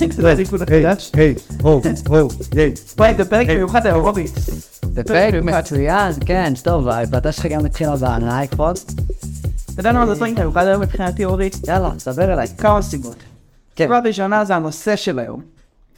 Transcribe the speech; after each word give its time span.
היי, 0.00 0.86
היי, 1.14 1.34
הו, 1.62 1.80
הו, 2.08 2.28
היי. 2.56 2.72
וואי, 2.98 3.14
זה 3.14 3.24
פרק 3.24 3.48
מיוחד 3.48 3.86
היום, 3.86 4.00
רובי. 4.00 4.26
זה 4.82 5.04
פרק 5.04 5.34
מצוין, 5.34 6.12
כן, 6.26 6.52
טוב, 6.62 6.88
ההקלטה 6.88 7.32
שלך 7.32 7.46
גם 7.46 7.66
התחילה 7.66 7.96
באייפוד. 7.96 8.78
אתה 9.72 9.80
יודע 9.80 9.92
למה 9.92 10.14
זה 10.14 10.20
פרק 10.20 10.38
מיוחד 10.38 10.66
היום 10.66 10.82
מבחינתי, 10.82 11.24
אורי? 11.24 11.50
יאללה, 11.68 11.90
סבר 11.98 12.32
אליי. 12.32 12.46
כמה 12.58 12.82
סיבות. 12.82 13.16
כן. 13.76 13.84
סיבה 13.84 13.98
ראשונה 13.98 14.44
זה 14.44 14.56
הנושא 14.56 14.96
של 14.96 15.18
היום. 15.18 15.42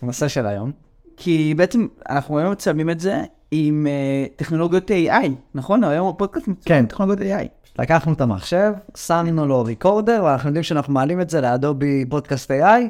הנושא 0.02 0.28
של 0.28 0.46
היום. 0.46 0.72
כי 1.16 1.54
בעצם 1.56 1.86
אנחנו 2.10 2.38
היום 2.38 2.52
מצלמים 2.52 2.90
את 2.90 3.00
זה 3.00 3.22
עם 3.50 3.86
אה, 3.90 4.26
טכנולוגיות 4.36 4.90
AI, 4.90 5.28
נכון? 5.54 5.84
היום 5.84 6.08
הפודקאסט 6.08 6.48
מצלם 6.48 6.62
כן. 6.64 6.86
טכנולוגיות 6.86 7.40
AI. 7.40 7.44
לקחנו 7.78 8.12
את 8.12 8.20
המחשב, 8.20 8.72
שמנו 8.96 9.46
לו 9.46 9.64
ריקורדר, 9.64 10.22
ואנחנו 10.24 10.48
יודעים 10.48 10.62
שאנחנו 10.62 10.92
מעלים 10.92 11.20
את 11.20 11.30
זה 11.30 11.40
לאדובי 11.40 12.04
פודקאסט 12.08 12.50
AI, 12.50 12.82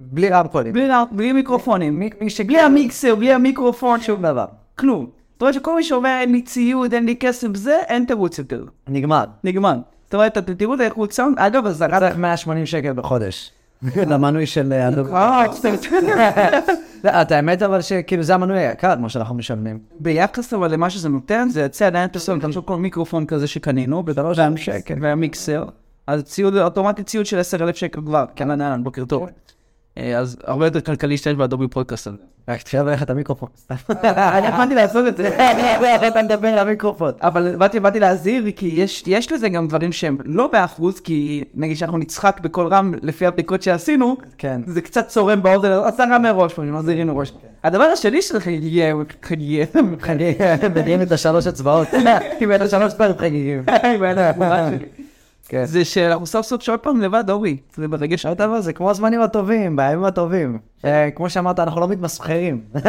בלי 0.00 0.28
רמקולים. 0.28 0.72
בלי 0.72 0.88
בלי 1.12 1.32
מיקרופונים. 1.32 1.98
מי- 1.98 2.10
מי 2.20 2.30
ש- 2.30 2.40
בלי 2.40 2.60
המיקסר, 2.60 3.14
בלי 3.14 3.32
המיקרופון, 3.32 4.00
שום 4.00 4.22
דבר. 4.22 4.44
כלום. 4.78 5.06
אתה 5.36 5.44
רואה 5.44 5.52
שכל 5.52 5.76
מי 5.76 5.82
שאומר 5.84 6.18
אין 6.20 6.32
לי 6.32 6.42
ציוד, 6.42 6.94
אין 6.94 7.04
לי 7.06 7.16
כסף, 7.20 7.48
זה, 7.54 7.78
אין 7.88 8.04
תירוץ 8.04 8.38
יותר. 8.38 8.64
נגמר. 8.88 9.24
נגמר. 9.44 9.76
אתה 10.08 10.16
רואה, 10.16 10.26
אתם 10.26 10.54
תראו 10.54 10.74
את 10.74 10.80
האיכות 10.80 11.12
סאונד, 11.12 11.38
אגב, 11.38 11.66
אז 11.66 11.82
רק... 11.82 12.00
צריך 12.00 12.16
180 12.16 12.66
שקל 12.66 12.92
בחודש. 12.92 13.52
למנוי 14.10 14.46
של 14.46 14.72
אה, 14.72 14.88
אדובי. 14.88 15.12
אה, 15.12 15.44
לא, 17.04 17.10
את 17.22 17.32
האמת 17.32 17.62
אבל 17.62 17.80
שכאילו 17.80 18.22
זה 18.22 18.34
המנוי 18.34 18.58
היקר 18.58 18.96
כמו 18.96 19.10
שאנחנו 19.10 19.34
משלמים. 19.34 19.78
ביחס 20.00 20.54
אבל 20.54 20.72
למה 20.72 20.90
שזה 20.90 21.08
נותן, 21.08 21.48
זה 21.50 21.62
יוצא 21.62 21.86
עדיין 21.86 22.08
פרסומת, 22.08 22.44
תחשוב 22.44 22.64
כל 22.64 22.76
מיקרופון 22.76 23.26
כזה 23.26 23.46
שקנינו, 23.46 24.02
בדלוש 24.02 24.38
אלף 24.38 24.58
שקל, 24.58 24.94
והמיקסר, 25.00 25.64
אז 26.06 26.22
ציוד, 26.22 26.56
אוטומטי 26.56 27.02
ציוד 27.02 27.26
של 27.26 27.38
10,000 27.38 27.76
שקל 27.76 28.00
כבר, 28.00 28.24
כן 28.36 28.50
אהלן, 28.50 28.84
בוקר 28.84 29.04
טוב. 29.04 29.26
אה, 29.98 30.18
אז 30.18 30.36
הרבה 30.44 30.66
יותר 30.66 30.80
כלכלי 30.80 31.10
להשתמש 31.10 31.34
באדובי 31.34 31.68
פודקאסט 31.68 32.06
הזה. 32.06 32.16
רק 32.48 32.62
תחשב 32.62 32.84
ללכת 32.84 33.02
את 33.02 33.10
המיקרופון. 33.10 33.48
אני 34.04 34.46
יכולתי 34.46 34.74
לעשות 34.74 35.06
את 35.08 35.16
זה. 35.16 35.28
אתה 36.08 36.22
מדבר 36.22 36.56
למיקרופון. 36.56 37.12
אבל 37.20 37.56
באתי, 37.56 38.00
להזהיר, 38.00 38.50
כי 38.56 38.86
יש, 39.06 39.32
לזה 39.32 39.48
גם 39.48 39.68
דברים 39.68 39.92
שהם 39.92 40.18
לא 40.24 40.46
באחוז, 40.46 41.00
כי 41.00 41.44
נגיד 41.54 41.76
שאנחנו 41.76 41.98
נצחק 41.98 42.40
בקול 42.42 42.66
רם 42.66 42.94
לפי 43.02 43.26
הבדיקות 43.26 43.62
שעשינו, 43.62 44.16
כן. 44.38 44.60
זה 44.66 44.80
קצת 44.80 45.08
צורם 45.08 45.42
באוזן, 45.42 45.70
אז 45.70 46.00
רם 46.00 46.22
מראש, 46.22 46.58
מזהירים 46.58 47.06
מראש. 47.06 47.32
הדבר 47.64 47.84
השני 47.84 48.22
שלך 48.22 48.46
יהיה, 48.46 48.94
יהיה, 49.30 49.66
מדהים 50.74 51.02
את 51.02 51.12
השלוש 51.12 51.46
אצבעות. 51.46 51.88
קיבל 52.38 52.56
את 52.56 52.60
השלוש 52.60 52.94
פעמים 52.94 53.18
חגיגים. 53.18 53.62
כן. 55.48 55.64
זה 55.64 55.84
שאנחנו 55.84 56.26
סוף 56.26 56.46
סוף 56.46 56.62
שעות 56.62 56.82
פעם 56.82 57.00
לבד, 57.00 57.30
אורי, 57.30 57.56
זה 57.76 57.88
ברגש. 57.88 58.26
עוד 58.26 58.38
דבר, 58.38 58.60
זה 58.60 58.72
כמו 58.72 58.90
הזמנים 58.90 59.20
הטובים, 59.20 59.76
בימים 59.76 60.04
הטובים. 60.04 60.58
אה, 60.84 61.10
כמו 61.10 61.30
שאמרת, 61.30 61.58
אנחנו 61.58 61.80
לא 61.80 61.88
מתמסחרים. 61.88 62.60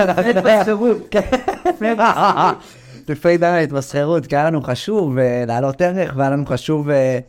לפני 3.09 3.37
די 3.37 3.45
ההתמסחרות, 3.45 4.25
כי 4.25 4.35
היה 4.35 4.45
לנו 4.45 4.61
חשוב 4.61 5.17
אה, 5.17 5.43
להעלות 5.47 5.81
ערך, 5.81 6.13
והיה 6.17 6.29
לנו 6.29 6.45
חשוב 6.45 6.89
אה, 6.89 7.19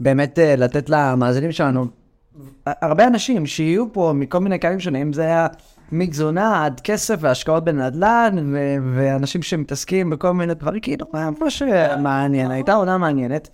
באמת 0.00 0.38
לתת 0.42 0.90
למאזינים 0.90 1.52
שלנו, 1.52 1.86
הרבה 2.66 3.06
אנשים 3.06 3.46
שיהיו 3.46 3.92
פה 3.92 4.12
מכל 4.14 4.38
מיני 4.38 4.58
קהלים 4.58 4.80
שונים, 4.80 5.12
זה 5.12 5.22
היה 5.22 5.46
מתזונה 5.92 6.64
עד 6.64 6.80
כסף 6.80 7.16
והשקעות 7.20 7.64
בנדל"ן, 7.64 8.54
ואנשים 8.94 9.42
שמתעסקים 9.42 10.10
בכל 10.10 10.32
מיני 10.32 10.54
דברים, 10.54 10.80
כאילו, 10.80 11.06
היה 11.12 11.30
ממש 11.40 11.62
אה, 11.62 11.96
מעניין, 11.96 12.50
הייתה 12.50 12.74
עונה 12.74 12.98
מעניינת. 12.98 13.48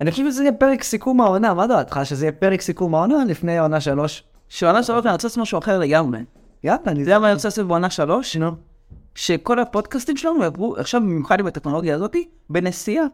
אני 0.00 0.10
חושב 0.10 0.30
שזה 0.30 0.42
יהיה 0.42 0.52
פרק 0.52 0.82
סיכום 0.82 1.20
העונה, 1.20 1.54
מה 1.54 1.66
דעתך? 1.66 2.00
שזה 2.04 2.24
יהיה 2.24 2.32
פרק 2.32 2.60
סיכום 2.60 2.94
העונה 2.94 3.24
לפני 3.24 3.58
העונה 3.58 3.80
שלוש? 3.80 4.24
שעונה 4.48 4.82
שלוש 4.82 5.06
אני 5.06 5.12
רוצה 5.12 5.26
לעשות 5.26 5.42
משהו 5.42 5.58
אחר 5.58 5.78
לגמרי. 5.78 6.18
יאללה, 6.64 6.80
אני 6.86 6.92
אתה 6.92 7.00
יודע 7.00 7.18
מה 7.18 7.26
אני 7.26 7.34
רוצה 7.34 7.48
לעשות 7.48 7.66
בעונה 7.66 7.90
שלוש? 7.90 8.36
נו. 8.36 8.50
שכל 9.14 9.58
הפודקאסטים 9.58 10.16
שלנו 10.16 10.42
יעברו, 10.42 10.76
עכשיו 10.76 11.00
במיוחד 11.00 11.40
עם 11.40 11.46
הטכנולוגיה 11.46 11.94
הזאתי, 11.94 12.28
בנסיעה. 12.50 13.04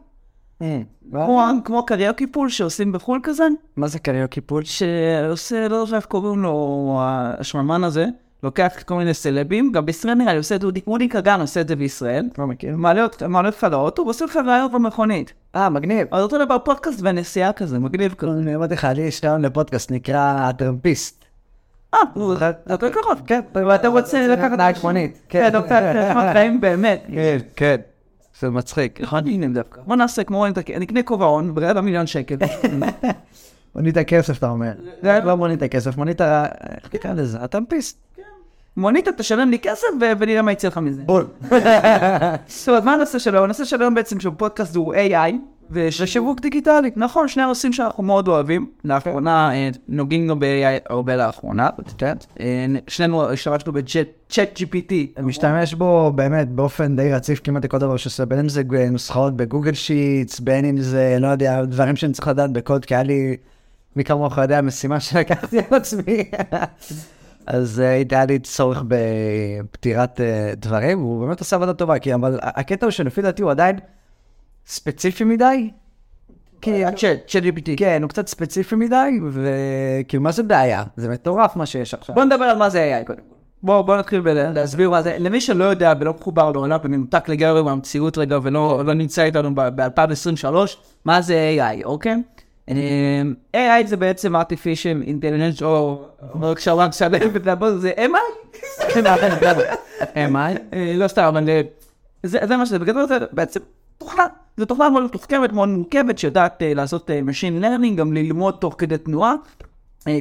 אה, 0.61 0.81
כמו, 1.63 1.85
קריוקי 1.85 2.27
pool 2.27 2.49
שעושים 2.49 2.91
בחו"ל 2.91 3.19
כזה, 3.23 3.47
מה 3.75 3.87
זה 3.87 3.99
קריוקי 3.99 4.41
pool? 4.41 4.63
שעושה, 4.63 5.67
לא 5.67 5.75
יודע 5.75 5.95
איך 5.95 6.05
קוראים 6.05 6.43
לו, 6.43 6.97
השמרמן 7.39 7.83
הזה, 7.83 8.05
לוקח 8.43 8.73
כל 8.85 8.95
מיני 8.95 9.13
סלבים, 9.13 9.71
גם 9.71 9.85
בישראל 9.85 10.13
נראה 10.13 10.31
לי 10.31 10.37
עושה 10.37 10.55
את 10.55 10.61
זה, 10.61 10.67
אודי- 10.67 11.09
כגן 11.09 11.41
עושה 11.41 11.61
את 11.61 11.67
זה 11.67 11.75
בישראל. 11.75 12.25
לא 12.37 12.47
מכיר. 12.47 12.75
מעלה 12.77 13.03
אותך 13.45 13.67
לאוטו 13.71 14.03
ועושה 14.05 14.25
לך 14.25 14.39
רעיון 14.47 14.71
במכונית. 14.71 15.33
אה, 15.55 15.69
מגניב. 15.69 16.07
אז 16.11 16.23
אותו 16.23 16.45
דבר 16.45 16.57
פודקאסט 16.59 16.99
ונסיעה 17.03 17.53
כזה, 17.53 17.79
מגניב 17.79 18.13
כזה. 18.13 18.31
אני 18.31 18.55
אמרתי 18.55 18.73
לך, 18.73 18.87
לי 18.95 19.01
יש 19.01 19.21
רעיון 19.23 19.41
לפודקאסט 19.41 19.91
נקרא 19.91 20.35
הטרמפיסט. 20.39 21.25
אה, 21.93 21.99
יותר 22.69 22.89
קרוב. 22.89 23.21
כן, 23.25 23.41
ואתה 23.53 23.87
רוצה 23.87 24.27
לקחת 24.27 24.57
נהג 24.57 24.75
מונית. 24.83 25.21
כן, 25.29 25.49
רוצה 25.55 25.93
לקחת 25.93 26.33
חיים 26.33 26.61
באמת. 26.61 27.03
כן, 27.13 27.37
כן. 27.55 27.75
זה 28.39 28.49
מצחיק. 28.49 29.01
אחד 29.01 29.27
הנה 29.27 29.47
דווקא. 29.47 29.81
בוא 29.85 29.95
נעשה 29.95 30.23
כמו, 30.23 30.45
אני 30.45 30.85
אקנה 30.85 31.03
כובע 31.03 31.25
הון 31.25 31.55
ברבע 31.55 31.81
מיליון 31.81 32.07
שקל. 32.07 32.35
מונית 33.75 33.97
הכסף, 33.97 34.37
אתה 34.37 34.49
אומר. 34.49 34.71
לא 35.03 35.37
מונית 35.37 35.61
הכסף, 35.61 35.97
מונית 35.97 36.21
ה... 36.21 36.45
איך 36.83 36.87
תקרא 36.87 37.13
לזה? 37.13 37.37
הטרמפיסט. 37.41 38.06
מונית, 38.77 39.07
תשלם 39.17 39.49
לי 39.49 39.59
כסף 39.59 39.87
ונראה 40.19 40.41
מה 40.41 40.51
יצא 40.51 40.67
לך 40.67 40.77
מזה. 40.77 41.01
בול. 41.05 41.27
טוב, 42.65 42.75
אז 42.75 42.85
מה 42.85 42.93
הנושא 42.93 43.19
שלו? 43.19 43.43
הנושא 43.43 43.65
של 43.65 43.81
היום 43.81 43.95
בעצם 43.95 44.19
של 44.19 44.29
פודקאסט 44.29 44.75
הוא 44.75 44.93
AI. 44.93 45.33
ושיווק 45.71 46.39
דיגיטלי. 46.39 46.91
נכון, 46.95 47.27
שני 47.27 47.43
הנושאים 47.43 47.73
שאנחנו 47.73 48.03
מאוד 48.03 48.27
אוהבים. 48.27 48.69
לאחרונה 48.85 49.53
אה, 49.53 49.69
נוגעים 49.87 50.27
לו 50.27 50.39
ב-AI 50.39 50.89
הרבה 50.89 51.15
לאחרונה. 51.15 51.69
אה, 52.39 52.65
שנינו 52.87 53.31
השתמשנו 53.31 53.73
בצ'אט 53.73 54.59
GPT. 54.59 55.21
משתמש 55.21 55.73
בו 55.73 56.11
באמת 56.15 56.49
באופן 56.49 56.95
די 56.95 57.13
רציף 57.13 57.41
כמעט 57.43 57.65
לכל 57.65 57.77
דבר 57.77 57.97
שעושה, 57.97 58.25
בין 58.25 58.39
אם 58.39 58.49
זה 58.49 58.63
נוסחאות 58.91 59.35
בגוגל 59.35 59.73
שיטס, 59.73 60.39
בין 60.39 60.65
אם 60.65 60.77
זה, 60.77 61.17
לא 61.19 61.27
יודע, 61.27 61.65
דברים 61.65 61.95
שאני 61.95 62.13
צריך 62.13 62.27
לדעת 62.27 62.51
בקוד, 62.51 62.85
כי 62.85 62.95
היה 62.95 63.03
לי, 63.03 63.37
מי 63.95 64.03
כמוך 64.03 64.37
יודע, 64.37 64.61
משימה 64.61 64.99
שלקחתי 64.99 65.57
על 65.57 65.77
עצמי. 65.77 66.23
אז 67.47 67.79
אה, 67.79 68.03
היה 68.11 68.25
לי 68.25 68.39
צורך 68.39 68.83
בפתירת 68.87 70.21
אה, 70.21 70.53
דברים, 70.57 71.01
והוא 71.01 71.25
באמת 71.25 71.39
עושה 71.39 71.55
עבודה 71.55 71.73
טובה, 71.73 71.99
כי 71.99 72.13
אבל 72.13 72.39
הקטע 72.41 72.85
הוא 72.85 72.91
שלפי 72.91 73.21
דעתי 73.21 73.41
הוא 73.41 73.51
עדיין 73.51 73.79
ספציפי 74.65 75.23
מדי. 75.23 75.71
כי 76.61 76.85
הצ'אט, 76.85 77.17
צ'אט 77.27 77.43
GPT. 77.43 77.69
כן, 77.77 78.01
הוא 78.01 78.09
קצת 78.09 78.27
ספציפי 78.27 78.75
מדי, 78.75 79.19
וכאילו 79.31 80.23
מה 80.23 80.31
זה 80.31 80.43
בעיה? 80.43 80.83
זה 80.95 81.09
מטורף 81.09 81.55
מה 81.55 81.65
שיש 81.65 81.93
עכשיו. 81.93 82.15
בוא 82.15 82.23
נדבר 82.23 82.45
על 82.45 82.57
מה 82.57 82.69
זה 82.69 83.01
AI 83.01 83.07
קודם. 83.07 83.19
בוא, 83.63 83.81
בוא 83.81 83.97
נתחיל 83.97 84.21
להסביר 84.53 84.89
מה 84.89 85.01
זה. 85.01 85.15
למי 85.19 85.41
שלא 85.41 85.63
יודע 85.63 85.93
ולא 85.99 86.13
מחובר 86.13 86.51
לעולם 86.51 86.79
ומנותק 86.83 87.29
לגמרי 87.29 87.63
מהמציאות 87.63 88.17
רגע 88.17 88.39
ולא 88.43 88.81
לא 88.85 88.93
נמצא 88.93 89.23
איתנו 89.23 89.55
ב-2023, 89.55 90.55
מה 91.05 91.21
זה 91.21 91.55
AI, 91.57 91.85
אוקיי? 91.85 92.15
אמ, 92.69 93.33
AI 93.55 93.85
זה 93.85 93.97
בעצם 93.97 94.35
artificial 94.35 95.07
intelligence 95.07 95.63
או 95.63 96.05
כשאומרים 96.55 96.91
שלם 96.91 97.29
ודבר 97.33 97.77
זה 97.77 97.91
MI? 97.97 98.57
MI? 100.15 100.57
אה, 100.73 100.93
לא 100.95 101.07
סתם, 101.07 101.23
אבל 101.23 101.49
זה 102.23 102.39
זה 102.43 102.57
מה 102.57 102.65
שזה, 102.65 102.79
בגדול 102.79 103.07
זה 103.07 103.17
בעצם 103.31 103.59
תוכנה. 103.97 104.25
זו 104.57 104.65
תוכנה 104.65 104.89
מאוד 104.89 105.03
מתוחכמת, 105.03 105.53
מאוד 105.53 105.69
מורכבת, 105.69 106.17
שיודעת 106.17 106.61
אה, 106.61 106.73
לעשות 106.73 107.11
אה, 107.11 107.19
Machine 107.19 107.63
Learning, 107.63 107.95
גם 107.97 108.13
ללמוד 108.13 108.55
תוך 108.59 108.75
כדי 108.77 108.97
תנועה. 108.97 109.33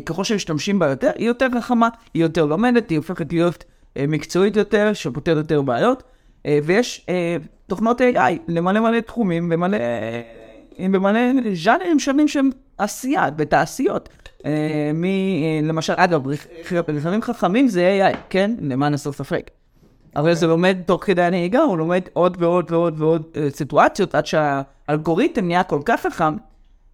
ככל 0.06 0.24
שמשתמשים 0.24 0.78
בה 0.78 0.86
יותר, 0.86 1.10
היא 1.16 1.26
יותר 1.26 1.46
חכמה, 1.60 1.88
היא 2.14 2.22
יותר 2.22 2.44
לומדת, 2.44 2.90
היא 2.90 2.98
הופכת 2.98 3.32
להיות 3.32 3.64
מקצועית 3.98 4.56
יותר, 4.56 4.92
שפותרת 4.92 5.36
יותר 5.36 5.62
בעיות. 5.62 6.02
ויש 6.64 7.06
תוכנות 7.66 8.00
AI 8.00 8.38
למלא 8.48 8.80
מלא 8.80 9.00
תחומים 9.00 9.48
ומלא, 9.52 9.78
במלא 10.78 11.20
ז'אנרים 11.54 11.98
שונים 11.98 12.28
שהם 12.28 12.50
עשייה 12.78 13.28
ותעשיות. 13.38 14.08
אה. 14.46 14.50
אה, 15.04 15.60
למשל, 15.62 15.92
אגב, 15.96 16.22
רכבים 16.88 17.22
חכמים 17.22 17.68
זה 17.68 18.10
AI, 18.12 18.16
כן? 18.30 18.54
למען 18.60 18.94
הסר 18.94 19.12
ספק. 19.12 19.50
אבל 20.16 20.34
זה 20.34 20.46
לומד 20.46 20.76
תוך 20.86 21.04
כדי 21.04 21.22
הנהיגה, 21.22 21.60
הוא 21.60 21.78
לומד 21.78 22.02
עוד 22.12 22.36
ועוד 22.40 22.72
ועוד 22.72 22.94
ועוד 23.00 23.22
אה, 23.36 23.50
סיטואציות, 23.50 24.14
עד 24.14 24.26
שהאלגוריתם 24.26 25.46
נהיה 25.46 25.62
כל 25.62 25.80
כך 25.84 26.00
חכם, 26.00 26.36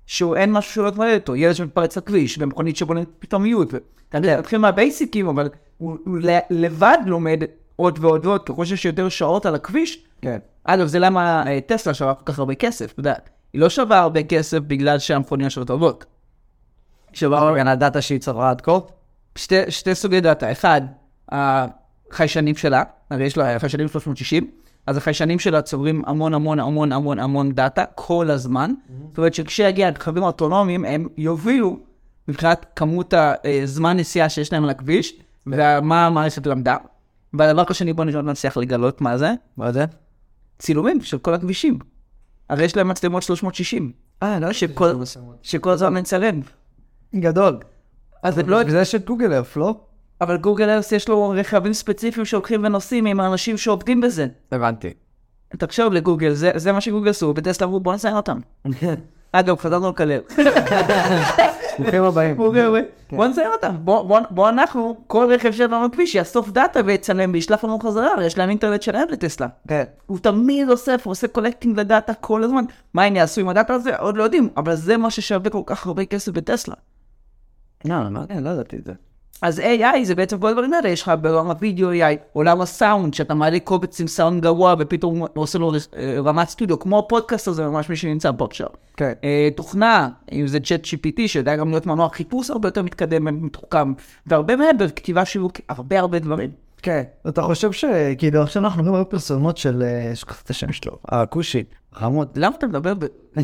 שהוא 0.06 0.36
אין 0.36 0.52
משהו 0.52 0.74
שלא 0.74 0.88
יתמודד 0.88 1.10
איתו. 1.10 1.36
ילד 1.36 1.54
שמתפרץ 1.54 1.96
לכביש, 1.96 2.38
ומכונית 2.40 2.76
שבונית 2.76 3.08
פתאום 3.18 3.42
מיוט. 3.42 3.74
אתה 4.08 4.18
יודע, 4.18 4.40
תתחיל 4.40 4.58
מהבייסיקים, 4.58 5.26
אבל 5.26 5.48
הוא, 5.78 5.98
לבד 6.50 6.98
לומד 7.06 7.40
עוד 7.76 7.98
ועוד 8.02 8.26
ועוד, 8.26 8.42
ככל 8.48 8.64
שיש 8.64 8.84
יותר 8.84 9.08
שעות 9.08 9.46
על 9.46 9.54
הכביש. 9.54 10.04
כן. 10.22 10.38
אגב, 10.64 10.86
זה 10.86 10.98
למה 10.98 11.44
טסלה 11.66 11.94
שווה 11.94 12.14
כל 12.14 12.24
כך 12.24 12.38
הרבה 12.38 12.54
כסף, 12.54 12.92
אתה 12.92 13.00
יודע. 13.00 13.14
היא 13.52 13.60
לא 13.60 13.68
שווה 13.68 13.98
הרבה 13.98 14.22
כסף 14.22 14.58
בגלל 14.58 14.98
שהמכוניות 14.98 15.50
שלה 15.50 15.64
טובות. 15.64 16.04
שווה 17.12 17.38
הרבה 17.38 17.50
אורגן, 17.50 17.68
הדאטה 17.68 18.00
שהיא 18.00 18.18
צברה 18.18 18.50
עד 18.50 18.60
כה? 18.60 18.78
שתי, 19.36 19.70
שתי 19.70 19.94
סוגי 19.94 20.20
דאטה, 20.20 20.52
אחד, 20.52 20.80
החיישנים 21.28 22.54
שלה, 22.56 22.82
הרי 23.10 23.24
יש 23.24 23.36
לה 23.36 23.58
חיישנים 23.58 23.88
360, 23.88 24.50
אז 24.86 24.96
החיישנים 24.96 25.38
שלה 25.38 25.62
צוברים 25.62 26.02
המון 26.06 26.34
המון 26.34 26.60
המון 26.60 26.92
המון 26.92 27.18
המון 27.18 27.52
דאטה 27.52 27.84
כל 27.94 28.30
הזמן, 28.30 28.72
זאת 29.08 29.18
אומרת 29.18 29.34
שכשיגיע 29.34 29.86
הרכבים 29.86 30.22
האוטונומיים 30.22 30.84
הם 30.84 31.08
יובילו 31.16 31.78
מבחינת 32.28 32.66
כמות 32.76 33.14
הזמן 33.62 33.96
נסיעה 33.96 34.28
שיש 34.28 34.52
להם 34.52 34.64
על 34.64 34.70
הכביש, 34.70 35.14
ומה 35.46 36.06
המערכת 36.06 36.46
למדה. 36.46 36.76
והדבר 37.34 37.64
השני, 37.70 37.92
בוא 37.92 38.04
נראה 38.04 38.22
נצליח 38.22 38.56
לגלות 38.56 39.00
מה 39.00 39.18
זה. 39.18 39.32
מה 39.56 39.72
זה? 39.72 39.84
צילומים 40.58 41.00
של 41.00 41.18
כל 41.18 41.34
הכבישים. 41.34 41.78
הרי 42.50 42.64
יש 42.64 42.76
להם 42.76 42.88
מצלמות 42.88 43.22
360. 43.22 43.92
אה, 44.22 44.38
לא 44.40 44.52
שכל- 44.52 44.94
שכל 45.42 45.70
הזמן 45.70 45.98
מצלם. 45.98 46.40
גדול. 47.16 47.58
אז 48.22 48.34
זה 48.34 48.42
לא... 48.42 48.58
זה 48.70 48.96
את 48.96 49.04
גוגל 49.04 49.32
ארף, 49.32 49.56
לא? 49.56 49.74
אבל 50.20 50.36
גוגל 50.36 50.68
ארס 50.70 50.92
יש 50.92 51.08
לו 51.08 51.30
רכבים 51.36 51.72
ספציפיים 51.72 52.26
שהולכים 52.26 52.64
ונוסעים 52.64 53.06
עם 53.06 53.20
האנשים 53.20 53.56
שעובדים 53.58 54.00
בזה. 54.00 54.26
הבנתי. 54.52 54.92
תחשוב 55.58 55.92
לגוגל, 55.92 56.32
זה, 56.34 56.50
זה 56.56 56.72
מה 56.72 56.80
שגוגל 56.80 57.10
עשו, 57.10 57.34
בטסלה 57.34 57.66
אמרו 57.66 57.80
בוא 57.80 57.94
נציין 57.94 58.16
אותם. 58.16 58.38
אגב, 59.32 59.58
חזרנו 59.58 59.88
לקלל. 59.90 60.20
ברוכים 61.78 62.04
הבאים. 62.04 62.36
בוא 63.12 63.26
נציין 63.26 63.50
אותם, 63.52 63.76
בוא, 64.30 64.48
אנחנו, 64.48 64.96
כל 65.06 65.28
רכב 65.32 65.52
שלנו 65.52 65.88
בכביש 65.88 66.14
יאסוף 66.14 66.50
דאטה 66.50 66.80
ויצלם 66.84 67.30
וישלח 67.32 67.64
לנו 67.64 67.78
חזרה, 67.78 68.24
יש 68.24 68.38
להם 68.38 68.50
אינטרנט 68.50 68.82
שלהם 68.82 69.08
לטסלה. 69.08 69.46
כן. 69.68 69.84
הוא 70.06 70.18
תמיד 70.18 70.70
אוסף, 70.70 71.02
הוא 71.04 71.10
עושה 71.10 71.28
collecting 71.28 71.80
לדאטה 71.80 72.14
כל 72.14 72.44
הזמן. 72.44 72.64
מה 72.94 73.04
הם 73.04 73.16
יעשו 73.16 73.40
עם 73.40 73.48
הדאטה 73.48 73.74
הזה? 73.74 73.96
עוד 73.96 74.16
לא 74.16 74.22
יודעים, 74.22 74.48
אבל 74.56 74.74
זה 74.74 74.96
מה 74.96 75.10
ששווה 75.10 75.50
כל 75.50 75.62
כך 75.66 75.86
הרבה 75.86 76.04
כסף 76.04 76.32
בטסלה. 76.32 76.74
לא, 77.84 78.10
מעניין, 78.10 78.44
לא 78.44 78.50
ידעתי 78.50 78.76
את 78.76 78.84
זה. 78.84 78.92
אז 79.42 79.58
AI 79.58 80.04
זה 80.04 80.14
בעצם 80.14 80.38
כל 80.38 80.48
הדברים 80.48 80.72
האלה, 80.72 80.88
יש 80.88 81.02
לך 81.02 81.12
בעולם 81.20 81.46
הווידאו 81.46 81.92
AI, 81.92 82.16
עולם 82.32 82.60
הסאונד, 82.60 83.14
שאתה 83.14 83.34
מעלה 83.34 83.60
קובץ 83.60 84.00
עם 84.00 84.06
סאונד 84.06 84.42
גרוע 84.42 84.74
ופתאום 84.78 85.26
עושה 85.34 85.58
לו 85.58 85.72
אה, 85.96 86.16
רמת 86.24 86.48
סטודיו, 86.48 86.78
כמו 86.78 86.98
הפודקאסט 86.98 87.48
הזה 87.48 87.68
ממש 87.68 87.88
מי 87.88 87.96
שנמצא 87.96 88.30
פה 88.38 88.44
עכשיו. 88.44 88.68
כן. 88.96 89.12
אה, 89.24 89.48
תוכנה, 89.56 90.08
אם 90.32 90.46
זה 90.46 90.60
ChatGPT, 90.60 91.20
שיודע 91.26 91.56
גם 91.56 91.70
להיות 91.70 91.86
מנוע 91.86 92.08
חיפוש 92.08 92.50
הרבה 92.50 92.68
יותר 92.68 92.82
מתקדם 92.82 93.26
ומתוחכם, 93.26 93.92
והרבה 94.26 94.56
מעבר, 94.56 94.88
כתיבה 94.88 95.24
שיווק, 95.24 95.60
הרבה 95.68 95.98
הרבה 95.98 96.18
דברים. 96.18 96.50
כן. 96.82 97.02
אתה 97.28 97.42
חושב 97.42 97.72
שכאילו 97.72 98.42
עכשיו 98.42 98.64
אנחנו 98.64 98.90
רואים 98.90 99.04
פרסומות 99.04 99.56
של... 99.56 99.82
אה, 99.82 100.16
שכחתי 100.16 100.42
את 100.44 100.50
השם 100.50 100.72
שלו. 100.72 100.96
הכושי. 101.08 101.64
חמוד. 101.94 102.28
למה 102.36 102.56
אתה 102.58 102.66
מדבר 102.66 102.94
ב... 102.94 103.04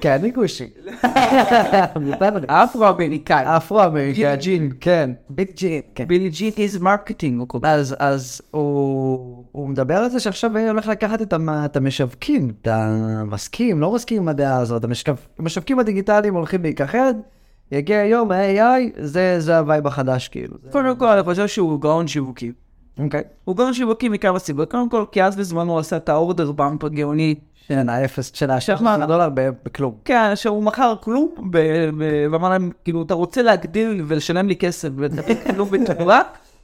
כן, 0.00 0.12
אני 0.12 0.34
כושי. 0.34 0.64
אפרו-אמריקאי. 2.48 3.56
אפרו-אמריקאי, 3.56 4.36
ג'ין, 4.36 4.70
כן. 4.80 5.10
ביג 5.30 5.48
ג'ין, 5.56 5.80
כן. 5.94 6.08
Billy 6.08 6.28
Gene 6.28 6.52
is 6.56 6.78
marketing. 6.78 7.42
אז, 7.98 8.42
הוא, 8.50 9.44
מדבר 9.68 9.94
על 9.94 10.10
זה 10.10 10.20
שעכשיו 10.20 10.56
הוא 10.58 10.68
הולך 10.68 10.86
לקחת 10.86 11.22
את, 11.22 11.32
המ, 11.32 11.48
את 11.48 11.76
המשווקים, 11.76 12.52
את 12.62 12.68
המסכים, 12.70 13.80
לא 13.80 13.94
מסכים 13.94 14.22
עם 14.22 14.28
הדעה 14.28 14.58
הזאת, 14.58 14.84
המשווקים 15.38 15.78
הדיגיטליים 15.78 16.34
הולכים 16.34 16.62
להיכחד, 16.62 17.14
יגיע 17.72 18.04
יום 18.04 18.32
ה-AI, 18.32 19.00
זה, 19.00 19.40
זה 19.40 19.58
ה 19.58 19.64
vibe 19.64 19.86
החדש 19.86 20.28
כאילו. 20.28 20.56
קודם 20.70 20.96
כל, 20.96 21.08
אני 21.08 21.22
חושב 21.22 21.46
שהוא 21.46 21.80
גאון 21.80 22.08
שיווקי. 22.08 22.52
אוקיי. 22.98 23.22
הוא 23.44 23.56
גאון 23.56 23.74
שיווקי 23.74 24.08
מכמה 24.08 24.38
סיבות. 24.38 24.70
קודם 24.70 24.88
כל, 24.88 25.04
כי 25.12 25.22
אז 25.22 25.36
בזמנו 25.36 25.72
הוא 25.72 25.78
עשה 25.78 25.96
את 25.96 26.08
ה 26.08 26.15
order 26.15 26.52
bump 26.52 26.84
הגאוני. 26.84 27.34
האפס 27.70 28.30
של 28.34 28.50
השחמט 28.50 28.78
שחמט. 28.78 29.08
דולר 29.08 29.28
בכלום. 29.64 29.94
כן, 30.04 30.36
שהוא 30.36 30.62
מכר 30.62 30.94
כלום, 31.00 31.34
ואמר 32.30 32.48
להם, 32.48 32.70
כאילו, 32.84 33.02
אתה 33.02 33.14
רוצה 33.14 33.42
להגדיל 33.42 34.04
ולשלם 34.06 34.48
לי 34.48 34.56
כסף 34.56 34.88
ולתת 34.96 35.36
כלום 35.54 35.70
בתמורה? 35.70 36.22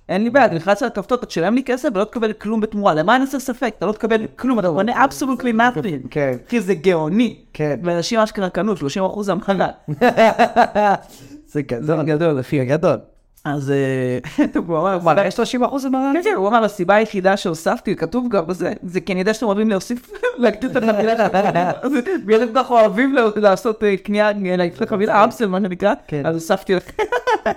אין 0.08 0.24
לי 0.24 0.30
בעיה, 0.30 0.46
אתה 0.46 0.54
נכנס 0.54 0.82
לכפתור, 0.82 1.18
אתה 1.18 1.26
תשלם 1.26 1.54
לי 1.54 1.62
כסף 1.64 1.88
ולא 1.94 2.04
תקבל 2.04 2.32
כלום 2.32 2.60
בתמורה. 2.60 2.94
למה 2.94 3.16
אני 3.16 3.24
עושה 3.24 3.38
ספק? 3.38 3.74
אתה 3.78 3.86
לא 3.86 3.92
תקבל 3.92 4.26
כלום, 4.36 4.58
אתה 4.58 4.68
קונה 4.68 5.04
absolutely 5.04 5.52
nothing. 5.52 6.08
כן. 6.10 6.36
כי 6.48 6.60
זה 6.60 6.74
גאוני. 6.74 7.36
כן. 7.52 7.80
ואנשים 7.82 8.18
אשכרה 8.18 8.50
קנו 8.50 8.76
30 8.76 9.04
אחוז 9.04 9.28
המחנה. 9.28 9.68
זה 11.52 11.62
גדול, 11.62 12.40
אחי, 12.40 12.64
גדול. 12.64 12.96
אז 13.44 13.70
אה, 13.70 14.18
הוא 14.66 14.78
אמר, 14.78 14.98
וואלה, 15.02 15.26
יש 15.26 15.34
30 15.34 15.64
אחוז 15.64 15.84
המרה? 15.84 16.10
כן, 16.14 16.22
כן, 16.24 16.34
הוא 16.36 16.48
אמר, 16.48 16.64
הסיבה 16.64 16.94
היחידה 16.94 17.36
שהוספתי, 17.36 17.96
כתוב 17.96 18.28
גם 18.28 18.46
בזה, 18.46 18.72
זה 18.82 19.00
כי 19.00 19.12
אני 19.12 19.20
יודע 19.20 19.34
שאתם 19.34 19.46
אוהבים 19.46 19.70
להוסיף, 19.70 20.12
להגדיל 20.38 20.70
את 20.70 20.76
החבילה 20.76 21.16
שלכם. 21.16 21.70
בגלל 22.26 22.46
כל 22.46 22.52
כך 22.54 22.70
אוהבים 22.70 23.16
לעשות 23.36 23.84
אה, 23.84 23.96
קנייה, 23.96 24.32
להגדיל 24.32 24.86
חבילה, 24.86 25.24
אמסל, 25.24 25.46
מה 25.46 25.60
שנקרא, 25.60 25.94
כן. 26.06 26.26
אז 26.26 26.34
הוספתי 26.34 26.74
לך. 26.74 26.90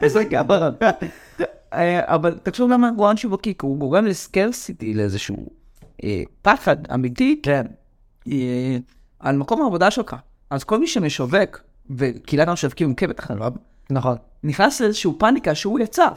איזה 0.02 0.24
גבר. 0.24 0.70
אה, 1.74 2.14
אבל 2.16 2.38
תחשוב 2.44 2.72
למה 2.72 2.90
הוא 2.98 3.16
שיווקי, 3.16 3.54
כי 3.60 3.66
הוא 3.66 3.78
גורם 3.78 4.06
לסקרסיטי, 4.06 4.94
לאיזשהו 4.94 5.50
פחד 6.42 6.76
אמיתי, 6.94 7.42
כן. 7.44 7.66
על 9.20 9.38
מקום 9.38 9.62
העבודה 9.62 9.92
שלך. 9.92 10.16
אז 10.50 10.64
כל 10.64 10.80
מי 10.80 10.88
שמשווק, 10.88 11.62
וקהילת 11.90 12.48
המשווקים 12.48 12.90
עוקבת 12.90 13.20
אחריו, 13.20 13.52
נכון. 13.90 14.18
נכנס 14.44 14.82
לאיזשהו 14.82 15.20
פאניקה 15.20 15.56
שהוא 15.56 15.80
יצר. 15.80 16.12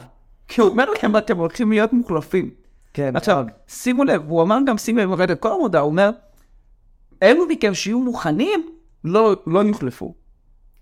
כי 0.47 0.61
הוא 0.61 0.69
אומר 0.69 0.91
לכם, 0.91 1.17
אתם 1.17 1.37
הולכים 1.37 1.71
להיות 1.71 1.93
מוחלפים. 1.93 2.49
כן. 2.93 3.15
עכשיו, 3.15 3.45
שימו 3.67 4.03
לב, 4.03 4.29
הוא 4.29 4.41
אמר 4.41 4.57
גם, 4.65 4.77
שימו 4.77 4.99
לב, 4.99 5.11
ראיתי 5.11 5.33
את 5.33 5.39
כל 5.39 5.51
המודעה, 5.51 5.81
הוא 5.81 5.89
אומר, 5.89 6.09
אלו 7.23 7.45
מכם 7.45 7.73
שיהיו 7.73 7.99
מוכנים, 7.99 8.69
לא, 9.03 9.35
לא 9.47 9.59
יוחלפו. 9.59 10.13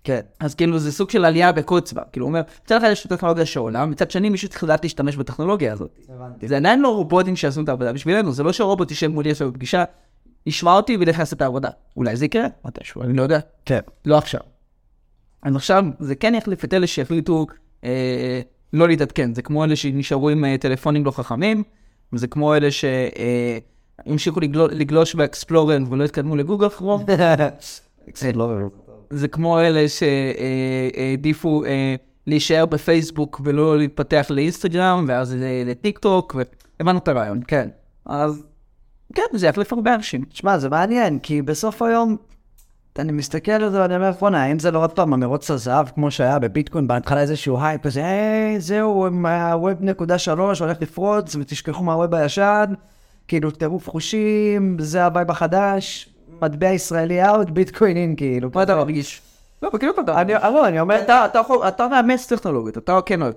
כן. 0.04 0.20
אז 0.40 0.54
כאילו 0.54 0.78
זה 0.78 0.92
סוג 0.92 1.10
של 1.10 1.24
עלייה 1.24 1.52
בקוצבה. 1.52 2.02
כאילו 2.12 2.26
הוא 2.26 2.30
אומר, 2.30 2.42
מצד 2.64 2.76
אחד 2.76 2.88
יש 2.90 3.06
טכנולוגיה 3.06 3.46
שעולה, 3.46 3.86
מצד 3.86 4.10
שני 4.10 4.28
מישהו 4.28 4.48
צריך 4.48 4.64
לדעת 4.64 4.84
להשתמש 4.84 5.16
בטכנולוגיה 5.16 5.72
הזאת. 5.72 5.98
הבנתי. 6.08 6.48
זה 6.48 6.56
עדיין 6.56 6.80
לא 6.80 6.88
רובוטים 6.88 7.36
שיעשו 7.36 7.60
את 7.60 7.68
העבודה 7.68 7.92
בשבילנו, 7.92 8.32
זה 8.32 8.42
לא 8.42 8.52
שרובוט 8.52 8.90
יישב 8.90 9.08
מולי 9.08 9.30
עכשיו 9.30 9.52
בפגישה, 9.52 9.84
ישמע 10.46 10.72
אותי 10.72 10.96
וילך 10.96 11.18
לעשות 11.18 11.36
את 11.36 11.42
העבודה. 11.42 11.70
אולי 11.96 12.16
זה 12.16 12.24
יקרה 12.24 12.46
מתישהו, 12.64 13.02
אני 13.02 13.12
לא 13.12 13.22
יודע. 13.22 13.38
כן. 13.64 13.80
לא 14.04 14.18
עכשיו. 14.18 14.40
אז 15.42 15.56
עכשיו 15.56 15.84
זה 15.98 16.14
כן 16.14 16.34
יחליף 16.34 16.64
את 16.64 16.74
אלה 16.74 16.86
שהחליטו 16.86 17.46
אה, 17.84 18.40
לא 18.72 18.88
להתעדכן, 18.88 19.34
זה 19.34 19.42
כמו 19.42 19.64
אלה 19.64 19.76
שנשארו 19.76 20.28
עם 20.28 20.44
אה, 20.44 20.58
טלפונים 20.58 21.04
לא 21.04 21.10
חכמים, 21.10 21.62
וזה 22.12 22.26
כמו 22.26 22.54
אלה 22.54 22.68
שהמשיכו 22.70 24.40
לגלוש, 24.40 24.72
לגלוש 24.72 25.14
באקספלורר 25.14 25.78
ולא 25.90 26.04
התקדמו 26.04 26.36
לגוגל 26.36 26.68
כרום, 26.68 27.04
לא, 28.34 28.46
זה 29.10 29.28
כמו 29.28 29.60
אלה 29.60 29.84
שהעדיפו 29.88 31.64
אה, 31.64 31.94
להישאר 32.26 32.66
בפייסבוק 32.66 33.40
ולא 33.44 33.78
להתפתח 33.78 34.26
לאינסטגרם, 34.30 35.04
ואז 35.08 35.34
אה, 35.34 35.62
לטיק 35.66 35.98
טוק, 35.98 36.36
והבנו 36.78 36.98
את 36.98 37.08
הרעיון. 37.08 37.40
כן. 37.46 37.68
אז 38.06 38.44
כן, 39.14 39.22
זה 39.34 39.46
יחליף 39.46 39.72
הרבה 39.72 39.94
אנשים. 39.94 40.24
תשמע, 40.24 40.58
זה 40.58 40.68
מעניין, 40.68 41.18
כי 41.18 41.42
בסוף 41.42 41.82
היום, 41.82 42.16
אני 42.98 43.12
מסתכל 43.12 43.52
על 43.52 43.70
זה 43.70 43.80
ואני 43.80 43.96
אומר, 43.96 44.10
בוא'נה, 44.10 44.42
האם 44.42 44.58
זה 44.58 44.70
לא 44.70 44.82
עוד 44.82 44.92
פעם 44.92 45.12
המרוץ 45.12 45.50
לזהב, 45.50 45.88
כמו 45.88 46.10
שהיה 46.10 46.38
בביטקוין, 46.38 46.86
בהתחלה 46.86 47.20
איזשהו 47.20 47.60
הייפ 47.60 47.82
כזה, 47.82 48.04
היי, 48.04 48.60
זהו, 48.60 49.06
ה 49.06 49.24
web 49.24 49.76
נקודה 49.80 50.18
שלוש 50.18 50.60
הולך 50.60 50.76
לפרוץ, 50.80 51.36
ותשכחו 51.36 51.82
מה 51.84 51.96
web 51.96 52.14
הישן, 52.14 52.64
כאילו, 53.28 53.50
טירוף 53.50 53.90
חושים, 53.90 54.76
זה 54.80 55.04
ה 55.04 55.09
vibe 55.09 55.30
החדש, 55.30 56.08
מטבע 56.42 56.68
ישראלי 56.68 57.28
out, 57.28 57.50
ביטקוין 57.50 57.96
in, 57.96 58.16
כאילו. 58.16 58.50
מה 58.54 58.62
אתה 58.62 58.76
מרגיש? 58.76 59.22
לא, 59.62 59.70
בכאילו 59.70 59.92
אתה... 60.00 60.20
אני, 60.20 60.32
לא, 60.32 60.68
אני 60.68 60.80
אומר, 60.80 61.00
אתה, 61.68 61.88
מאמץ 61.88 62.32
טכנולוגיות, 62.32 62.78
אתה 62.78 62.98
כן 63.06 63.22
אוהב 63.22 63.34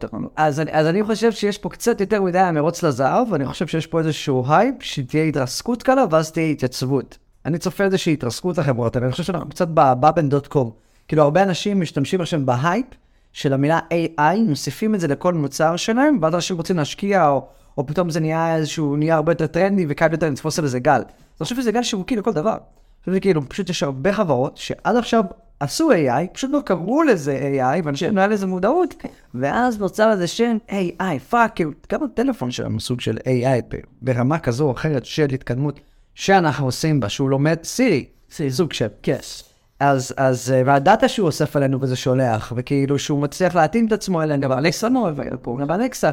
אני, 0.59 0.71
אז 0.73 0.87
אני 0.87 1.03
חושב 1.03 1.31
שיש 1.31 1.57
פה 1.57 1.69
קצת 1.69 2.01
יותר 2.01 2.21
מדי 2.21 2.39
המרוץ 2.39 2.83
לזהב, 2.83 3.31
ואני 3.31 3.45
חושב 3.45 3.67
שיש 3.67 3.87
פה 3.87 3.99
איזשהו 3.99 4.45
הייפ, 4.47 4.75
שתהיה 4.79 5.23
התרסקות 5.23 5.83
קלה, 5.83 6.05
ואז 6.11 6.31
תהיה 6.31 6.45
התייצבות. 6.45 7.17
אני 7.45 7.57
צופה 7.57 7.83
איזושהי 7.83 8.13
התרסקות 8.13 8.57
לחברות 8.57 8.95
האלה, 8.95 9.05
אני 9.05 9.11
חושב 9.11 9.23
שאנחנו 9.23 9.49
קצת 9.49 9.67
ב 9.67 10.29
bubble 10.29 10.41
dot 10.41 10.47
com. 10.47 10.71
כאילו, 11.07 11.23
הרבה 11.23 11.43
אנשים 11.43 11.81
משתמשים 11.81 12.21
עכשיו 12.21 12.45
בהייפ 12.45 12.85
של 13.33 13.53
המילה 13.53 13.79
AI, 13.93 14.37
מוסיפים 14.47 14.95
את 14.95 14.99
זה 14.99 15.07
לכל 15.07 15.33
מוצר 15.33 15.75
שלהם, 15.75 16.17
ואז 16.21 16.35
אנשים 16.35 16.57
רוצים 16.57 16.77
להשקיע, 16.77 17.29
או, 17.29 17.47
או 17.77 17.87
פתאום 17.87 18.09
זה 18.09 18.19
נהיה 18.19 18.55
איזשהו, 18.55 18.95
נהיה 18.95 19.15
הרבה 19.15 19.31
יותר 19.31 19.47
טרנדי, 19.47 19.85
וקל 19.89 20.11
יותר 20.11 20.29
לתפוס 20.29 20.59
על 20.59 20.65
איזה 20.65 20.79
גל. 20.79 20.91
אז 20.91 21.01
אני 21.01 21.43
חושב 21.43 21.55
שזה 21.55 21.71
גל 21.71 21.83
שיווקי 21.83 22.15
לכל 22.15 22.33
דבר. 22.33 22.51
אני 22.51 23.05
חושב 23.05 23.15
שכאילו, 23.15 23.49
פשוט 23.49 23.69
יש 23.69 23.83
הרבה 23.83 24.13
חברות 24.13 24.57
שעד 24.57 24.95
עכשיו 24.95 25.23
עשו 25.59 25.91
AI, 25.91 26.27
פשוט 26.33 26.51
לא 26.51 26.59
קראו 26.65 27.03
לזה 27.03 27.39
AI, 27.39 27.81
ואנשים 27.83 28.15
לא 28.15 28.21
היה 28.21 28.27
לזה 28.27 28.47
מודעות, 28.47 28.95
ואז 29.33 29.79
נוצר 29.79 30.11
איזה 30.11 30.27
שם 30.27 30.57
AI, 30.69 31.19
fuck, 31.29 31.55
כאילו, 31.55 31.71
גם 31.91 32.03
הטלפון 32.03 32.51
שלנו 32.51 32.79
סוג 32.79 33.01
של 33.01 33.17
AI 33.17 33.75
ברמה 34.01 34.39
כזו 34.39 34.65
או 34.65 34.71
אחרת 34.71 35.05
של 35.05 35.27
התקדמות 35.33 35.79
שאנחנו 36.21 36.65
עושים 36.65 36.99
בה, 36.99 37.09
שהוא 37.09 37.29
לומד 37.29 37.57
סירי, 37.63 38.05
סוג 38.49 38.73
של, 38.73 38.87
כס. 39.03 39.43
אז, 39.79 40.13
אז, 40.17 40.51
אה, 40.55 40.61
והדאטה 40.65 41.07
שהוא 41.07 41.25
אוסף 41.25 41.55
עלינו 41.55 41.81
וזה 41.81 41.95
שולח, 41.95 42.53
וכאילו 42.55 42.99
שהוא 42.99 43.21
מצליח 43.21 43.55
להתאים 43.55 43.85
את 43.87 43.91
עצמו 43.91 44.21
אלינו. 44.21 44.41
גם 44.41 44.51
אלכסה 44.51 44.89
לא 44.89 44.99
אוהב 44.99 45.19
פה. 45.41 45.57
גם 45.61 45.71
אלכסה, 45.71 46.09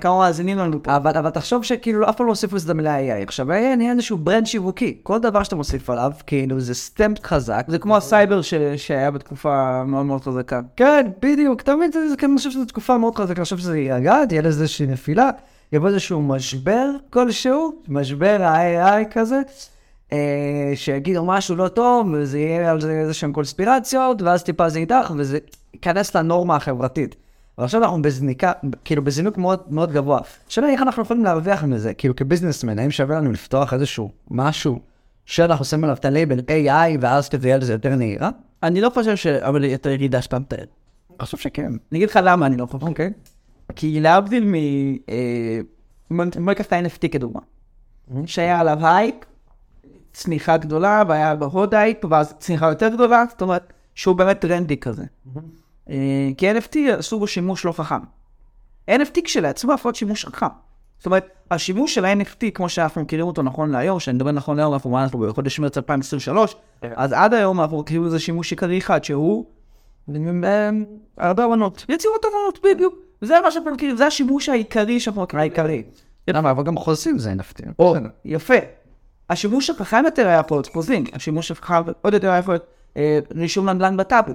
כמה 0.00 0.18
מאזינים 0.18 0.58
לנו 0.58 0.82
פה. 0.82 0.96
אבל, 0.96 1.16
אבל 1.16 1.30
תחשוב 1.30 1.64
שכאילו 1.64 2.08
אף 2.08 2.16
פעם 2.16 2.26
לא 2.26 2.32
הוסיפו 2.32 2.56
לזה 2.56 2.64
את 2.64 2.70
המילה 2.70 2.98
AI. 2.98 3.22
עכשיו, 3.22 3.52
AI 3.52 3.76
נהיה 3.76 3.92
איזשהו 3.92 4.18
brand 4.18 4.46
שיווקי. 4.46 4.98
כל 5.02 5.18
דבר 5.18 5.42
שאתה 5.42 5.56
מוסיף 5.56 5.90
עליו, 5.90 6.12
כאילו 6.26 6.60
זה 6.60 6.74
stamp 6.74 7.18
חזק. 7.26 7.64
זה 7.68 7.78
כמו 7.78 7.96
הסייבר 7.96 8.42
ש- 8.42 8.54
שהיה 8.76 9.10
בתקופה 9.10 9.84
מאוד 9.84 10.06
מאוד 10.06 10.22
חזקה. 10.22 10.60
כן, 10.76 11.06
בדיוק, 11.22 11.68
מבין, 11.68 11.92
זה- 11.92 12.08
זה- 12.08 12.14
אני 12.26 12.36
חושב 12.36 12.50
שזו 12.50 12.64
תקופה 12.64 12.98
מאוד 12.98 13.14
חזקה, 13.16 13.34
אני 13.36 13.44
חושב 13.44 13.58
שזה 13.58 13.78
יירגע, 13.78 14.24
תהיה 14.28 14.42
לזה 14.42 14.62
איזושהי 14.62 14.86
נפילה, 14.86 15.30
יבוא 15.72 15.88
איזשהו 15.88 16.22
משבר 16.22 16.90
כלשהו, 17.10 17.72
משבר 17.88 18.42
ה-AI 18.42 19.04
כזה, 19.10 19.40
אה, 20.12 20.72
שיגידו 20.74 21.24
משהו 21.24 21.56
לא 21.56 21.68
טוב, 21.68 22.08
וזה 22.12 22.38
יהיה 22.38 22.70
על 22.70 22.80
זה 22.80 22.92
איזה 22.92 23.14
שהן 23.14 23.32
קונספירציות, 23.32 24.22
ואז 24.22 24.42
טיפה 24.42 24.68
זה 24.68 24.78
יידח, 24.78 25.12
וזה 25.16 25.38
ייכנס 25.74 26.16
לנורמה 26.16 26.56
החברתית. 26.56 27.16
אבל 27.58 27.64
עכשיו 27.64 27.82
אנחנו 27.82 28.02
בזניקה, 28.02 28.52
כאילו 28.84 29.04
בזינוק 29.04 29.38
מאוד 29.38 29.60
מאוד 29.70 29.92
גבוה. 29.92 30.20
השאלה 30.48 30.68
איך 30.68 30.82
אנחנו 30.82 31.02
יכולים 31.02 31.24
להרוויח 31.24 31.64
מזה, 31.64 31.94
כאילו 31.94 32.16
כביזנסמן, 32.16 32.78
האם 32.78 32.90
שווה 32.90 33.16
לנו 33.16 33.32
לפתוח 33.32 33.74
איזשהו 33.74 34.10
משהו 34.30 34.80
שאנחנו 35.24 35.64
שמים 35.64 35.84
עליו 35.84 35.96
את 35.96 36.04
הלייבל 36.04 36.38
AI, 36.38 36.98
ואז 37.00 37.28
כזה 37.28 37.48
יהיה 37.48 37.58
לזה 37.58 37.72
יותר 37.72 37.94
נהירה? 37.94 38.30
אני 38.62 38.80
לא 38.80 38.90
חושב 38.90 39.16
ש... 39.16 39.26
אבל 39.26 39.64
יותר 39.64 39.90
ירידה 39.90 40.22
שאתה 40.22 40.38
מתאר. 40.38 40.58
אני 40.58 41.24
חושב 41.24 41.36
שכן. 41.36 41.66
אני 41.66 41.98
אגיד 41.98 42.10
לך 42.10 42.18
למה 42.22 42.46
אני 42.46 42.56
לא 42.56 42.66
חושב. 42.66 42.86
אוקיי. 42.86 43.10
כי 43.76 44.00
להבדיל 44.00 44.44
מ... 44.44 44.54
בוא 46.10 46.24
ניקח 46.38 46.66
את 46.66 46.72
ה-NFT 46.72 47.08
כדוגמה. 47.12 47.40
שהיה 48.26 48.60
עליו 48.60 48.86
הייפ, 48.86 49.14
צניחה 50.12 50.56
גדולה, 50.56 51.02
והיה 51.08 51.34
עוד 51.36 51.74
הייפ, 51.74 52.04
ואז 52.10 52.34
צניחה 52.38 52.68
יותר 52.68 52.88
גדולה, 52.88 53.24
זאת 53.30 53.42
אומרת, 53.42 53.72
שהוא 53.94 54.16
באמת 54.16 54.40
טרנדי 54.40 54.76
כזה. 54.76 55.04
אה, 55.90 56.30
כי 56.36 56.52
NFT 56.52 56.76
עשו 56.98 57.18
בו 57.18 57.26
שימוש 57.26 57.64
לא 57.64 57.72
חכם. 57.72 58.00
NFT 58.90 59.20
כשלעצמו 59.24 59.72
יכול 59.72 59.88
להיות 59.88 59.96
שימוש 59.96 60.24
חכם. 60.24 60.46
זאת 60.98 61.06
אומרת, 61.06 61.28
השימוש 61.50 61.94
של 61.94 62.04
ה-NFT, 62.04 62.50
כמו 62.54 62.68
שאנחנו 62.68 63.02
מכירים 63.02 63.26
אותו 63.26 63.42
נכון 63.42 63.70
להיום, 63.70 64.00
שאני 64.00 64.14
מדבר 64.14 64.32
נכון 64.32 64.56
להיום, 64.56 64.72
אנחנו 64.72 64.98
אנחנו 64.98 65.18
בחודש 65.18 65.58
מרץ 65.58 65.76
2023, 65.76 66.56
אז 66.82 67.12
עד 67.12 67.34
היום 67.34 67.60
אנחנו 67.60 67.78
מכירים 67.80 68.04
לזה 68.04 68.18
שימוש 68.18 68.50
עיקרי 68.50 68.78
אחד, 68.78 69.04
שהוא 69.04 69.46
אה, 70.44 70.70
הרבה 71.18 71.44
אמנות. 71.44 71.84
יצירות 71.88 72.24
אמנות, 72.24 72.58
בדיוק. 72.64 73.07
זה 73.20 73.34
מה 73.44 73.50
שאנחנו 73.50 73.70
מכירים, 73.70 73.96
זה 73.96 74.06
השימוש 74.06 74.48
העיקרי 74.48 75.00
שאנחנו 75.00 75.22
מכירים. 75.22 75.40
העיקרי. 75.40 75.82
למה, 76.28 76.50
אבל 76.50 76.64
גם 76.64 76.76
חוזים 76.76 77.18
זה 77.18 77.32
NFT. 77.32 77.64
או, 77.78 77.94
יפה. 78.24 78.54
השימוש 79.30 79.70
החכם 79.70 80.02
יותר 80.04 80.26
היה 80.28 80.42
להיות 80.50 80.66
חוזים, 80.66 81.04
השימוש 81.12 81.50
החכם 81.50 81.82
עוד 82.02 82.14
יותר 82.14 82.30
היה 82.30 82.40
להיות 82.48 82.66
אה, 82.96 83.18
רישום 83.36 83.68
נדל"ן 83.68 83.96
בטאבו. 83.96 84.32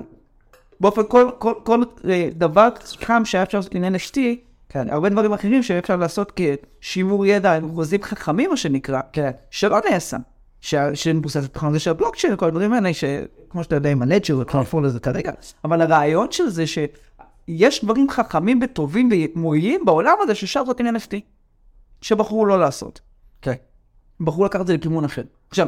באופן 0.80 1.02
כל, 1.08 1.30
כל, 1.40 1.54
כל 1.64 1.84
אה, 2.10 2.30
דבר 2.36 2.70
חכם 2.86 3.26
שהיה 3.26 3.44
אפשר 3.44 3.58
לעשות 3.58 3.76
עם 3.76 3.84
NFT, 3.96 4.18
כן, 4.70 4.90
הרבה 4.90 5.10
דברים 5.10 5.34
אחרים 5.34 5.64
שאפשר 5.64 5.96
לעשות 5.96 6.40
כשימור 6.82 7.26
ידע 7.26 7.54
עם 7.54 7.72
חוזים 7.76 8.04
חכמים, 8.04 8.50
מה 8.50 8.58
שנקרא, 8.58 9.00
כן. 9.14 9.32
שלא 9.52 9.80
נעשה. 9.92 10.18
ש- 10.62 10.76
שמבוסס 10.94 11.48
על 11.64 11.80
של 11.80 11.90
הבלוקצ'יין, 11.92 12.36
כל 12.36 12.46
הדברים 12.48 12.74
האלה, 12.74 12.94
שכמו 12.94 13.64
שאתה 13.64 13.76
יודע 13.76 13.90
עם 13.92 14.02
הלג'ר, 14.02 14.40
וכבר 14.40 14.64
לזה 14.82 15.00
כרגע. 15.00 15.32
אבל 15.64 15.82
הרעיון 15.82 16.32
של 16.32 16.50
זה 16.50 16.64
שיש 17.50 17.84
דברים 17.84 18.10
חכמים 18.10 18.60
וטובים 18.64 19.10
ומועילים 19.36 19.86
בעולם 19.86 20.16
הזה 20.22 20.36
שאפשר 20.36 20.60
לעשות 20.60 20.80
עם 20.80 20.96
NFT, 20.96 21.16
שבחרו 22.02 22.46
לא 22.46 22.60
לעשות. 22.60 23.02
כן. 23.42 23.54
בחרו 24.20 24.46
לקחת 24.46 24.62
את 24.62 24.68
זה 24.68 24.74
לכיוון 24.74 25.06
אחר. 25.06 25.22
עכשיו, 25.50 25.68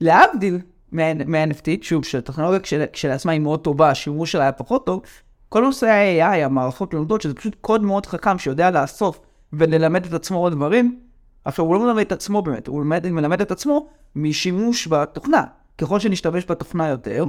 להבדיל 0.00 0.58
מה-NFT, 0.92 1.68
שוב, 1.82 2.04
שהטכנולוגיה 2.04 2.60
כשל- 2.60 2.86
כשלעצמה 2.92 3.32
היא 3.32 3.40
מאוד 3.40 3.60
טובה, 3.60 3.90
השימוש 3.90 4.32
שלה 4.32 4.42
היה 4.42 4.52
פחות 4.52 4.86
טוב, 4.86 5.02
כל 5.48 5.60
נושא 5.62 5.86
ה-AI, 5.86 6.44
המערכות 6.44 6.94
לומדות, 6.94 7.20
שזה 7.22 7.34
פשוט 7.34 7.56
קוד 7.60 7.82
מאוד 7.82 8.06
חכם 8.06 8.38
שיודע 8.38 8.70
לאסוף 8.70 9.20
וללמד 9.52 10.06
את 10.06 10.12
עצמו 10.12 10.38
עוד 10.38 10.52
דברים. 10.52 11.00
עכשיו, 11.44 11.64
הוא 11.64 11.74
לא 11.74 11.80
מלמד 11.80 12.00
את 12.00 12.12
עצמו 12.12 12.42
באמת, 12.42 12.66
הוא 12.66 12.78
מלמד, 12.78 13.08
מלמד 13.08 13.40
את 13.40 13.50
עצמו 13.50 13.88
משימוש 14.16 14.88
בתוכנה. 14.88 15.44
ככל 15.78 15.98
שנשתמש 16.00 16.44
בתוכנה 16.48 16.88
יותר, 16.88 17.24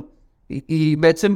היא, 0.49 0.61
היא 0.67 0.97
בעצם 0.97 1.35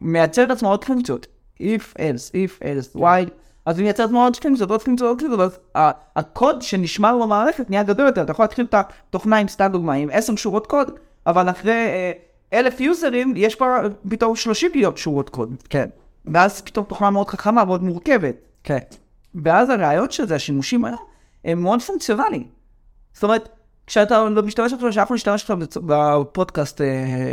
מייצרת 0.00 0.48
לעצמה 0.48 0.68
עוד 0.68 0.84
פונקציות. 0.84 1.26
If 1.62 1.94
else, 1.98 2.30
if 2.34 2.62
else, 2.62 2.98
why, 3.00 3.30
אז 3.66 3.76
היא 3.78 3.84
מייצרת 3.84 4.10
מאוד 4.10 4.36
פונקציות, 4.36 4.70
עוד 4.70 4.82
פונקציות, 4.82 5.08
עוד 5.08 5.18
פונקציות, 5.20 5.40
אז 5.40 5.58
ה- 5.76 5.90
הקוד 6.18 6.62
שנשמר 6.62 7.18
במערכת 7.22 7.70
נהיה 7.70 7.82
גדול 7.82 8.06
יותר, 8.06 8.22
אתה 8.22 8.30
יכול 8.32 8.44
להתחיל 8.44 8.64
את 8.64 8.74
התוכנה 8.74 9.36
עם 9.36 9.48
סתם 9.48 9.68
דוגמה, 9.72 9.92
עם 9.92 10.08
10 10.12 10.36
שורות 10.36 10.66
קוד, 10.66 10.90
אבל 11.26 11.50
אחרי 11.50 11.72
אה, 11.72 12.12
אלף 12.52 12.80
יוזרים, 12.80 13.32
יש 13.36 13.54
פה 13.54 13.66
פתאום 14.08 14.36
30 14.36 14.70
מיליון 14.74 14.96
שורות 14.96 15.28
קוד. 15.30 15.54
כן. 15.68 15.88
ואז 16.24 16.60
פתאום 16.62 16.84
תוכנה 16.88 17.10
מאוד 17.10 17.28
חכמה, 17.28 17.64
מאוד 17.64 17.82
מורכבת. 17.82 18.34
כן. 18.64 18.78
ואז 19.44 19.70
הרעיון 19.70 20.10
של 20.10 20.26
זה, 20.26 20.34
השימושים 20.34 20.84
האלה, 20.84 20.96
הם 21.44 21.62
מאוד 21.62 21.82
פונקציונליים. 21.82 22.46
זאת 23.14 23.22
אומרת, 23.24 23.48
כשאתה 23.86 24.24
לא 24.28 24.42
משתמש 24.42 24.72
עכשיו, 24.72 24.92
שאנחנו 24.92 25.14
נשתמש 25.14 25.42
עכשיו 25.42 25.58
בצ- 25.62 25.78
בפודקאסט, 25.86 26.80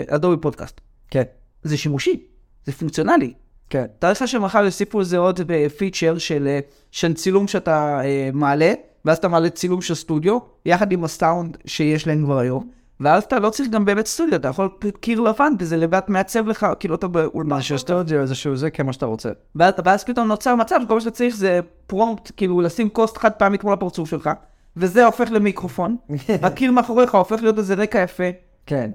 אדובי 0.07 0.41
פודקאסט, 0.41 0.81
כן. 1.11 1.23
זה 1.63 1.77
שימושי, 1.77 2.23
זה 2.65 2.71
פונקציונלי. 2.71 3.33
כן. 3.69 3.85
תאר 3.99 4.11
לך 4.11 4.27
שמחר 4.27 4.63
יוסיפו 4.63 4.99
לזה 4.99 5.17
עוד 5.17 5.39
פיצ'ר 5.77 6.17
של, 6.17 6.47
אה, 6.47 6.59
של 6.91 7.13
צילום 7.13 7.47
שאתה 7.47 8.01
אה, 8.03 8.29
מעלה, 8.33 8.73
ואז 9.05 9.17
אתה 9.17 9.27
מעלה 9.27 9.49
צילום 9.49 9.81
של 9.81 9.95
סטודיו, 9.95 10.37
יחד 10.65 10.91
עם 10.91 11.03
הסאונד 11.03 11.57
שיש 11.65 12.07
להם 12.07 12.23
כבר 12.23 12.37
היום, 12.37 12.69
ואז 12.99 13.23
אתה 13.23 13.39
לא 13.39 13.49
צריך 13.49 13.69
גם 13.69 13.85
באמת 13.85 14.05
סטודיו, 14.05 14.35
אתה 14.35 14.47
יכול 14.47 14.69
קיר 14.99 15.19
לבן, 15.19 15.53
וזה 15.59 15.77
לבד 15.77 16.01
מעצב 16.07 16.47
לך, 16.47 16.67
כאילו 16.79 16.95
אתה 16.95 17.07
באולמן. 17.07 17.57
משהו 17.57 17.79
סטודיו, 17.79 18.21
איזשהו 18.21 18.55
זה, 18.55 18.69
כמו 18.69 18.93
שאתה 18.93 19.05
רוצה. 19.05 19.29
ואז, 19.55 19.73
ואז 19.85 20.03
פתאום 20.03 20.27
נוצר 20.27 20.55
מצב 20.55 20.79
שכל 20.83 20.93
מה 20.93 21.01
שאתה 21.01 21.11
צריך 21.11 21.35
זה 21.35 21.59
prompt, 21.87 22.31
כאילו 22.37 22.61
לשים 22.61 22.89
כוס 22.89 23.17
חד 23.17 23.31
פעמית 23.31 23.63
מול 23.63 23.73
הפרצוף 23.73 24.09
שלך, 24.09 24.29
וזה 24.77 25.05
הופך 25.05 25.31
למיקרופון, 25.31 25.95
הקיר 26.43 26.71
מאחוריך 26.71 27.15
הופך 27.15 27.41
להיות 27.41 27.57
איזה 27.57 27.73
רקע 27.73 28.01
יפה, 28.01 28.23
כן. 28.69 28.91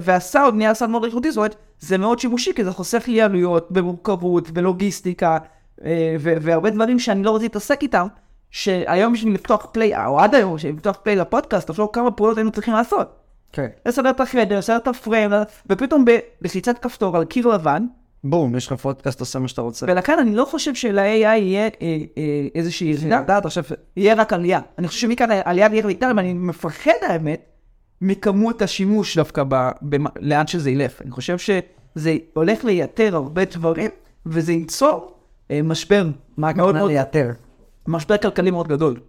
והסאונד 0.00 0.54
נהיה 0.54 0.74
סאונד 0.74 0.92
מאוד 0.92 1.04
איכותי, 1.04 1.30
זאת 1.30 1.36
אומרת, 1.36 1.56
זה 1.80 1.98
מאוד 1.98 2.18
שימושי, 2.18 2.54
כי 2.54 2.64
זה 2.64 2.72
חוסך 2.72 3.04
לי 3.08 3.22
עלויות 3.22 3.70
במורכבות, 3.70 4.50
בלוגיסטיקה, 4.50 5.38
אה, 5.84 6.16
והרבה 6.20 6.70
דברים 6.70 6.98
שאני 6.98 7.22
לא 7.22 7.30
רוצה 7.30 7.44
להתעסק 7.44 7.82
איתם, 7.82 8.06
שהיום 8.50 9.12
בשביל 9.12 9.34
לפתוח 9.34 9.66
play, 9.72 10.06
או 10.06 10.20
עד 10.20 10.34
היום, 10.34 10.54
בשביל 10.54 10.74
לפתוח 10.74 10.96
play 11.02 11.16
לפודקאסט, 11.16 11.66
תחשוב 11.66 11.90
כמה 11.92 12.10
פעולות 12.10 12.36
היינו 12.36 12.50
צריכים 12.50 12.74
לעשות. 12.74 13.08
כן. 13.52 13.66
לסדר 13.86 14.10
את 14.10 14.20
החדר, 14.20 14.58
לסדר 14.58 14.76
את 14.76 14.88
הפריים, 14.88 15.30
ופתאום 15.70 16.04
בלחיצת 16.40 16.78
כפתור 16.78 17.16
על 17.16 17.24
קיר 17.24 17.46
לבן, 17.46 17.86
בום, 18.24 18.56
יש 18.56 18.66
לך 18.66 18.72
פודקאסט, 18.72 19.20
עושה 19.20 19.38
מה 19.38 19.48
שאתה 19.48 19.62
רוצה. 19.62 19.86
ולכן 19.88 20.18
אני 20.18 20.34
לא 20.34 20.44
חושב 20.44 20.74
של-AI 20.74 21.00
יהיה 21.00 21.62
אה, 21.64 21.68
אה, 21.82 22.46
איזושהי 22.54 22.88
ירידה, 22.88 23.20
אתה 23.20 23.38
אתה 23.38 23.48
חושב... 23.48 23.62
יהיה 23.96 24.14
רק 24.14 24.32
עלייה. 24.32 24.60
אני 24.78 24.88
חושב 24.88 25.00
שמכאן 25.00 25.30
העלייה 25.30 25.68
תהיה 25.68 25.82
קליטה, 25.82 26.12
ואני 26.16 26.32
מפחד 26.32 26.92
האמת 27.08 27.55
מכמות 28.00 28.62
השימוש 28.62 29.16
דווקא 29.16 29.42
ב, 29.48 29.70
ב, 29.82 29.96
לאן 30.20 30.46
שזה 30.46 30.70
ילך. 30.70 31.02
אני 31.02 31.10
חושב 31.10 31.38
שזה 31.38 32.16
הולך 32.34 32.64
לייתר 32.64 33.16
הרבה 33.16 33.44
דברים, 33.44 33.90
וזה 34.26 34.52
ייצור 34.52 35.14
אה, 35.50 35.62
משבר 35.62 36.06
מה 36.36 36.48
הכוונה 36.48 36.84
לייתר? 36.84 37.30
משבר 37.86 38.18
כלכלי 38.18 38.50
מאוד 38.50 38.68
גדול. 38.68 39.00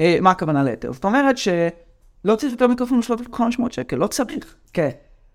אה, 0.00 0.18
מה 0.20 0.30
הכוונה 0.30 0.64
לייתר? 0.64 0.92
זאת 0.92 1.04
אומרת 1.04 1.38
שלא 1.38 2.36
צריך 2.36 2.52
יותר 2.52 2.66
מיקרופון 2.66 3.02
של 3.02 3.14
500 3.32 3.72
שקל, 3.72 3.96
לא 3.96 4.06
צריך. 4.06 4.54
כן. 4.72 4.90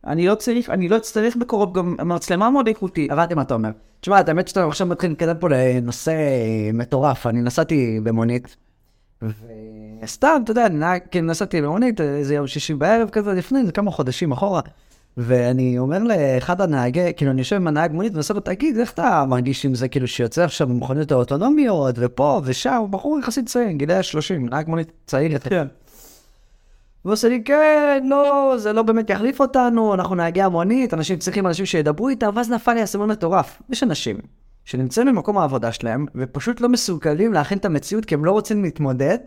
אני 0.08 0.28
לא 0.28 0.36
צריך, 0.36 0.70
אני 0.70 0.90
לא 0.90 0.98
אצטרך 0.98 1.36
בקרוב 1.36 1.78
גם 1.78 1.96
מצלמה 2.06 2.50
מאוד 2.50 2.68
איכותית. 2.68 3.12
הבנתי 3.12 3.34
מה 3.34 3.42
אתה 3.42 3.54
אומר. 3.54 3.70
תשמע, 4.00 4.22
האמת 4.28 4.48
שאתה 4.48 4.66
עכשיו 4.66 4.88
מתחיל 4.88 5.10
להתקדם 5.10 5.36
פה 5.40 5.50
לנושא 5.50 6.14
מטורף. 6.74 7.28
אני 7.28 7.42
נסעתי 7.42 8.00
במונית, 8.04 8.56
וסתם, 10.04 10.42
אתה 10.44 10.52
יודע, 10.52 10.68
כן, 11.12 11.26
נסעתי 11.26 11.62
במונית, 11.62 12.02
איזה 12.02 12.36
יום 12.36 12.48
שישי 12.48 12.74
בערב 12.74 13.10
כזה, 13.10 13.34
לפני, 13.34 13.66
זה 13.66 13.72
כמה 13.72 13.92
חודשים 13.92 14.32
אחורה. 14.32 14.62
ואני 15.18 15.80
אומר 15.80 16.00
לאחד 16.04 16.62
הנהגי, 16.62 17.12
כאילו, 17.18 17.32
אני 17.32 17.42
יושב 17.42 17.56
עם 17.56 17.68
הנהג 17.68 17.92
מונית 17.92 18.14
ועושה 18.14 18.34
לו, 18.34 18.40
תגיד, 18.40 18.78
איך 18.78 18.92
אתה 18.92 19.26
מרגיש 19.28 19.66
עם 19.66 19.76
זה, 19.76 19.88
כאילו, 19.88 20.08
שיוצא 20.08 20.44
עכשיו 20.44 20.68
במכוניות 20.68 21.12
האוטונומיות, 21.12 21.96
ופה 21.98 22.42
ושם, 22.44 22.76
הוא 22.80 22.90
בחור 22.90 23.20
יחסית 23.20 23.46
צעיר, 23.46 23.72
גילי 23.72 23.94
ה-30, 23.94 24.50
נהג 24.50 24.68
מונית 24.68 24.92
צעיר 25.06 25.32
יותר. 25.32 25.50
כן. 25.50 25.68
והוא 27.06 27.14
עושה 27.14 27.30
לי, 27.30 27.44
כן, 27.44 28.04
לא, 28.10 28.54
זה 28.58 28.74
לא 28.74 28.82
באמת 28.82 29.10
יחליף 29.10 29.42
אותנו, 29.42 29.94
אנחנו 29.94 30.16
נהגי 30.16 30.42
המונית, 30.42 30.94
אנשים 30.94 31.20
צריכים 31.20 31.48
אנשים 31.48 31.66
שידברו 31.66 32.10
איתם, 32.10 32.30
ואז 32.36 32.52
נפל 32.52 32.74
לי 32.74 32.82
האסימון 32.82 33.12
מטורף. 33.12 33.62
יש 33.70 33.84
אנשים 33.84 34.18
שנמצאים 34.66 35.08
במקום 35.08 35.38
העבודה 35.38 35.72
שלהם, 35.72 36.06
ופשוט 36.16 36.62
לא 36.62 36.70
מסוגלים 36.70 37.34
להכין 37.34 37.58
את 37.58 37.66
המציאות, 37.66 38.06
כי 38.06 38.16
הם 38.16 38.26
לא 38.26 38.32
רוצים 38.32 38.64
להתמודד, 38.64 39.18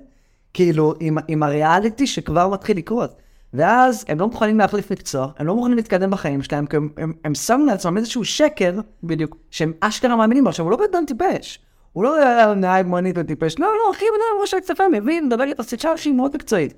כאילו, 0.55 0.95
עם, 1.01 1.19
עם 1.29 1.43
הריאליטי 1.43 2.07
שכבר 2.07 2.49
מתחיל 2.49 2.77
לקרות. 2.77 3.17
ואז 3.55 4.05
הם 4.09 4.21
לא 4.21 4.27
מוכנים 4.27 4.59
להחליף 4.59 4.93
מקצוע, 4.93 5.29
הם 5.39 5.47
לא 5.47 5.55
מוכנים 5.55 5.77
להתקדם 5.77 6.11
בחיים 6.11 6.43
שלהם, 6.43 6.67
כי 6.67 6.77
הם, 6.77 6.89
הם, 6.97 7.13
הם 7.25 7.35
שמו 7.35 7.65
לעצמם 7.65 7.97
איזשהו 7.97 8.25
שקר, 8.25 8.81
בדיוק, 9.03 9.37
שהם 9.51 9.73
אשכרה 9.81 10.17
מאמינים 10.17 10.45
בו. 10.45 10.51
עכשיו, 10.51 10.65
הוא 10.65 10.71
לא 10.71 10.77
בן 10.77 10.85
אדם 10.93 11.05
טיפש. 11.07 11.59
הוא 11.93 12.05
לא 12.05 12.17
היה 12.17 12.55
נהג 12.55 12.87
מונית 12.87 13.17
וטיפש, 13.19 13.59
לא, 13.59 13.67
לא, 13.67 13.91
אחי, 13.91 14.05
בן 14.05 14.21
אדם 14.21 14.41
ראש 14.41 14.55
הכספים, 14.55 14.93
מבין, 14.93 15.27
מדבר 15.27 15.45
איתה 15.45 15.63
סצ'אר 15.63 15.97
שהיא 15.97 16.15
מאוד 16.15 16.35
מקצועית. 16.35 16.75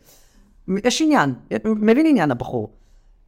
יש 0.85 1.03
עניין, 1.03 1.35
מבין 1.65 2.07
עניין 2.07 2.31
הבחור. 2.31 2.71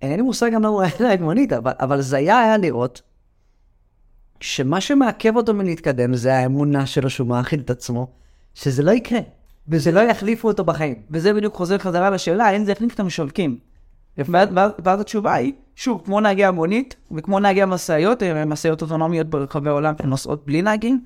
אין 0.03 0.17
לי 0.17 0.23
מושג 0.23 0.53
גם 0.53 0.63
למה 0.63 0.69
הוא 0.69 0.83
היה 0.83 0.93
נהג 1.01 1.23
מונית, 1.23 1.53
אבל, 1.53 1.73
אבל 1.81 2.01
זה 2.01 2.17
היה, 2.17 2.41
היה 2.41 2.57
לראות 2.57 3.03
שמה 4.41 4.81
שמעכב 4.81 5.37
אותו 5.37 5.55
מלהתקדם 5.55 6.15
זה 6.15 6.35
האמונה 6.35 6.87
שלו 6.87 7.11
שהוא 7.11 7.29
מאכיל 7.29 7.61
את 7.61 7.71
עצמו, 7.71 8.07
שזה 8.55 8.83
לא 8.83 8.91
יקרה, 8.91 9.21
וזה 9.69 9.93
לא 9.93 10.01
יחליפו 10.01 10.49
אותו 10.49 10.65
בחיים. 10.65 10.95
וזה 11.11 11.33
בדיוק 11.35 11.55
חוזר 11.55 11.79
חזרה 11.79 12.11
לשאלה, 12.11 12.47
האם 12.47 12.65
זה 12.65 12.73
יחליף 12.73 12.95
את 12.95 13.01
המשווקים. 13.01 13.59
ואז, 14.19 14.49
התשובה 15.01 15.35
היא, 15.35 15.53
שוב, 15.77 16.03
כמו 16.05 16.21
נהגי 16.21 16.45
המונית, 16.45 16.97
וכמו 17.13 17.41
נהגי 17.41 17.63
המשאיות, 17.63 18.23
אה, 18.23 18.45
משאיות 18.45 18.83
אוטונומיות 18.83 19.27
ברחבי 19.27 19.69
העולם 19.69 19.95
שנוסעות 20.03 20.47
בלי 20.47 20.63
נהגים, 20.63 21.05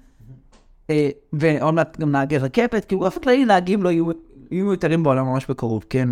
אה, 0.91 1.11
ועוד 1.33 1.75
מעט 1.75 2.01
גם 2.01 2.11
נהגי 2.11 2.39
רכבת, 2.39 2.85
כי 2.85 2.97
באופן 2.97 3.21
כללי 3.21 3.45
נהגים 3.45 3.83
לא 3.83 3.89
יהיו, 3.89 4.07
יהיו 4.51 4.67
מיותרים 4.67 5.03
בעולם 5.03 5.27
ממש 5.27 5.47
בקרוב, 5.47 5.85
כן? 5.91 6.09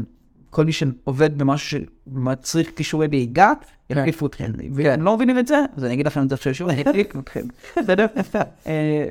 כל 0.52 0.64
מי 0.64 0.72
שעובד 0.72 1.38
במשהו 1.38 1.78
שמצריך 2.06 2.70
כישורי 2.76 3.08
נהיגה, 3.08 3.52
יחליפו 3.90 4.26
אתכם. 4.26 4.52
ואם 4.74 5.02
לא 5.02 5.16
מבינים 5.16 5.38
את 5.38 5.46
זה, 5.46 5.64
אז 5.76 5.84
אני 5.84 5.94
אגיד 5.94 6.06
לכם 6.06 6.22
את 6.22 6.28
זה 6.28 6.34
עכשיו 6.34 6.54
שוב, 6.54 6.68
אני 6.68 6.82
אחליף 6.82 7.16
אתכם. 7.16 7.40
בסדר? 7.78 8.06
אה, 8.66 9.06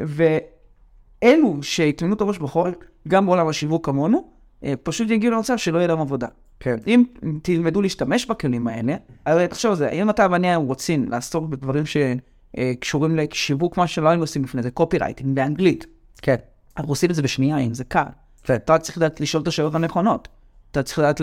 ואלו 1.24 1.64
שיטמנו 1.64 2.16
את 2.16 2.22
הראש 2.22 2.38
בחול, 2.38 2.74
גם 3.08 3.26
בעולם 3.26 3.48
השיווק 3.48 3.86
כמונו, 3.86 4.28
אה, 4.64 4.74
פשוט 4.84 5.10
יגיעו 5.10 5.34
למצב 5.34 5.58
שלא 5.58 5.78
יהיה 5.78 5.88
להם 5.88 6.00
עבודה. 6.00 6.28
כן. 6.60 6.76
אם 6.88 7.04
תלמדו 7.42 7.82
להשתמש 7.82 8.26
בכלים 8.26 8.68
האלה, 8.68 8.96
הרי 9.26 9.48
תחשוב 9.48 9.72
על 9.72 9.78
זה, 9.78 9.90
אם 9.90 10.10
אתה 10.10 10.28
ואני 10.32 10.50
היום 10.50 10.66
רוצים 10.66 11.10
לעסוק 11.10 11.50
בדברים 11.50 11.84
שקשורים 11.86 13.16
לשיווק, 13.16 13.78
מה 13.78 13.88
שלא 13.88 14.10
היינו 14.10 14.24
עושים 14.24 14.44
לפני 14.44 14.64
זה, 14.64 14.72
קופי 14.72 14.98
רייטינג 14.98 15.36
באנגלית. 15.36 15.86
כן. 16.22 16.36
אנחנו 16.78 16.92
עושים 16.92 17.10
את 17.10 17.16
זה 17.16 17.22
בשנייה, 17.22 17.58
אם 17.58 17.74
זה 17.74 17.84
קל. 17.84 18.04
כן. 18.44 18.56
אתה 18.56 18.78
צריך 18.78 18.98
לשאול 19.20 19.44
את 19.44 19.48
השאלות 19.48 19.76
הנכונות. 19.76 20.28
אתה 20.72 20.84
צריך 20.84 21.00
לדעת. 21.00 21.22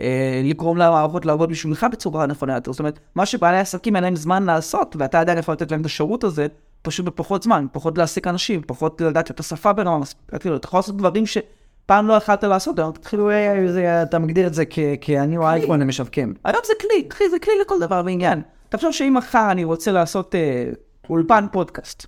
אה, 0.00 0.40
לגרום 0.44 0.76
למערכות 0.78 1.26
לעבוד 1.26 1.50
בשבילך 1.50 1.86
בצורה 1.92 2.26
נכונה 2.26 2.54
יותר. 2.54 2.72
זאת 2.72 2.78
אומרת, 2.78 2.98
מה 3.14 3.26
שבעלי 3.26 3.58
עסקים 3.58 3.96
אין 3.96 4.04
להם 4.04 4.16
זמן 4.16 4.42
לעשות, 4.44 4.96
ואתה 4.98 5.20
עדיין 5.20 5.38
יכול 5.38 5.54
לתת 5.54 5.70
להם 5.70 5.80
את 5.80 5.86
השירות 5.86 6.24
הזה, 6.24 6.46
פשוט 6.82 7.06
בפחות 7.06 7.42
זמן, 7.42 7.66
פחות 7.72 7.98
להעסיק 7.98 8.26
אנשים, 8.26 8.62
פחות 8.66 9.00
לדעת 9.00 9.30
את 9.30 9.40
השפה 9.40 9.72
ברמה 9.72 9.98
מספיק, 9.98 10.40
כאילו, 10.40 10.56
אתה 10.56 10.66
יכול 10.66 10.78
לעשות 10.78 10.96
דברים 10.96 11.24
שפעם 11.26 12.06
לא 12.06 12.12
יכלת 12.14 12.44
לעשות, 12.44 12.78
היום 12.78 12.92
תתחילו... 12.92 13.30
כאילו, 13.54 13.72
זה- 13.72 14.02
אתה 14.02 14.18
מגדיר 14.18 14.46
את 14.46 14.54
זה 14.54 14.64
כ- 14.70 14.78
כ-אני 15.00 15.36
או 15.36 15.46
אייפון 15.48 15.80
למשווקים. 15.80 16.34
היום 16.44 16.60
זה 16.66 16.72
כלי, 16.80 17.08
אחי, 17.12 17.24
זה 17.30 17.38
כלי 17.38 17.52
לכל 17.60 17.80
דבר 17.80 18.02
ועניין. 18.04 18.42
תחשוב 18.68 18.92
שאם 18.92 19.14
מחר 19.16 19.48
אני 19.50 19.64
רוצה 19.64 19.92
לעשות 19.92 20.34
אה, 20.34 20.64
אולפן 21.10 21.46
פודקאסט. 21.52 22.06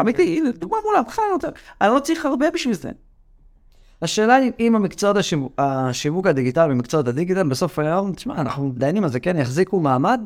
אמיתי, 0.00 0.42
דוגמה 0.58 0.76
מולה, 0.84 1.00
מחר 1.08 1.22
אני 1.24 1.32
רוצה, 1.32 1.48
אני 1.80 1.94
לא 1.94 2.00
צריך 2.00 2.26
הרבה 2.26 2.50
בשביל 2.50 2.74
זה. 2.74 2.90
השאלה 4.02 4.34
היא 4.34 4.52
אם 4.60 4.76
המקצועות 4.76 5.16
השיווק, 5.16 5.52
השיווק 5.58 6.26
הדיגיטלי 6.26 6.72
ומקצועות 6.72 7.08
הדיגיטל 7.08 7.48
בסוף 7.48 7.78
היום, 7.78 8.12
תשמע, 8.12 8.34
אנחנו 8.34 8.72
דיינים 8.76 9.04
על 9.04 9.10
זה, 9.10 9.20
כן, 9.20 9.36
יחזיקו 9.38 9.80
מעמד 9.80 10.20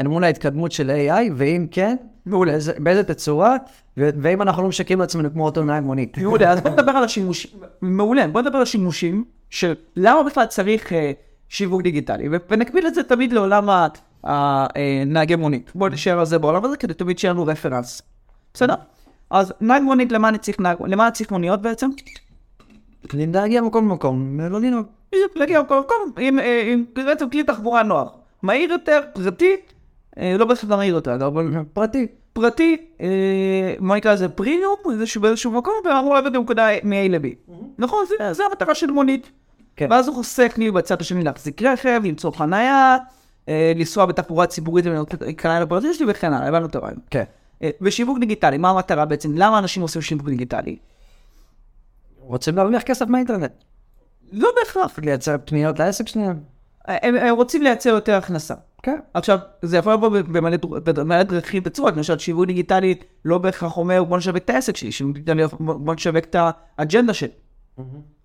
אל 0.00 0.08
מול 0.08 0.24
ההתקדמות 0.24 0.72
של 0.72 0.90
AI, 0.90 1.30
ואם 1.36 1.66
כן, 1.70 1.96
מעולה, 2.26 2.52
איזה- 2.52 2.72
באיזה 2.78 3.04
תצורה, 3.04 3.56
ואם 3.96 4.42
אנחנו 4.42 4.62
לא 4.62 4.68
משקים 4.68 5.00
לעצמנו 5.00 5.32
כמו 5.32 5.44
אותו 5.44 5.64
נהג 5.64 5.82
מונית. 5.84 6.18
מעולה, 6.18 6.50
אז 6.50 6.60
בוא 6.60 6.70
נדבר 6.70 6.92
על 6.92 7.04
השימושים, 7.04 7.50
מעולה, 7.82 8.26
בוא 8.28 8.40
נדבר 8.40 8.56
על 8.56 8.62
השימושים 8.62 9.24
של 9.50 9.74
למה 9.96 10.22
בכלל 10.22 10.46
צריך 10.46 10.92
אה, 10.92 11.12
שיווק 11.48 11.82
דיגיטלי, 11.82 12.28
ונקביל 12.50 12.86
את 12.86 12.94
זה 12.94 13.02
תמיד 13.02 13.32
לעולם 13.32 13.70
ה- 13.70 13.86
ה- 14.24 14.30
אה, 14.76 15.02
נהגי 15.06 15.36
מונית. 15.36 15.70
בוא 15.74 15.88
נשאר 15.88 16.18
על 16.18 16.26
זה 16.26 16.38
בעולם 16.38 16.64
הזה 16.64 16.76
כדי 16.76 16.94
תמיד 16.94 17.18
שיהיה 17.18 17.32
לנו 17.34 17.46
רפרנס. 17.46 18.02
בסדר? 18.54 18.74
אז 19.30 19.52
נהג 19.60 19.82
מונית, 19.82 20.12
למה 20.12 20.28
אני 20.28 20.38
צריך 20.38 20.60
נהג, 20.60 20.76
למה 20.86 21.10
צריך 21.10 21.30
מוניות 21.30 21.62
בעצם? 21.62 21.90
להגיע 23.34 23.60
ממקום 23.60 23.88
למקום, 23.88 24.40
לא 24.40 24.60
לנהוג. 24.60 24.86
בדיוק, 25.12 25.36
להגיע 25.36 25.58
למקום 25.58 25.76
למקום, 25.76 26.12
עם, 26.18 26.38
אה, 26.38 26.62
עם 26.72 26.84
בעצם 26.94 27.30
כלי 27.30 27.42
תחבורה 27.44 27.82
נוח. 27.82 28.08
מהיר 28.42 28.70
יותר, 28.70 29.00
פרטי, 29.14 29.56
אה, 30.18 30.36
לא 30.38 30.44
בהכרח 30.44 30.70
מהיר 30.70 30.94
יותר, 30.94 31.14
אבל 31.26 31.50
פרטי. 31.72 32.06
פרטי, 32.32 32.76
אה, 33.00 33.06
מה 33.80 33.96
נקרא 33.96 34.12
לזה, 34.12 34.28
פרימיום, 34.28 34.74
איזשהו 34.92 35.20
באיזשהו 35.20 35.50
מקום, 35.50 35.74
ואמור 35.84 36.14
לעבוד 36.14 36.32
בנקודה 36.32 36.66
מ-A 36.82 37.08
ל-B. 37.10 37.52
נכון, 37.78 38.04
זה- 38.32 38.44
המטרה 38.50 38.74
של 38.74 38.90
מונית. 38.90 39.30
כן. 39.76 39.86
ואז 39.90 40.08
הוא 40.08 40.16
חוסק 40.16 40.58
לי 40.58 40.70
בצד 40.70 41.00
השני 41.00 41.22
להחזיק 41.24 41.62
רכב, 41.62 42.00
למצוא 42.04 42.30
חנייה, 42.30 42.96
לנסוע 43.48 44.06
בתחבורה 44.06 44.46
ציבורית 44.46 44.84
ולהיכנע 44.86 45.60
לפרטי 45.60 45.94
שלי 45.94 46.06
וכן 46.08 46.32
הלאה, 46.32 46.48
הבנו 46.48 46.66
את 46.66 46.74
הרעיון. 46.74 46.98
כן. 47.10 47.24
ושיווק 47.80 48.18
דיגיטלי, 48.18 48.58
מה 48.58 48.70
המטרה 48.70 49.04
בעצם? 49.04 49.30
למה 49.34 49.58
אנשים 49.58 49.82
עושים 49.82 50.02
שיווק 50.02 50.26
דיגיטלי? 50.28 50.76
רוצים 52.26 52.56
להרוויח 52.56 52.82
כסף 52.82 53.06
מהאינטרנט. 53.08 53.52
לא 54.32 54.48
בהכרח. 54.58 54.98
לייצר 54.98 55.36
פניות 55.44 55.78
לעסק 55.78 56.08
שלהם. 56.08 56.40
הם, 56.84 57.14
הם 57.16 57.34
רוצים 57.34 57.62
לייצר 57.62 57.90
יותר 57.90 58.14
הכנסה. 58.14 58.54
כן. 58.82 58.98
עכשיו, 59.14 59.38
זה 59.62 59.76
יכול 59.76 59.92
לבוא 59.92 60.08
במלא 60.08 60.56
במלא 60.84 61.22
דרכים 61.22 61.62
וצורות, 61.66 61.96
למשל 61.96 62.18
שיווק 62.18 62.46
דיגיטלי 62.46 62.94
לא 63.24 63.38
בהכרח 63.38 63.76
אומר 63.76 64.04
בוא 64.04 64.16
נשווק 64.16 64.36
את 64.36 64.50
העסק 64.50 64.76
שלי, 64.76 65.12
דיגיטלי 65.12 65.44
אומר, 65.44 65.74
בוא 65.74 65.94
נשווק 65.94 66.24
את 66.24 66.36
האג'נדה 66.78 67.14
שלי, 67.14 67.28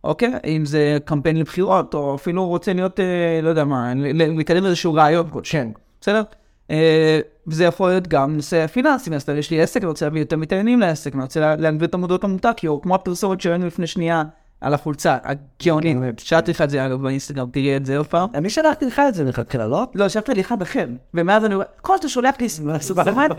אוקיי? 0.03 0.33
אם 0.45 0.65
זה 0.65 0.97
קמפיין 1.05 1.37
לבחירות, 1.37 1.93
או 1.93 2.15
אפילו 2.15 2.47
רוצה 2.47 2.73
להיות, 2.73 2.99
אה, 2.99 3.39
לא 3.43 3.49
יודע 3.49 3.63
מה, 3.63 3.93
לקדם 4.13 4.65
איזשהו 4.65 4.93
רעיון 4.93 5.29
כלשהו, 5.29 5.51
כן. 5.51 5.67
בסדר? 6.01 6.21
אה, 6.71 7.19
וזה 7.47 7.63
יכול 7.63 7.89
להיות 7.89 8.07
גם 8.07 8.35
נושא 8.35 8.67
פיננסי, 8.67 9.09
אז 9.15 9.29
יש 9.37 9.51
לי 9.51 9.61
עסק, 9.61 9.81
אני 9.81 9.87
רוצה 9.87 10.05
להביא 10.05 10.21
יותר 10.21 10.35
מתעניינים 10.37 10.79
לעסק, 10.79 11.13
אני 11.15 11.23
רוצה 11.23 11.39
לה- 11.39 11.55
להגביר 11.55 11.87
את 11.87 11.93
המודעות 11.93 12.23
למותג, 12.23 12.51
כי 12.57 12.67
הוא 12.67 12.81
כמו 12.81 12.95
הפרסומת 12.95 13.41
שראינו 13.41 13.67
לפני 13.67 13.87
שנייה 13.87 14.23
על 14.61 14.73
החולצה, 14.73 15.17
הגאונית, 15.23 15.97
שאלתי 16.19 16.51
לך 16.51 16.61
את 16.61 16.69
זה 16.69 16.85
אגב 16.85 17.01
באינסטגרם, 17.01 17.49
תראי 17.51 17.77
את 17.77 17.85
זה 17.85 17.97
עוד 17.97 18.07
פעם. 18.07 18.29
אני 18.33 18.49
שלחתי 18.49 18.85
לך 18.85 19.01
את 19.09 19.13
זה 19.13 19.23
מלכתחילה, 19.23 19.67
לא? 19.67 19.83
לא, 19.95 20.09
שלחת 20.09 20.29
לי 20.29 20.41
אחד 20.41 20.61
אחר, 20.61 20.85
ומאז 21.13 21.45
אני 21.45 21.55
רואה, 21.55 21.65
כל 21.81 21.93
הזמן 21.93 21.99
אתה 21.99 22.09
שולח 22.09 22.35
לי 22.39 22.47
פרסומת, 22.49 23.31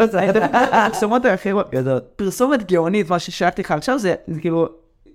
פרסומות 0.93 1.23
אחרות, 1.27 1.71
גדול. 1.71 2.01
פרסומת 2.17 2.71
גאונית, 2.73 3.11
מה 3.11 3.19
ששלחתי 3.19 3.63
לך 3.63 3.71
עכשיו 3.71 3.99
זה 3.99 4.15
כאילו 4.41 4.69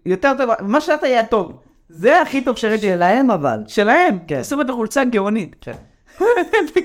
יותר 0.05 0.33
טוב, 0.37 0.49
מה 0.61 0.81
ששלחת 0.81 1.03
היה 1.03 1.25
טוב, 1.25 1.51
זה 1.89 2.21
הכי 2.21 2.41
טוב 2.43 2.55
שראיתי, 2.57 2.87
שלהם 2.87 3.31
אבל. 3.31 3.59
שלהם, 3.67 4.17
כן. 4.27 4.35
פרסומת 4.37 4.69
לחולצה 4.69 5.03
גאונית. 5.03 5.55
כן. 5.61 5.73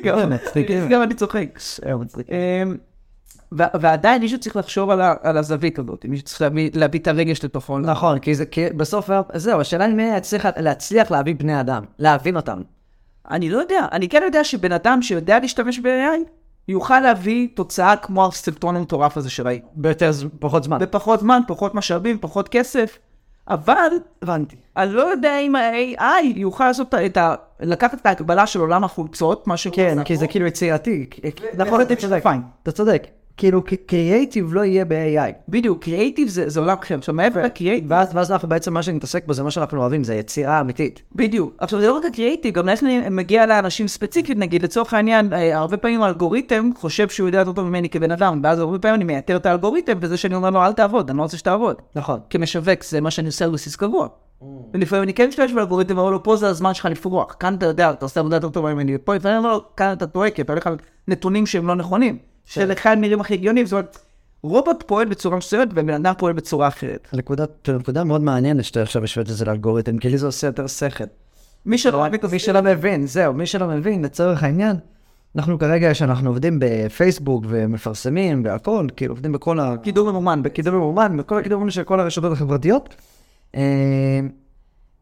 גם-. 0.04 0.20
גם 0.88 1.02
אני 1.02 1.14
צוחק. 1.14 1.58
אמ, 2.30 2.76
ועדיין 3.52 4.22
מישהו 4.22 4.38
צריך 4.40 4.56
לחשוב 4.56 4.90
על 5.22 5.36
הזווית 5.38 5.78
הזאת, 5.78 6.04
מישהו 6.08 6.26
צריך 6.26 6.42
להביא- 6.74 7.00
את 7.00 7.08
הרגש 7.08 7.44
לתוכו. 7.44 7.78
נכון, 7.78 8.18
כי 8.18 8.32
בסוף, 8.76 9.10
זהו, 9.34 9.60
השאלה 9.60 9.84
היא 9.84 9.94
מי 9.94 10.02
יצליח 10.16 10.46
להצליח 10.56 11.10
להביא 11.10 11.34
בני 11.34 11.60
אדם, 11.60 11.84
להבין 11.98 12.36
אותם. 12.36 12.62
אני 13.30 13.50
לא 13.50 13.58
יודע, 13.58 13.86
אני 13.92 14.08
כן 14.08 14.22
יודע 14.24 14.44
שבן 14.44 14.72
אדם 14.72 15.02
שיודע 15.02 15.38
להשתמש 15.38 15.78
ב-AI, 15.78 16.28
יוכל 16.68 17.00
להביא 17.00 17.48
תוצאה 17.54 17.96
כמו 17.96 18.26
הסרטון 18.26 18.76
המטורף 18.76 19.16
הזה 19.16 19.30
שראיתי. 19.30 19.66
ביותר, 19.74 20.10
פחות 20.38 20.64
זמן. 20.64 20.78
בפחות 20.78 21.20
זמן, 21.20 21.40
פחות 21.46 21.74
משאבים, 21.74 22.18
פחות 22.20 22.48
כסף, 22.48 22.98
אבל 23.48 23.88
הבנתי. 24.22 24.56
אני 24.76 24.92
לא 24.92 25.02
יודע 25.02 25.38
אם 25.38 25.56
ה-AI 25.56 26.24
יוכל 26.36 26.66
לעשות 26.66 26.94
את 26.94 27.16
ה... 27.16 27.34
לקחת 27.60 28.00
את 28.00 28.06
ההגבלה 28.06 28.46
של 28.46 28.60
עולם 28.60 28.84
החולצות, 28.84 29.46
מה 29.46 29.56
שהוא 29.56 29.74
כן, 29.74 30.04
כי 30.04 30.16
זה 30.16 30.26
כאילו 30.26 30.46
יצירתי. 30.46 31.06
נכון, 31.54 31.80
צודק. 31.96 32.22
אתה 32.62 32.72
צודק. 32.72 33.06
כאילו, 33.38 33.62
קריאייטיב 33.86 34.54
לא 34.54 34.64
יהיה 34.64 34.84
ב-AI. 34.84 35.32
בדיוק, 35.48 35.84
קריאייטיב 35.84 36.28
זה 36.28 36.48
זה 36.48 36.60
עולם 36.60 36.76
אחר. 36.82 36.94
עכשיו, 36.94 37.14
מעבר 37.14 37.42
לקריאייטיב, 37.42 37.90
ואז, 37.90 38.10
ואז 38.14 38.32
אנחנו 38.32 38.48
בעצם, 38.48 38.74
מה 38.74 38.82
שנתעסק 38.82 39.26
בו 39.26 39.32
זה 39.32 39.42
מה 39.42 39.50
שאנחנו 39.50 39.80
אוהבים, 39.80 40.04
זה 40.04 40.14
יצירה 40.14 40.60
אמיתית. 40.60 41.02
בדיוק. 41.14 41.54
עכשיו, 41.58 41.80
זה 41.80 41.86
לא 41.86 41.92
רק 41.92 42.04
הקריאייטיב, 42.04 42.54
גם 42.54 42.68
איך 42.68 42.82
מגיע 43.10 43.46
לאנשים 43.46 43.88
ספציפית, 43.88 44.38
נגיד, 44.38 44.62
לצורך 44.62 44.94
העניין, 44.94 45.32
אה, 45.32 45.58
הרבה 45.58 45.76
פעמים 45.76 46.02
האלגוריתם 46.02 46.70
חושב 46.76 47.08
שהוא 47.08 47.28
יודע 47.28 47.38
יותר 47.38 47.52
טוב 47.52 47.68
ממני 47.68 47.88
כבן 47.88 48.10
אדם, 48.10 48.40
ואז 48.42 48.58
הרבה 48.58 48.78
פעמים 48.78 48.94
אני 48.94 49.04
מייתר 49.04 49.36
את 49.36 49.46
האלגוריתם 49.46 50.00
בזה 50.00 50.16
שאני 50.16 50.34
אומר 50.34 50.50
לו, 50.50 50.64
אל 50.64 50.72
תעבוד, 50.72 51.10
אני 51.10 51.18
לא 51.18 51.22
רוצה 51.22 51.36
שתעבוד. 51.36 51.76
נכון. 51.94 52.20
כמשווק, 52.30 52.84
זה 52.84 53.00
מה 53.00 53.10
שאני 53.10 53.26
עושה 53.26 53.44
על 53.44 53.50
בסיס 53.50 53.76
קבוע. 53.76 54.08
ולפעמים 54.74 55.02
אני 55.02 55.14
כן 55.14 55.28
משתמש 55.28 55.52
באלגוריתם, 55.52 55.96
לו, 55.96 56.22
פה 56.22 56.36
זה 56.36 56.48
הזמן 56.48 56.74
שלך 56.74 56.84
לפרוח, 56.84 57.36
כאן 57.40 57.54
אתה 57.54 57.66
יודע, 57.66 57.90
אתה 57.90 58.04
עושה 58.04 58.20
עבודה 58.20 58.36
יותר 58.36 58.48
טובה 58.48 58.74
ממני, 58.74 58.96
ופה 58.96 59.14
לפעמים 59.14 59.44
לא, 59.44 59.64
כאן 59.76 59.92
אתה 59.92 60.06
טועה, 60.06 60.30
כי 60.30 60.42
אתה 60.42 60.52
הולך 60.52 60.66
על 60.66 60.76
נתונים 61.08 61.46
שהם 61.46 61.66
לא 61.66 61.74
נכונים, 61.74 62.18
שלך 62.48 62.86
הם 62.86 63.00
נראים 63.00 63.20
הכי 63.20 63.34
הגיוניים, 63.34 63.66
זאת 63.66 63.72
אומרת, 63.72 63.98
רובוט 64.42 64.82
פועל 64.86 65.08
בצורה 65.08 65.36
מסוימת, 65.36 65.68
ובן 65.70 65.90
אדם 65.90 66.14
פועל 66.18 66.32
בצורה 66.32 66.68
אחרת. 66.68 67.08
נקודה 67.68 68.04
מאוד 68.04 68.20
מעניינת 68.20 68.64
שאתה 68.64 68.82
עכשיו 68.82 69.04
השווית 69.04 69.30
את 69.30 69.34
זה 69.34 69.44
לאלגוריתם, 69.44 69.98
כי 69.98 70.08
לי 70.08 70.18
זה 70.18 70.26
עושה 70.26 70.46
יותר 70.46 70.66
שכל. 70.66 71.04
מי 71.66 71.78
שלא 71.78 72.06
לא, 72.52 72.62
מבין, 72.62 73.06
זהו, 73.06 73.32
מי 73.32 73.46
שלא 73.46 73.66
מבין, 73.66 74.04
לצורך 74.04 74.42
העניין, 74.42 74.76
אנחנו 75.36 75.58
כרגע, 75.58 75.94
שאנחנו 75.94 76.30
עובדים 76.30 76.58
בפייסבוק 76.60 77.44
ומפרסמים 77.48 78.42
והכל, 78.44 78.86
כאילו 78.96 79.12
עובדים 79.12 79.32
בכל 79.32 79.60
ה... 79.60 79.74
קידום 79.82 80.08
ממומן, 80.08 80.42
קידום 80.52 80.74
ממומן, 80.74 81.16
בכל 81.16 81.38
הקידום 81.38 81.70
של 81.70 81.82
כל 81.82 82.00
הרשתות 82.00 82.32
החברתיות. 82.32 82.94
אה, 83.54 84.20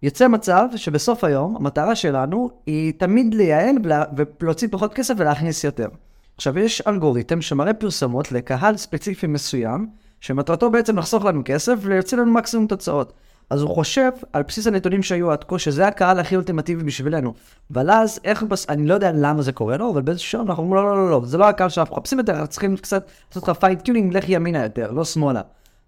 יוצא 0.03 0.29
מצב 0.29 0.69
שבסוף 0.77 1.25
היום, 1.25 1.57
המטרה 1.57 1.95
שלנו 1.95 2.51
היא 2.67 2.93
תמיד 2.99 3.35
לייעל 3.35 3.77
ולה- 3.85 4.05
ולהוציא 4.41 4.69
פחות 4.71 4.95
כסף 4.95 5.15
ולהכניס 5.19 5.65
יותר. 5.65 5.89
עכשיו, 6.37 6.59
יש 6.59 6.81
אלגוריתם 6.81 7.43
שמראה 7.43 7.75
פרסומות 7.75 8.33
לקהל 8.33 8.77
ספציפי 8.77 9.27
מסוים, 9.27 9.87
שמטרתו 10.21 10.71
בעצם 10.71 10.99
לחסוך 10.99 11.25
לנו 11.25 11.43
כסף 11.45 11.75
ולהוציא 11.81 12.19
לנו 12.19 12.33
מקסימום 12.33 12.67
תוצאות. 12.67 13.13
אז 13.51 13.63
הוא 13.63 13.71
חושב, 13.71 14.11
על 14.33 14.43
בסיס 14.43 14.67
הנתונים 14.67 15.03
שהיו 15.03 15.31
עד 15.33 15.45
כה, 15.45 15.59
שזה 15.59 15.87
הקהל 15.87 16.21
הכי 16.21 16.37
אולטימטיבי 16.37 16.85
בשבילנו. 16.85 17.35
אבל 17.73 17.91
אז, 17.91 18.21
איך, 18.25 18.43
בס... 18.43 18.71
אני 18.71 18.87
לא 18.87 18.95
יודע 18.95 19.13
למה 19.15 19.43
זה 19.43 19.53
קורה 19.53 19.77
לו, 19.77 19.91
אבל 19.91 20.03
באיזשהו 20.03 20.31
שלב 20.31 20.49
אנחנו 20.49 20.63
אומרים, 20.63 20.85
לא, 20.85 20.91
לא, 20.91 20.97
לא, 20.97 21.11
לא, 21.11 21.21
זה 21.25 21.39
לא 21.39 21.49
הקהל 21.49 21.69
שאנחנו 21.69 21.97
מחפשים 21.97 22.19
יותר, 22.19 22.33
אנחנו 22.33 22.47
צריכים 22.47 22.77
קצת 22.77 23.07
לעשות 23.29 23.49
לך 23.49 23.57
fine-tuning, 23.57 24.17
לך 24.17 24.29
ימינה 24.29 24.63
יותר, 24.63 24.93
לא 24.93 25.05
שמאלה. 25.05 25.41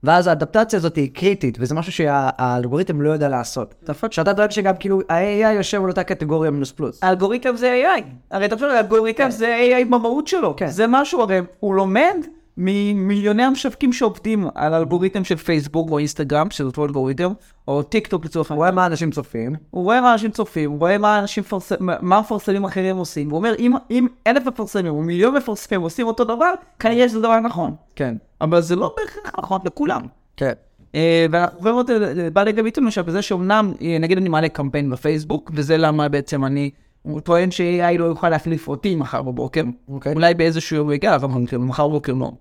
ואז 0.05 0.27
האדפטציה 0.27 0.77
הזאת 0.77 0.97
היא 0.97 1.11
קריטית, 1.15 1.59
וזה 1.61 1.75
משהו 1.75 1.93
שהאלגוריתם 1.93 3.01
לא 3.01 3.11
יודע 3.11 3.29
לעשות. 3.29 3.75
שאתה 4.11 4.35
טוען 4.35 4.51
שגם 4.51 4.77
כאילו 4.77 5.01
ה-AI 5.09 5.53
יושב 5.57 5.83
על 5.83 5.89
אותה 5.89 6.05
קטגוריה 6.05 6.51
מינוס 6.51 6.73
פלוס. 6.73 7.05
האלגוריתם 7.05 7.57
זה 7.57 7.83
AI. 7.85 8.03
הרי 8.31 8.47
אתה 8.47 8.55
חושב, 8.55 8.67
האלגוריתם 8.67 9.31
זה 9.31 9.61
AI 9.61 9.85
במהות 9.85 10.27
שלו. 10.27 10.57
כן. 10.57 10.67
זה 10.67 10.85
משהו, 10.89 11.23
הרי 11.23 11.41
הוא 11.61 11.75
לומד 11.75 12.15
ממיליוני 12.57 13.43
המשווקים 13.43 13.93
שעובדים 13.93 14.47
על 14.55 14.75
אלגוריתם 14.75 15.25
של 15.25 15.37
פייסבוק 15.37 15.91
או 15.91 15.99
אינסטגרם, 15.99 16.51
שזה 16.51 16.65
אותו 16.65 16.85
אלגוריתם, 16.85 17.33
או 17.69 17.83
טיק 17.83 18.07
טוק 18.07 18.25
לצורך 18.25 18.51
הוא 18.51 18.57
רואה 18.57 18.71
מה 18.71 18.87
אנשים 18.87 19.11
צופים. 19.11 19.55
הוא 19.71 19.85
רואה 19.85 20.01
מה 20.01 20.13
אנשים 20.13 20.31
צופים, 20.31 20.71
הוא 20.71 20.79
רואה 20.79 20.99
מה 20.99 21.19
אנשים 21.19 21.41
מפרס... 21.41 21.73
מה 21.81 22.21
מפרסמים 22.21 22.65
אחרים 22.65 22.97
עושים, 22.97 23.31
הוא 23.31 23.37
אומר 23.37 23.55
אם, 23.59 23.73
אם 23.91 24.07
אלף 24.27 24.47
מפרסמים 24.47 24.93
או 24.93 25.03
מיליון 25.03 25.37
מפרסמים 25.37 25.81
עושים 25.81 26.07
אותו 26.07 26.25
דבר, 26.25 26.53
כנראה 26.79 27.09
שזה 27.09 27.19
דבר 27.19 27.41
נכון. 27.41 27.75
כן. 27.97 28.15
אבל 28.41 28.61
זה 28.61 28.77
לא 28.77 28.95
בהכרח 28.97 29.33
נכון 29.39 29.61
לכולם. 29.65 30.03
כן. 30.37 30.53
אה, 30.95 31.27
ואנחנו 31.31 31.61
רואים 31.61 31.81
את 31.81 31.87
זה 31.87 32.29
בא 32.33 32.43
לידי 32.43 32.63
ביטוי 32.63 32.85
למשל 32.85 33.03
בזה 33.03 33.23
שאומנם, 33.23 33.73
אה, 33.83 33.97
נגיד 34.01 34.19
אני 34.19 34.29
מעלה 34.29 34.49
קמפיין 34.49 34.91
בפייסבוק, 34.91 35.51
וזה 35.55 35.77
למה 35.77 36.09
בעצם 36.09 36.45
אני, 36.45 36.71
הוא 37.03 37.21
טוען 37.21 37.51
ש-AI 37.51 37.99
לא 37.99 38.05
יוכל 38.05 38.29
להחליף 38.29 38.69
אותי 38.69 38.95
מחר 38.95 39.23
בבוקר, 39.23 39.63
אוקיי. 39.89 40.15
אולי 40.15 40.35
באיזשהו 40.35 40.87
רגע, 40.87 41.15
אבל 41.15 41.29
מחר 41.59 41.89
בבוקר 41.89 42.13
לא. 42.13 42.33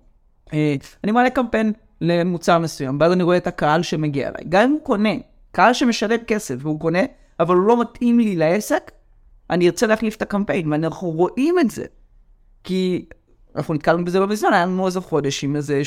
אה, 0.52 0.76
אני 1.04 1.12
מעלה 1.12 1.30
קמפיין 1.30 1.72
למוצר 2.00 2.58
מסוים, 2.58 2.96
ואז 3.00 3.12
אני 3.12 3.22
רואה 3.22 3.36
את 3.36 3.46
הקהל 3.46 3.82
שמגיע 3.82 4.28
אליי. 4.28 4.44
גם 4.48 4.62
אם 4.62 4.70
הוא 4.70 4.80
קונה, 4.82 5.14
קהל 5.52 5.72
שמשלם 5.72 6.18
כסף 6.26 6.54
והוא 6.58 6.80
קונה, 6.80 7.02
אבל 7.40 7.56
הוא 7.56 7.64
לא 7.64 7.80
מתאים 7.80 8.18
לי 8.18 8.36
לעסק, 8.36 8.90
אני 9.50 9.66
ארצה 9.66 9.86
להחליף 9.86 10.16
את 10.16 10.22
הקמפיין, 10.22 10.72
ואנחנו 10.72 11.10
רואים 11.10 11.58
את 11.58 11.70
זה. 11.70 11.84
כי 12.64 13.04
אנחנו 13.56 13.74
נתקלנו 13.74 14.04
בזה 14.04 14.20
לא 14.20 14.26
מזמן, 14.26 14.52
היה 14.52 14.66
לנו 14.66 14.86
איזה 14.86 15.00
חודש 15.00 15.44
עם 15.44 15.56
איזה 15.56 15.82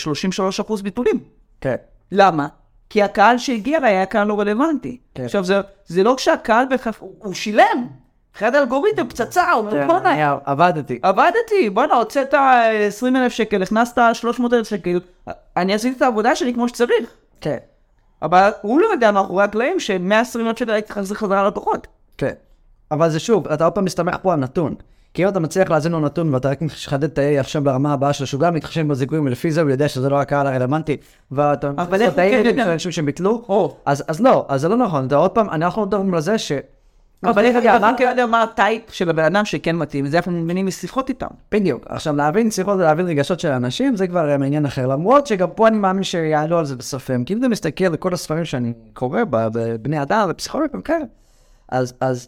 33% 0.59 0.83
ביטולים. 0.83 1.19
כן. 1.61 1.75
למה? 2.11 2.47
כי 2.89 3.03
הקהל 3.03 3.37
שהגיע 3.37 3.77
אליי 3.77 3.95
היה 3.95 4.05
קהל 4.05 4.27
לא 4.27 4.39
רלוונטי. 4.39 4.97
כן. 5.15 5.25
עכשיו, 5.25 5.43
זה, 5.43 5.61
זה 5.85 6.03
לא 6.03 6.13
כשהקהל 6.17 6.65
בכלל, 6.71 6.93
הוא, 6.99 7.15
הוא 7.19 7.33
שילם. 7.33 7.87
אחרי 8.35 8.47
האלגוריתם 8.47 9.09
פצצה, 9.09 9.51
הוא 9.51 9.59
אומר, 9.59 9.71
כן, 9.71 9.87
בואנה, 9.87 10.11
אני 10.11 10.39
עבדתי. 10.45 10.99
עבדתי, 11.03 11.69
בואנה, 11.73 11.93
הוצאת 11.93 12.33
20 12.87 13.15
אלף 13.15 13.31
שקל, 13.31 13.63
הכנסת 13.63 14.01
300 14.13 14.53
אלף 14.53 14.67
שקל, 14.67 14.99
אני 15.57 15.73
עשיתי 15.73 15.97
את 15.97 16.01
העבודה 16.01 16.35
שלי 16.35 16.53
כמו 16.53 16.67
שצריך. 16.67 17.13
כן. 17.41 17.57
אבל 18.21 18.51
הוא 18.61 18.81
לא 18.81 18.87
יודע 18.91 19.11
מאחורי 19.11 19.43
הקלעים 19.43 19.79
ש-120 19.79 20.39
אלף 20.39 20.59
שקל 20.59 20.71
הייתי 20.71 20.93
חזרה 20.93 21.43
ללקוחות. 21.43 21.87
כן. 22.17 22.33
אבל 22.91 23.09
זה 23.09 23.19
שוב, 23.19 23.47
אתה 23.47 23.63
עוד 23.63 23.73
פעם 23.73 23.85
מסתמך 23.85 24.15
פה 24.21 24.33
על 24.33 24.39
נתון. 24.39 24.75
כי 25.13 25.23
אם 25.23 25.29
אתה 25.29 25.39
מצליח 25.39 25.69
להאזין 25.69 25.91
לו 25.91 25.99
נתון 25.99 26.33
ואתה 26.33 26.49
רק 26.49 26.61
מחדד 26.61 27.03
את 27.03 27.17
ה-A 27.17 27.39
עכשיו 27.39 27.63
ברמה 27.63 27.93
הבאה 27.93 28.13
שלו, 28.13 28.27
שהוא 28.27 28.41
גם 28.41 28.53
מתחשב 28.53 28.87
בזיכויים 28.87 29.25
ולפי 29.25 29.51
זה 29.51 29.61
הוא 29.61 29.69
יודע 29.69 29.87
שזה 29.87 30.09
לא 30.09 30.21
הקהל 30.21 30.47
הרלוונטי, 30.47 30.97
ואתה 31.31 31.71
אבל 31.77 32.01
איך 32.01 32.13
כן? 32.15 32.43
של 32.55 32.69
אנשים 32.69 32.91
שביטלו. 32.91 33.45
אז 33.85 34.19
לא, 34.19 34.45
אז 34.49 34.61
זה 34.61 34.67
לא 34.67 34.75
נכון, 34.77 35.07
אתה 35.07 35.15
עוד 35.15 35.31
פעם, 35.31 35.49
אנחנו 35.49 35.85
מדברים 35.85 36.13
על 36.13 36.21
זה 36.21 36.37
ש... 36.37 36.51
אבל 37.23 37.45
איך 37.45 37.57
אתה 37.57 37.91
כן 37.97 38.07
יודע 38.09 38.25
מה 38.25 38.43
הטייפ 38.43 38.81
של 38.91 39.09
הבן 39.09 39.23
אדם 39.23 39.45
שכן 39.45 39.75
מתאים, 39.75 40.07
זה 40.07 40.17
אנחנו 40.17 40.31
מבינים 40.31 40.65
משיחות 40.65 41.09
איתם. 41.09 41.27
בדיוק. 41.51 41.83
עכשיו, 41.89 42.15
להבין 42.15 42.51
שיחות 42.51 42.75
ולהבין 42.75 43.07
רגשות 43.07 43.39
של 43.39 43.47
אנשים, 43.47 43.95
זה 43.95 44.07
כבר 44.07 44.37
מעניין 44.37 44.65
אחר. 44.65 44.87
למרות 44.87 45.27
שגם 45.27 45.49
פה 45.55 45.67
אני 45.67 45.77
מאמין 45.77 46.03
שיעלו 46.03 46.59
על 46.59 46.65
זה 46.65 46.75
בסוף. 46.75 47.11
אה, 47.11 47.15
כי 47.25 47.33
אם 47.33 47.39
אתה 47.39 47.47
מסתכל 47.47 47.85
לכל 47.85 48.13
הספרים 48.13 48.45
שאני 48.45 48.73
קורא 48.93 49.19
בבני 49.29 50.01
אדם 50.01 50.27
ופסיכולוגיה 50.29 50.79
וכאלה, 50.79 51.05
אז, 51.69 51.93
אז 51.99 52.27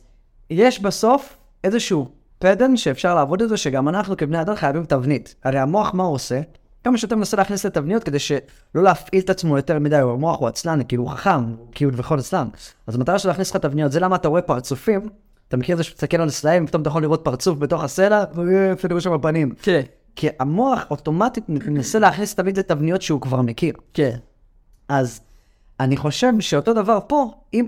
יש 0.49 0.79
בסוף 0.79 1.37
איזשהו 1.63 2.22
פדן 2.43 2.77
שאפשר 2.77 3.15
לעבוד 3.15 3.43
זה, 3.47 3.57
שגם 3.57 3.89
אנחנו 3.89 4.17
כבני 4.17 4.41
אדם 4.41 4.55
חייבים 4.55 4.85
תבנית. 4.85 5.35
הרי 5.43 5.59
המוח, 5.59 5.93
מה 5.93 6.03
הוא 6.03 6.13
עושה? 6.13 6.41
כמה 6.83 6.97
שיותר 6.97 7.15
מנסה 7.15 7.37
להכניס 7.37 7.65
לתבניות 7.65 8.03
כדי 8.03 8.19
שלא 8.19 8.43
להפעיל 8.73 9.23
את 9.23 9.29
עצמו 9.29 9.57
יותר 9.57 9.79
מדי, 9.79 9.99
הוא 9.99 10.11
המוח 10.11 10.39
הוא 10.39 10.47
עצלן, 10.47 10.79
כאילו 10.87 11.03
הוא 11.03 11.11
חכם, 11.11 11.43
הוא 11.57 11.67
כאילו 11.71 11.91
בכל 11.91 12.19
עצלן. 12.19 12.47
אז 12.87 12.95
המטרה 12.95 13.19
שלו 13.19 13.29
להכניס 13.29 13.51
לך 13.51 13.57
תבניות, 13.57 13.91
זה 13.91 13.99
למה 13.99 14.15
אתה 14.15 14.27
רואה 14.27 14.41
פרצופים, 14.41 15.09
אתה 15.47 15.57
מכיר 15.57 15.73
את 15.73 15.77
זה 15.77 15.83
שאתה 15.83 15.95
מסתכל 15.95 16.21
על 16.21 16.29
סלעים, 16.29 16.63
ופתאום 16.63 16.81
אתה 16.81 16.89
יכול 16.89 17.01
לראות 17.01 17.21
פרצוף 17.23 17.57
בתוך 17.57 17.83
הסלע, 17.83 18.23
ואפילו 18.33 19.01
שם 19.01 19.13
הפנים. 19.13 19.53
כן. 19.61 19.81
כי 20.15 20.27
המוח 20.39 20.85
אוטומטית 20.91 21.49
מנסה 21.49 21.99
להכניס 21.99 22.35
תמיד 22.35 22.59
לתבניות 22.59 23.01
שהוא 23.01 23.21
כבר 23.21 23.41
מכיר. 23.41 23.73
כן. 23.93 24.17
אז 24.89 25.21
אני 25.83 25.97
חושב 25.97 26.33
שאותו 26.39 26.73
דבר 26.73 26.99
פה, 27.07 27.31
אם, 27.53 27.65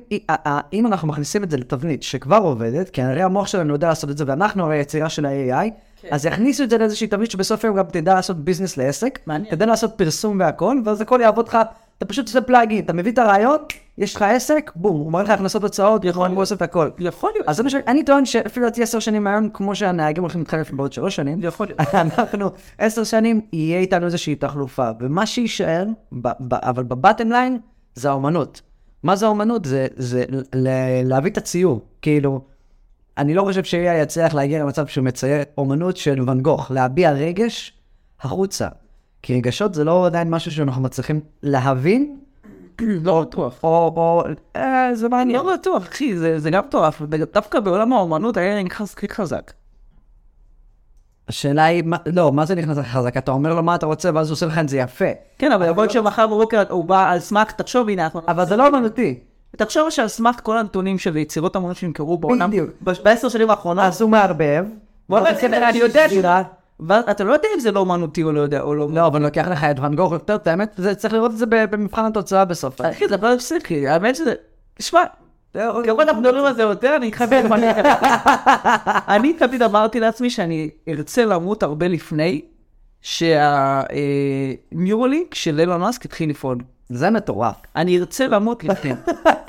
אם 0.74 0.88
אנחנו 0.88 1.08
מכניסים 1.08 1.44
את 1.44 1.52
זה 1.52 1.58
לתבנית 1.58 2.04
שכבר 2.04 2.38
עובדת, 2.38 2.90
כי 2.90 3.02
הרי 3.02 3.22
המוח 3.22 3.48
שלנו 3.48 3.74
יודע 3.74 3.88
לעשות 3.88 4.10
את 4.10 4.18
זה, 4.18 4.24
ואנחנו 4.28 4.64
הרי 4.64 4.78
יצירה 4.78 5.10
של 5.10 5.26
ה-AI, 5.26 5.70
כן. 6.02 6.08
אז 6.12 6.26
יכניסו 6.26 6.64
את 6.64 6.70
זה 6.70 6.78
לאיזושהי 6.78 7.08
תבנית 7.08 7.32
שבסוף 7.32 7.66
היום 7.66 7.78
גם 7.78 7.86
תדע 7.86 8.14
לעשות 8.14 8.38
ביזנס 8.38 8.78
לעסק, 8.78 9.20
מעניין. 9.26 9.56
תדע 9.56 9.66
לעשות 9.66 9.94
פרסום 9.96 10.40
והכל, 10.40 10.82
ואז 10.86 11.02
הכל 11.02 11.20
יעבוד 11.22 11.48
לך, 11.48 11.58
אתה 11.98 12.06
פשוט 12.06 12.28
עושה 12.28 12.42
פלאגין, 12.42 12.84
אתה 12.86 12.94
מביא 12.94 13.12
את 13.12 13.18
הרעיון, 13.18 13.58
יש 13.98 14.16
לך 14.16 14.22
עסק, 14.22 14.72
בום, 14.76 14.98
הוא 14.98 15.12
מראה 15.12 15.24
לך 15.24 15.30
הכנסות 15.30 15.64
הוצאות, 15.64 16.06
יכול 16.06 16.30
הוא 16.30 16.42
עושה 16.42 16.56
את 16.56 16.62
הכל. 16.62 16.90
יכול 17.00 17.32
להיות. 17.34 17.48
אז 17.48 17.62
ש... 17.68 17.76
אני 17.88 18.04
טוען 18.04 18.26
שאפילו 18.26 18.66
לדעתי 18.66 18.84
עשר 18.84 19.00
שנים 19.00 19.24
מהיום, 19.24 19.50
כמו 19.50 19.76
שהנהגים 19.76 20.24
הולכים 20.24 20.42
להתחלף 20.42 20.72
בעוד 20.72 20.94
שלוש 20.94 21.16
שנים, 21.16 21.40
יכול 21.42 21.68
להיות. 21.68 21.80
אנחנו 22.04 22.52
עשר 22.78 23.04
שנים, 23.04 23.42
יהיה 23.54 23.80
איתנו 23.80 24.06
איזושהי 24.06 24.36
תחלופה, 24.36 24.90
ומה 25.00 25.26
שיישאר, 25.26 25.86
ב- 26.12 26.28
ב- 26.40 26.54
אבל 26.54 26.84
בבטם 26.84 27.30
ליין, 27.30 27.60
זה 27.96 28.10
האומנות. 28.10 28.62
מה 29.04 29.16
זה 29.16 29.26
האומנות? 29.26 29.66
זה, 29.66 29.88
זה 29.96 30.24
ל- 30.56 31.04
להביא 31.10 31.32
את 31.32 31.38
הציור. 31.38 31.82
כאילו, 32.02 32.42
אני 33.18 33.34
לא 33.34 33.42
חושב 33.42 33.64
ש-AI 33.64 33.78
יצליח 34.02 34.34
להגיע 34.34 34.60
למצב 34.64 34.88
שהוא 34.88 35.04
מצייר 35.06 35.44
אומנות 35.58 35.98
של 35.98 36.30
ואן 36.30 36.42
גוך, 36.42 36.72
להביע 36.72 37.12
רגש 37.12 37.74
החוצה. 38.22 38.68
כי 39.22 39.36
רגשות 39.36 39.74
זה 39.74 39.84
לא 39.84 40.06
עדיין 40.06 40.30
משהו 40.30 40.52
שאנחנו 40.52 40.82
מצליחים 40.82 41.20
להבין, 41.44 42.18
לא 42.82 43.22
בטוח. 43.22 43.60
או, 43.64 43.94
או, 43.98 44.24
אה, 44.56 44.90
זה 44.96 45.10
מעניין. 45.10 45.40
לא 45.46 45.54
בטוח, 45.54 45.84
אחי, 45.84 46.18
זה 46.18 46.40
זה 46.40 46.50
גם 46.50 46.64
מטורף. 46.68 47.02
דווקא 47.34 47.60
בעולם 47.60 47.94
האומנות 47.94 48.38
היה 48.38 48.64
נכנס 48.64 48.96
חזק. 49.12 49.52
השאלה 51.30 51.66
היא, 51.66 51.84
לא, 52.06 52.32
מה 52.32 52.46
זה 52.46 52.56
נכנס 52.56 52.78
לך 52.78 52.88
חזק? 52.88 53.18
אתה 53.18 53.32
אומר 53.32 53.54
לו 53.54 53.64
מה 53.64 53.76
אתה 53.76 53.86
רוצה, 53.86 54.10
ואז 54.14 54.30
הוא 54.30 54.34
עושה 54.34 54.46
לך 54.46 54.58
את 54.58 54.70
זה 54.70 54.78
יפה. 54.78 55.06
כן, 55.38 55.52
אבל 55.52 55.70
יכול 55.70 55.84
להיות 55.84 55.92
שמחר 55.92 56.28
בבוקר 56.28 56.64
הוא 56.70 56.86
בא 56.86 57.12
על 57.12 57.20
סמך, 57.20 57.52
תחשוב, 57.52 57.90
הנה, 57.90 58.04
אנחנו... 58.04 58.22
אבל 58.28 58.46
זה 58.46 58.56
לא 58.56 58.68
אומנותי. 58.68 59.20
תחשוב 59.58 59.90
שעל 59.90 60.08
סמך 60.08 60.40
כל 60.44 60.58
הנתונים 60.58 60.98
של 60.98 61.18
יצירות 61.18 61.56
המונות 61.56 61.78
שנמכרו 61.78 62.18
בעולם, 62.18 62.52
בעשר 63.04 63.30
שנים 63.30 63.50
האחרונות, 63.50 63.84
אז 63.84 64.02
הוא 64.02 64.10
מערבב. 64.10 64.66
בוא 65.10 65.20
נעשה, 65.20 65.70
אני 65.70 65.78
יודע 65.78 66.08
סגירה. 66.08 66.44
ואתה 66.80 67.24
לא 67.24 67.34
יודע 67.34 67.48
אם 67.56 67.60
זה 67.60 67.72
לא 67.72 67.80
אומנותי 67.80 68.24
או 68.24 68.32
לא 68.32 68.42
יודע, 68.42 68.62
או 68.62 68.76
לא... 68.76 68.88
לא, 68.92 69.08
אבל 69.08 69.22
לוקח 69.22 69.48
לך 69.48 69.64
את 69.64 69.80
ואן 69.80 69.96
גוך 69.96 70.12
יותר, 70.12 70.36
את 70.36 70.48
האמת, 70.48 70.80
צריך 70.98 71.14
לראות 71.14 71.32
את 71.32 71.38
זה 71.38 71.46
במבחן 71.46 72.06
התוצאה 72.06 72.46
בסוף. 72.46 72.82
אחי, 72.82 73.08
זה 73.08 73.18
לא 73.18 73.38
פסיכי, 73.38 73.88
האמת 73.88 74.16
שזה... 74.16 74.34
תשמע, 74.78 75.04
ככל 75.86 76.02
אנחנו 76.02 76.22
מדברים 76.22 76.46
על 76.46 76.56
זה 76.56 76.62
יותר, 76.62 76.96
אני 76.96 77.10
אתחבא 77.10 77.40
את 77.40 77.46
מה 77.46 77.56
אני 79.16 79.34
תמיד 79.34 79.62
אמרתי 79.62 80.00
לעצמי 80.00 80.30
שאני 80.30 80.70
ארצה 80.88 81.26
למות 81.26 81.64
הרבה 81.64 81.88
לפני 81.88 82.42
שהניורלינק 84.72 85.34
של 85.36 85.60
אילון 85.60 85.82
מאסק 85.82 86.06
התחיל 86.06 86.30
לפעול. 86.30 86.58
זה 86.90 87.10
מטורף. 87.10 87.56
אני 87.76 87.98
ארצה 88.00 88.28
למות 88.28 88.64
לפני. 88.64 88.92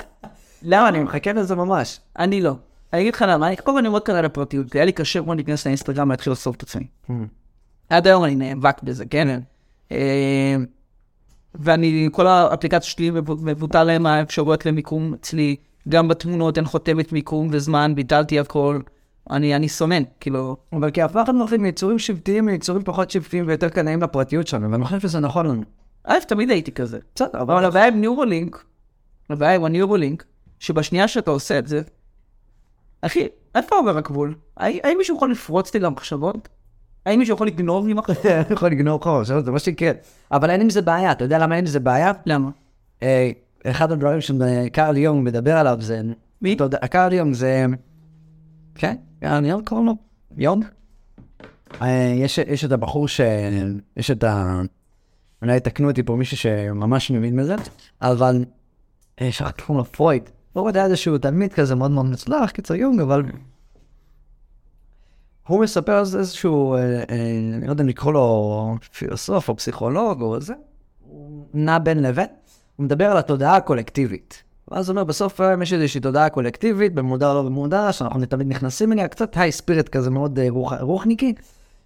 למה 0.63 0.89
אני 0.89 0.99
מחכה? 0.99 1.33
לזה 1.33 1.55
ממש. 1.55 1.99
אני 2.19 2.41
לא. 2.41 2.53
אני 2.93 3.01
אגיד 3.01 3.13
לך 3.15 3.25
למה, 3.27 3.47
אני- 3.47 3.57
כל 3.63 3.77
אני 3.77 3.89
מאוד 3.89 4.01
קטן 4.03 4.25
לפרטיות, 4.25 4.75
היה 4.75 4.85
לי 4.85 4.91
קשה 4.91 5.21
מאוד 5.21 5.37
להיכנס 5.37 5.65
לאינסטגרם 5.65 6.07
ולהתחיל 6.07 6.33
לחשוף 6.33 6.55
את 6.55 6.63
עצמי. 6.63 6.87
עד 7.89 8.07
היום 8.07 8.23
אני 8.23 8.35
נאבק 8.35 8.83
בזה, 8.83 9.05
כן? 9.05 9.39
אה, 9.91 10.55
ואני, 11.55 12.09
כל 12.11 12.27
האפליקציות 12.27 12.83
שלי 12.83 13.09
מבו- 13.11 13.35
מבוטל 13.41 13.83
להם 13.83 14.05
האפשרויות 14.05 14.65
למיקום 14.65 15.13
אצלי, 15.13 15.55
גם 15.89 16.07
בתמונות 16.07 16.57
אין 16.57 16.65
חותמת 16.65 17.11
מיקום 17.11 17.47
וזמן, 17.51 17.95
ביטלתי 17.95 18.39
הכל. 18.39 18.79
אני, 19.29 19.55
אני 19.55 19.69
סומן, 19.69 20.03
כאילו, 20.19 20.57
אבל 20.73 20.91
כי 20.91 21.01
הפכנו 21.01 21.33
נוחים 21.33 21.61
מיצורים 21.61 21.99
שבטיים 21.99 22.47
ליצורים 22.47 22.83
פחות 22.83 23.11
שבטיים 23.11 23.47
ויותר 23.47 23.69
קנאים 23.69 24.01
לפרטיות 24.01 24.47
שלנו, 24.47 24.71
ואני 24.71 24.85
חושב 24.85 24.99
שזה 24.99 25.19
נכון 25.19 25.45
לנו. 25.45 25.63
א', 26.03 26.19
תמיד 26.27 26.49
הייתי 26.49 26.71
כזה. 26.71 26.99
בסדר, 27.15 27.41
אבל 27.41 27.65
הבעיה 27.65 27.87
עם 27.87 28.01
ניורולינק, 28.01 28.63
הבעיה 29.29 29.55
עם 29.55 29.65
הניורולינק, 29.65 30.23
שבשנייה 30.59 31.07
שאתה 31.07 31.31
עושה 31.31 31.59
את 31.59 31.67
זה, 31.67 31.81
אחי, 33.01 33.27
איפה 33.55 33.75
עובר 33.75 33.97
הגבול? 33.97 34.35
האם 34.57 34.97
מישהו 34.97 35.15
יכול 35.15 35.31
לפרוץ 35.31 35.73
לי 35.73 35.79
למחשבות? 35.79 36.47
האם 37.05 37.19
מישהו 37.19 37.35
יכול 37.35 37.47
לגנוב 37.47 37.87
לי 37.87 37.93
מחשבות? 37.93 38.25
יכול 38.51 38.69
לגנוב 38.69 39.03
חור, 39.03 39.23
זה 39.23 39.51
מה 39.51 39.59
שיקרה. 39.59 39.91
אבל 40.31 40.49
אין 40.49 40.61
עם 40.61 40.69
זה 40.69 40.81
בעיה, 40.81 41.11
אתה 41.11 41.23
יודע 41.23 41.39
למה 41.39 41.55
אין 41.55 41.63
עם 41.65 41.71
זה 41.71 41.79
בעיה? 41.79 42.11
למה? 42.25 42.49
אחד 43.65 43.91
הדברים 43.91 44.21
שקרל 44.21 44.97
יונג 44.97 45.25
מדבר 45.25 45.57
עליו 45.57 45.77
זה... 45.81 46.01
מי? 46.41 46.57
קרל 46.89 47.13
יונג 47.13 47.33
זה... 47.33 47.65
כן, 48.75 48.95
קרל 49.19 49.45
יונג 49.45 49.67
קוראים 49.67 49.85
לו? 49.85 49.93
יונג? 50.37 50.65
אה, 51.81 52.13
יש 52.15 52.37
יש 52.37 52.65
את 52.65 52.71
הבחור 52.71 53.07
ש... 53.07 53.21
יש 53.97 54.11
את 54.11 54.23
ה... 54.23 54.61
אולי 55.41 55.57
יתקנו 55.57 55.89
אותי 55.89 56.03
פה 56.03 56.15
מישהו 56.15 56.37
שממש 56.37 57.11
מבין 57.11 57.37
בזה, 57.37 57.55
אבל... 58.01 58.45
אה, 59.21 59.31
שכחתי 59.31 59.61
קוראים 59.63 59.77
לו 59.77 59.91
פרויד. 59.91 60.29
הוא 60.53 60.69
יודע 60.69 60.85
איזשהו 60.85 61.17
תלמיד 61.17 61.53
כזה 61.53 61.75
מאוד 61.75 61.91
מאוד 61.91 62.05
מצלח, 62.05 62.51
קיצר 62.51 62.75
יונג, 62.75 62.99
אבל... 62.99 63.23
הוא 65.47 65.61
מספר 65.63 65.91
על 65.91 65.99
איזשהו, 65.99 66.75
אה, 66.75 67.03
אני 67.57 67.65
לא 67.65 67.71
יודע 67.71 67.83
אם 67.83 67.89
לקרוא 67.89 68.13
לו 68.13 68.75
פילוסוף 68.91 69.49
או 69.49 69.57
פסיכולוג 69.57 70.21
או 70.21 70.41
זה, 70.41 70.53
נע 71.53 71.79
בין 71.79 72.03
לבין, 72.03 72.27
הוא 72.77 72.83
מדבר 72.83 73.05
על 73.05 73.17
התודעה 73.17 73.55
הקולקטיבית. 73.55 74.43
ואז 74.71 74.89
הוא 74.89 74.93
אומר, 74.93 75.03
בסוף 75.03 75.41
היום 75.41 75.61
יש 75.61 75.73
איזושהי 75.73 76.01
תודעה 76.01 76.29
קולקטיבית, 76.29 76.93
במודע 76.93 77.29
או 77.29 77.33
לא 77.33 77.43
במודע, 77.43 77.91
שאנחנו 77.91 78.25
תמיד 78.25 78.47
נכנסים 78.47 78.93
אליה, 78.93 79.07
קצת 79.07 79.37
היי 79.37 79.51
ספירט 79.51 79.89
כזה 79.89 80.09
מאוד 80.09 80.39
אה, 80.39 80.45
רוח, 80.49 80.73
רוחניקי, 80.79 81.33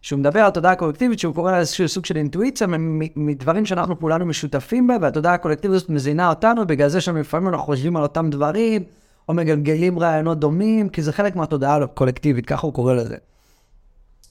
שהוא 0.01 0.19
מדבר 0.19 0.39
על 0.39 0.51
תודעה 0.51 0.75
קולקטיבית, 0.75 1.19
שהוא 1.19 1.35
קורא 1.35 1.51
לה 1.51 1.59
איזשהו 1.59 1.89
סוג 1.89 2.05
של 2.05 2.17
אינטואיציה 2.17 2.67
מדברים 3.15 3.65
שאנחנו 3.65 3.99
כולנו 3.99 4.25
משותפים 4.25 4.87
בה, 4.87 4.97
והתודעה 5.01 5.33
הקולקטיבית 5.33 5.75
הזאת 5.75 5.89
מזינה 5.89 6.29
אותנו, 6.29 6.67
בגלל 6.67 6.89
זה 6.89 7.01
שלפעמים 7.01 7.47
אנחנו 7.47 7.65
חושבים 7.65 7.97
על 7.97 8.03
אותם 8.03 8.29
דברים, 8.29 8.83
או 9.29 9.33
מגלגלים 9.33 9.99
רעיונות 9.99 10.39
דומים, 10.39 10.89
כי 10.89 11.01
זה 11.01 11.13
חלק 11.13 11.35
מהתודעה 11.35 11.83
הקולקטיבית, 11.83 12.45
ככה 12.45 12.67
הוא 12.67 12.73
קורא 12.73 12.93
לזה. 12.93 13.15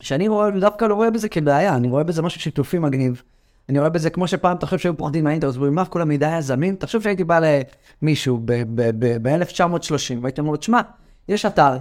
שאני 0.00 0.28
רואה, 0.28 0.50
דווקא 0.50 0.84
לא 0.84 0.94
רואה 0.94 1.10
בזה 1.10 1.28
כבעיה, 1.28 1.76
אני 1.76 1.88
רואה 1.88 2.04
בזה 2.04 2.22
משהו 2.22 2.40
שיתופי 2.40 2.78
מגניב. 2.78 3.22
אני 3.70 3.78
רואה 3.78 3.90
בזה 3.90 4.10
כמו 4.10 4.28
שפעם, 4.28 4.56
תחשוב 4.56 4.78
שהיו 4.78 4.96
פוחדים 4.96 5.24
מהאינטרנט, 5.24 5.54
ואומרים, 5.54 5.74
מה, 5.74 5.84
כל 5.84 6.02
המידע 6.02 6.28
היה 6.28 6.40
זמין? 6.40 6.74
תחשוב 6.74 7.02
שהייתי 7.02 7.24
בא 7.24 7.40
למישהו 8.02 8.40
ב-1930, 8.44 10.18
והייתי 10.22 10.40
אומר, 10.40 10.56
תשמע, 10.56 10.80
יש 11.28 11.46
אתר, 11.46 11.76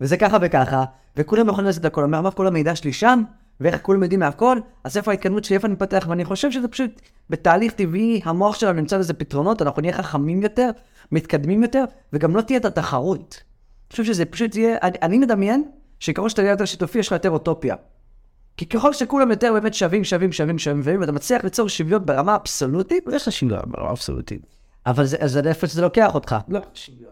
וזה 0.00 0.16
ככה 0.16 0.36
וככה, 0.40 0.84
וכולם 1.16 1.48
יכולים 1.48 1.66
לעשות 1.66 1.80
את 1.80 1.84
הכל, 1.84 2.02
אומר, 2.02 2.20
מה, 2.20 2.30
כל 2.30 2.46
המידע 2.46 2.76
שלי 2.76 2.92
שם? 2.92 3.22
ואיך 3.60 3.82
כולם 3.82 4.02
יודעים 4.02 4.20
מהכל, 4.20 4.58
אז 4.84 4.96
איפה 4.96 5.10
ההתקדמות 5.10 5.44
שלי, 5.44 5.56
איפה 5.56 5.66
אני 5.66 5.74
מפתח, 5.74 6.06
ואני 6.08 6.24
חושב 6.24 6.50
שזה 6.50 6.68
פשוט 6.68 7.00
בתהליך 7.30 7.72
טבעי, 7.72 8.20
המוח 8.24 8.54
שלנו 8.54 8.80
נמצא 8.80 8.98
לזה 8.98 9.14
פתרונות, 9.14 9.62
אנחנו 9.62 9.82
נהיה 9.82 9.92
חכמים 9.92 10.42
יותר, 10.42 10.70
מתקדמים 11.12 11.62
יותר, 11.62 11.84
וגם 12.12 12.36
לא 12.36 12.40
תהיה 12.40 12.58
את 12.58 12.64
התחרות. 12.64 13.42
אני 13.42 13.92
חושב 13.92 14.04
שזה 14.04 14.24
פשוט 14.24 14.56
יהיה, 14.56 14.76
אני, 14.82 14.98
אני 15.02 15.18
מדמיין 15.18 15.64
שככל 16.00 16.28
שאתה 16.28 16.42
נהיה 16.42 16.52
יותר 16.52 16.64
שיתופי, 16.64 16.98
יש 16.98 17.06
לך 17.06 17.12
יותר 17.12 17.30
אוטופיה. 17.30 17.74
כי 18.60 18.66
ככל 18.66 18.92
שכולם 18.92 19.30
יותר 19.30 19.52
באמת 19.52 19.74
שווים, 19.74 20.04
שווים, 20.04 20.32
שווים, 20.32 20.58
שווים, 20.58 21.00
ואתה 21.00 21.12
מצליח 21.12 21.44
ליצור 21.44 21.68
שוויון 21.68 22.06
ברמה 22.06 22.36
אבסולוטית, 22.36 23.08
ויש 23.08 23.28
לך 23.28 23.32
שוויון 23.32 23.60
ברמה 23.66 23.90
אבסולוטית. 23.90 24.40
אבל 24.86 25.04
זה, 25.04 25.16
אז 25.20 25.36
איפה 25.36 25.66
שזה 25.66 25.82
לוקח 25.82 26.14
אותך. 26.14 26.36
לא, 26.48 26.60
שוויון. 26.74 27.10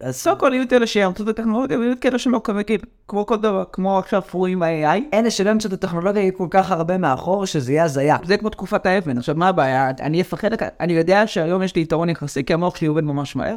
אז 0.00 0.22
קודם 0.22 0.38
כל 0.38 0.50
יהיו 0.54 0.62
את 0.62 0.72
אלה 0.72 0.86
שיאמצו 0.86 1.22
את 1.22 1.28
הטכנולוגיה, 1.28 1.78
ויהיו 1.78 1.92
את 1.92 2.06
אלה 2.06 2.18
שלא 2.18 2.40
כמגיב, 2.44 2.80
כמו 3.08 3.26
כל 3.26 3.36
דבר, 3.36 3.64
כמו 3.72 3.98
עכשיו 3.98 4.22
פרועים 4.22 4.62
ה-AI. 4.62 5.00
אלה 5.14 5.30
שלא 5.30 5.50
ימצאו 5.50 5.68
את 5.68 5.72
הטכנולוגיה 5.72 6.22
יהיו 6.22 6.34
כל 6.34 6.48
כך 6.50 6.70
הרבה 6.70 6.98
מאחור, 6.98 7.46
שזה 7.46 7.72
יהיה 7.72 7.84
הזיה. 7.84 8.16
זה 8.24 8.36
כמו 8.36 8.50
תקופת 8.50 8.86
האבן. 8.86 9.18
עכשיו, 9.18 9.34
מה 9.34 9.48
הבעיה? 9.48 9.90
אני 10.00 10.20
אפחד, 10.20 10.50
אני 10.80 10.92
יודע 10.92 11.26
שהיום 11.26 11.62
יש 11.62 11.76
לי 11.76 11.82
יתרון 11.82 12.08
יחסי, 12.08 12.44
כי 12.44 12.54
המוח 12.54 12.76
שלי 12.76 12.86
עובד 12.88 13.04
ממש 13.04 13.36
מהר. 13.36 13.56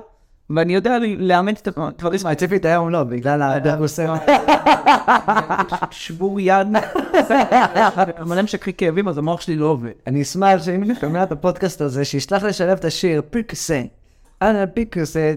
ואני 0.50 0.76
יודע 0.76 0.98
לאמן 1.18 1.54
את 1.54 1.68
הדברים. 1.68 2.18
תשמע, 2.18 2.36
ציפית 2.36 2.66
היום 2.66 2.90
לא, 2.90 3.04
בגלל 3.04 3.42
הדרוסר. 3.42 4.14
שבור 5.92 6.40
יד. 6.40 6.68
אבל 8.20 8.38
הם 8.40 8.46
משככי 8.46 8.74
כאבים, 8.74 9.08
אז 9.08 9.18
המוח 9.18 9.42
שלי 9.42 9.56
לא 9.56 9.66
עובד. 9.66 9.92
אני 10.08 10.22
אשמח 10.22 10.64
שאם 10.64 10.84
אני 10.84 10.96
שומע 11.02 11.24
את 11.24 11.32
הפודקאסט 11.32 11.82
הזה, 11.82 12.06
שישלח 12.06 12.44
לשלב 12.44 12.78
את 12.78 12.86
השיר 12.86 13.22
פיקסה. 13.30 13.82
אנא 14.42 14.66
פיקסה, 14.66 15.34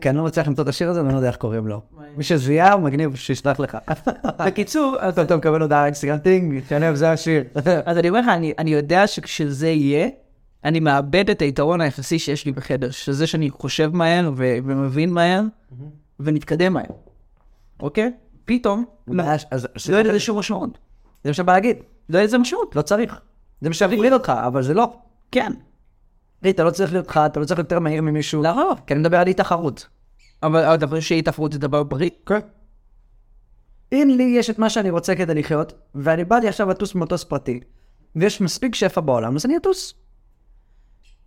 כי 0.00 0.08
אני 0.08 0.16
לא 0.16 0.24
מצליח 0.24 0.48
למצוא 0.48 0.64
את 0.64 0.68
השיר 0.68 0.90
הזה, 0.90 1.02
ואני 1.02 1.12
לא 1.12 1.18
יודע 1.18 1.28
איך 1.28 1.36
קוראים 1.36 1.66
לו. 1.66 1.80
מי 2.16 2.24
שזיהה, 2.24 2.72
הוא 2.72 2.82
מגניב, 2.82 3.16
שישלח 3.16 3.60
לך. 3.60 3.78
בקיצור, 4.38 4.96
אז 5.00 5.18
אתה 5.18 5.36
מקבל 5.36 5.60
הודעה 5.62 5.86
אינסטגרם 5.86 6.18
טינג, 6.18 6.62
שלב, 6.68 6.94
זה 6.94 7.10
השיר. 7.10 7.44
אז 7.84 7.98
אני 7.98 8.08
אומר 8.08 8.20
לך, 8.20 8.26
אני 8.58 8.70
יודע 8.70 9.06
שכשזה 9.06 9.68
יהיה... 9.68 10.08
אני 10.64 10.80
מאבד 10.80 11.30
את 11.30 11.42
היתרון 11.42 11.80
היחסי 11.80 12.18
שיש 12.18 12.46
לי 12.46 12.52
בחדר, 12.52 12.90
שזה 12.90 13.26
שאני 13.26 13.50
חושב 13.50 13.90
מהר 13.94 14.30
ו- 14.36 14.58
ומבין 14.64 15.10
מהר, 15.10 15.42
ונתקדם 16.20 16.72
מהר, 16.72 16.84
אוקיי? 17.80 18.12
פתאום, 18.44 18.84
לא 19.08 19.24
לא 19.88 19.94
יהיה 19.94 20.02
לזה 20.02 20.20
שום 20.20 20.38
משמעות. 20.38 20.78
זה 21.24 21.30
מה 21.30 21.34
שבא 21.34 21.52
להגיד, 21.52 21.76
לא 22.08 22.18
יהיה 22.18 22.26
לזה 22.26 22.38
משמעות. 22.38 22.76
לא 22.76 22.82
צריך. 22.82 23.20
זה 23.60 23.68
מה 23.68 23.74
שיבליט 23.74 24.12
אותך, 24.12 24.32
אבל 24.46 24.62
זה 24.62 24.74
לא. 24.74 24.92
כן. 25.32 25.52
אתה 26.48 26.64
לא 26.64 26.70
צריך 26.70 26.92
להיות 26.92 27.10
אתה 27.10 27.40
לא 27.40 27.44
צריך 27.44 27.58
יותר 27.58 27.78
מהיר 27.78 28.02
ממישהו. 28.02 28.42
לא. 28.42 28.72
כי 28.86 28.94
אני 28.94 29.00
מדבר 29.00 29.16
על 29.16 29.26
אי 29.26 29.34
תחרות. 29.34 29.88
אבל 30.42 30.64
הדבר 30.64 31.00
שאי 31.00 31.22
תפרות 31.22 31.52
זה 31.52 31.58
דבר 31.58 31.82
בריא. 31.82 32.10
כן. 32.26 32.38
אם 33.92 34.08
לי 34.16 34.34
יש 34.38 34.50
את 34.50 34.58
מה 34.58 34.70
שאני 34.70 34.90
רוצה 34.90 35.14
כדי 35.14 35.34
לחיות, 35.34 35.72
ואני 35.94 36.24
בא 36.24 36.38
לי 36.38 36.48
עכשיו 36.48 36.68
לטוס 36.68 36.92
במטוס 36.92 37.24
פרטי, 37.24 37.60
ויש 38.16 38.40
מספיק 38.40 38.74
שפע 38.74 39.00
בעולם, 39.00 39.36
אז 39.36 39.46
אני 39.46 39.56
אטוס. 39.56 39.94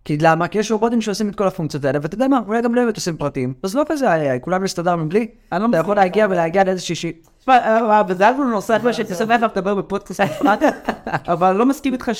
כי 0.04 0.18
למה? 0.20 0.48
כי 0.48 0.58
יש 0.58 0.72
רובוטים 0.72 1.00
שעושים 1.00 1.28
את 1.28 1.34
כל 1.34 1.46
הפונקציות 1.46 1.84
האלה, 1.84 1.98
ואתה 2.02 2.14
יודע 2.14 2.28
מה, 2.28 2.40
אולי 2.46 2.62
גם 2.62 2.74
לא 2.74 2.80
יהיו 2.80 2.88
מטוסים 2.88 3.16
פרטיים. 3.16 3.54
אז 3.62 3.74
לא 3.74 3.82
כזה 3.88 4.14
AI, 4.14 4.38
כולם 4.40 4.64
יסתדר 4.64 4.96
מבלי. 4.96 5.26
לא 5.52 5.66
אתה 5.68 5.76
יכול 5.76 5.96
להגיע 5.96 6.26
ולהגיע 6.30 6.64
לאיזושהי 6.64 6.94
שישי. 6.94 7.12
תשמע, 7.38 7.58
אה, 7.58 8.02
וזה 8.08 8.28
היה 8.28 8.36
נושא 8.36 8.76
אחר 8.76 8.92
שתשמח 8.92 9.42
לדבר 9.42 9.74
בפודקאסט 9.74 10.20
נפרד, 10.20 10.58
אבל 11.32 11.52
לא 11.52 11.66
מסכים 11.66 11.92
איתך 11.92 12.08
אה, 12.08 12.14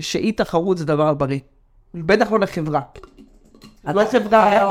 שאי 0.00 0.32
תחרות 0.32 0.78
זה 0.78 0.84
דבר 0.84 1.14
בריא. 1.14 1.38
בטח 1.94 2.32
לא 2.32 2.38
לחברה. 2.38 2.80
לא 3.84 4.04
חברה, 4.04 4.70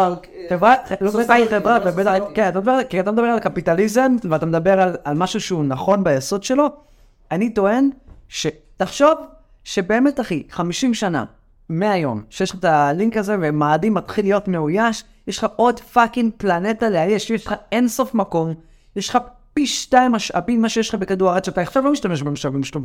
חברה, 0.49 0.75
לא 1.01 1.11
חברה, 1.11 2.17
כן, 2.33 2.47
אתה 2.49 2.59
מדבר, 2.59 2.79
כי 2.89 2.99
אתה 2.99 3.11
מדבר 3.11 3.25
על 3.25 3.39
קפיטליזם, 3.39 4.15
ואתה 4.29 4.45
מדבר 4.45 4.81
על, 4.81 4.95
על 5.03 5.17
משהו 5.17 5.41
שהוא 5.41 5.63
נכון 5.63 6.03
ביסוד 6.03 6.43
שלו, 6.43 6.67
אני 7.31 7.49
טוען 7.49 7.89
שתחשוב 8.27 9.13
שבאמת 9.63 10.19
אחי, 10.19 10.43
50 10.49 10.93
שנה 10.93 11.23
מהיום, 11.69 12.23
שיש 12.29 12.51
לך 12.51 12.59
את 12.59 12.65
הלינק 12.65 13.17
הזה 13.17 13.35
ומאדים 13.41 13.93
מתחיל 13.93 14.25
להיות 14.25 14.47
מאויש, 14.47 15.03
יש 15.27 15.37
לך 15.37 15.47
עוד 15.55 15.79
fucking 15.79 16.31
פלנטה 16.37 16.89
לאייש, 16.89 17.29
יש 17.29 17.47
לך 17.47 17.55
אינסוף 17.71 18.13
מקום, 18.13 18.53
יש 18.95 19.09
לך 19.09 19.17
פי 19.53 19.67
שתיים 19.67 20.11
משאבים 20.11 20.59
ממה 20.59 20.69
שיש 20.69 20.89
לך 20.89 20.95
בכדור 20.95 21.29
הארץ, 21.29 21.45
שאתה 21.45 21.61
עכשיו 21.61 21.83
לא 21.83 21.91
משתמש 21.91 22.21
במשאבים 22.21 22.63
שלו 22.63 22.81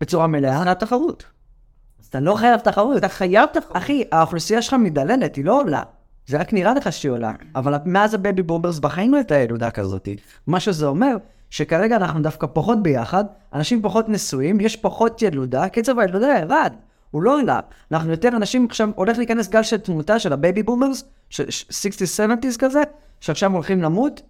בצורה 0.00 0.26
מלאה, 0.26 0.62
זה 0.64 0.70
התחרות. 0.70 1.24
אז 2.00 2.06
אתה 2.06 2.20
לא 2.20 2.34
חייב 2.34 2.60
תחרות. 2.60 2.96
אתה 2.96 3.08
חייב 3.08 3.46
תחרות. 3.46 3.76
אחי, 3.76 4.04
האוכלוסייה 4.12 4.62
שלך 4.62 4.74
מידלדלת, 4.74 5.36
היא 5.36 5.44
לא 5.44 5.60
עולה. 5.60 5.82
זה 6.26 6.38
רק 6.38 6.52
נראה 6.52 6.74
לך 6.74 6.92
שהיא 6.92 7.12
עולה, 7.12 7.32
אבל 7.54 7.76
מאז 7.84 8.14
ה 8.14 8.20
baby 8.20 8.42
boomers 8.42 8.78
בחיים 8.78 9.12
לא 9.12 9.16
הייתה 9.16 9.34
ילודה 9.34 9.70
כזאת. 9.70 10.08
מה 10.46 10.60
שזה 10.60 10.86
אומר, 10.86 11.16
שכרגע 11.50 11.96
אנחנו 11.96 12.22
דווקא 12.22 12.46
פחות 12.52 12.82
ביחד, 12.82 13.24
אנשים 13.52 13.82
פחות 13.82 14.08
נשואים, 14.08 14.60
יש 14.60 14.76
פחות 14.76 15.22
ילודה, 15.22 15.68
קצב 15.68 15.98
הילודה 15.98 16.26
ירד, 16.26 16.72
הוא 17.16 17.22
לא 17.22 17.40
עלה. 17.40 17.60
אנחנו 17.92 18.10
יותר 18.10 18.28
אנשים, 18.28 18.66
עכשיו 18.70 18.88
הולך 18.94 19.18
להיכנס 19.18 19.48
גל 19.48 19.62
של 19.62 19.76
תמותה 19.76 20.18
של 20.18 20.32
ה 20.32 20.38
baby 20.38 20.62
boomers, 20.62 21.04
של 21.30 21.44
60-70's 21.44 22.58
כזה, 22.58 22.82
שעכשיו 23.20 23.52
הולכים 23.52 23.82
למות 23.82 24.20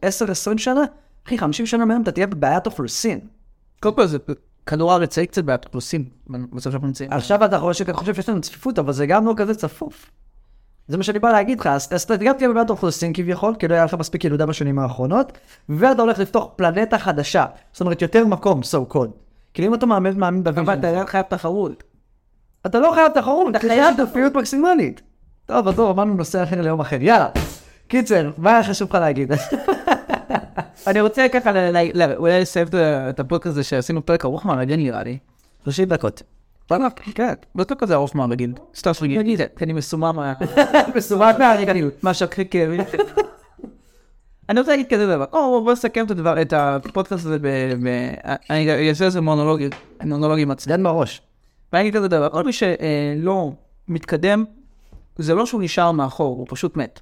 10-20 0.54 0.58
שנה, 0.58 0.80
אחי, 1.26 1.38
50 1.38 1.66
שנה 1.66 1.84
מהיום 1.84 2.02
אתה 2.02 2.12
תהיה 2.12 2.26
בבעיית 2.26 2.66
אוכלוסין. 2.66 3.20
קודם 3.80 3.96
כל 3.96 4.06
זה 4.06 4.18
כדור 4.66 4.92
הארץ 4.92 5.18
קצת 5.18 5.44
בעיית 5.44 5.64
אוכלוסין, 5.64 6.04
במצב 6.26 6.70
שאנחנו 6.70 6.86
נמצאים. 6.86 7.12
עכשיו 7.12 7.44
אתה 7.44 7.58
חושב, 7.58 8.14
שיש 8.14 8.28
לנו 8.28 8.40
צפיפות, 8.40 8.78
אבל 8.78 8.92
זה 8.92 9.06
גם 9.06 9.26
לא 9.26 9.34
כזה 9.36 9.54
צפוף. 9.54 10.10
זה 10.88 10.96
מה 10.96 11.02
שאני 11.02 11.18
בא 11.18 11.32
להגיד 11.32 11.60
לך, 11.60 11.66
אז 11.66 12.02
אתה 12.02 12.16
גם 12.16 12.34
תהיה 12.36 12.48
בבעיית 12.48 12.70
אוכלוסין 12.70 13.12
כביכול, 13.14 13.54
כי 13.58 13.68
לא 13.68 13.74
היה 13.74 13.84
לך 13.84 13.94
מספיק 13.94 14.24
ילודה 14.24 14.46
בשנים 14.46 14.78
האחרונות, 14.78 15.32
ואתה 15.68 16.02
הולך 16.02 16.18
לפתוח 16.18 16.46
פלנטה 16.56 16.98
חדשה, 16.98 17.46
זאת 17.72 17.80
אומרת 17.80 18.02
יותר 18.02 18.26
מקום, 18.26 18.60
so 18.60 18.92
called. 18.92 19.10
כאילו 19.54 19.68
אם 19.68 19.74
אתה 19.74 19.86
מאמין, 19.86 20.18
מאמין 20.18 20.42
אבל 20.46 20.52
ב 20.52 20.56
vision, 20.56 20.78
אתה 20.78 21.06
חייב 21.06 21.24
תחרות. 21.28 21.82
אתה 22.66 22.80
לא 22.80 22.90
חייב 22.94 23.12
תחרות, 23.14 23.50
אתה 23.56 23.68
חייב 23.68 23.94
תפיות 24.06 24.34
מקסימלית. 24.34 25.00
טוב, 25.46 25.68
עזוב, 25.68 25.90
אמרנו 25.90 26.14
נושא 26.14 26.42
אחר 26.42 26.60
ליום 26.60 26.80
אחר, 26.80 26.96
יאללה. 27.00 27.28
קיצר, 27.88 28.30
מה 28.38 28.50
היה 28.50 28.64
חשוב 28.64 28.88
לך 28.88 28.94
להגיד? 28.94 29.32
אני 30.86 31.00
רוצה 31.00 31.26
ככה 31.32 31.50
אולי 32.16 32.40
לסיים 32.40 32.66
את- 33.10 33.20
הפרק 33.20 33.46
הזה 33.46 33.64
שעשינו 33.64 34.06
פרק 34.06 34.24
ארוך 34.24 34.46
מהרגיל 34.46 34.76
נראה 34.76 35.02
לי. 35.02 35.18
30 35.64 35.88
דקות. 35.88 36.22
כן, 37.14 37.32
לא 37.54 37.64
כזה 37.78 37.94
ארוך 37.94 38.16
מהרגיל. 38.16 38.52
סתם 38.76 38.94
שרגיל, 38.94 39.22
כי 39.56 39.64
אני 39.64 39.72
מסומם 39.72 40.16
מה... 40.16 40.32
מסובך 40.96 41.34
מהרגעים. 41.38 41.90
מה 42.02 42.14
כאבים. 42.50 42.80
אני 44.48 44.60
רוצה 44.60 44.70
להגיד 44.70 44.86
כזה 44.90 45.06
דבר, 45.06 45.24
או 45.32 45.64
בוא 45.64 45.72
נסכם 45.72 46.04
את 46.06 46.10
הדבר, 46.10 46.42
את 46.42 46.52
הפודקאסט 46.52 47.26
הזה 47.26 47.38
אני 48.50 48.88
אעשה 48.88 49.04
איזה 49.04 49.20
מונולוגים, 49.20 49.70
מונולוגים 50.04 50.50
עצמם. 50.50 50.74
יד 50.74 50.82
בראש. 50.82 51.22
ואני 51.72 51.82
אגיד 51.82 51.96
כזה 51.96 52.08
דבר, 52.08 52.28
כל 52.28 52.44
מי 52.44 52.52
שלא 52.52 53.52
מתקדם, 53.88 54.44
זה 55.18 55.34
לא 55.34 55.46
שהוא 55.46 55.62
נשאר 55.62 55.92
מאחור, 55.92 56.36
הוא 56.36 56.46
פשוט 56.48 56.76
מת. 56.76 57.00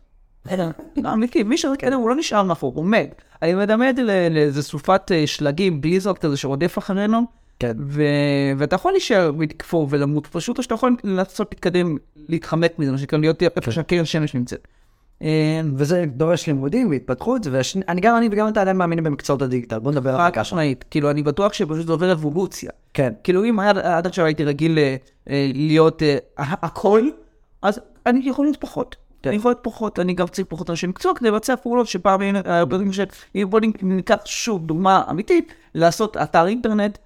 לא, 0.96 1.12
אמיתי, 1.12 1.42
מי 1.42 1.59
שמתקדם 1.59 1.98
הוא 1.98 2.09
לא 2.09 2.16
נשאר 2.16 2.42
מאחור, 2.42 2.72
הוא 2.74 2.85
מת. 2.87 3.22
אני 3.42 3.55
ל- 4.03 4.29
לאיזה 4.31 4.62
סופת 4.62 5.12
אה, 5.12 5.27
שלגים, 5.27 5.81
בליזרד 5.81 6.18
כזה 6.18 6.37
שרודף 6.37 6.79
אחרינו, 6.79 7.22
כן. 7.59 7.77
ו... 7.88 8.03
ואתה 8.59 8.77
יכול 8.77 8.92
להישאר 8.92 9.33
ולכפור 9.38 9.87
ולמות 9.90 10.27
פשוט, 10.27 10.59
או 10.59 10.62
שאתה 10.62 10.74
יכול 10.74 10.96
לנסות 11.05 11.48
להתקדם, 11.53 11.96
להתחמק 12.29 12.79
מזה, 12.79 12.92
מה 12.92 12.98
שנקרא 12.98 13.18
להיות 13.18 13.42
איפה 13.42 13.70
שהקרן 13.70 14.05
שמש 14.05 14.35
נמצאת. 14.35 14.68
וזה 15.77 16.05
דורש 16.07 16.46
לימודים 16.46 16.90
והתפתחות, 16.90 17.46
ואני 17.50 18.00
גם 18.00 18.16
אני 18.16 18.29
וגם 18.33 18.48
אתה 18.48 18.61
עדיין 18.61 18.77
מאמינים 18.77 19.05
במקצועות 19.05 19.42
הדיגיטל, 19.42 19.79
בוא 19.79 19.92
נדבר 19.92 20.11
על 20.11 20.18
חד 20.18 20.31
ככה. 20.31 20.40
משמעית, 20.40 20.85
כאילו 20.90 21.11
אני 21.11 21.22
בטוח 21.22 21.53
שפשוט 21.53 21.87
זה 21.87 21.92
עובר 21.92 22.12
אבולוציה. 22.12 22.70
כן. 22.94 23.12
כאילו 23.24 23.44
אם 23.44 23.61
עד, 23.61 24.07
עכשיו 24.07 24.24
הייתי 24.24 24.44
רגיל 24.44 24.79
אה, 24.79 24.96
אה, 25.31 25.50
להיות 25.55 26.03
אה, 26.03 26.16
הכל, 26.38 27.09
אז 27.62 27.81
אני 28.07 28.20
יכול 28.24 28.44
להיות 28.46 28.57
פחות. 28.61 28.96
כן. 29.22 29.29
אני 29.29 29.37
יכול 29.37 29.50
להיות 29.50 29.61
פחות, 29.62 29.98
אני 29.98 30.14
גם 30.14 30.27
צריך 30.27 30.46
פחות 30.50 30.70
אנשי 30.70 30.87
מקצוע 30.87 31.14
כדי 31.14 31.29
לבצע 31.29 31.57
פעולות 31.57 31.87
שפעם, 31.87 32.20
אה, 32.46 32.64
בוא 33.44 33.61
ניקח 33.83 34.16
שוב 34.24 34.66
דוגמה 34.66 35.03
אמיתית, 35.11 35.53
לעשות 35.74 36.16
אתר 36.16 36.46
אינטרנט, 36.46 36.98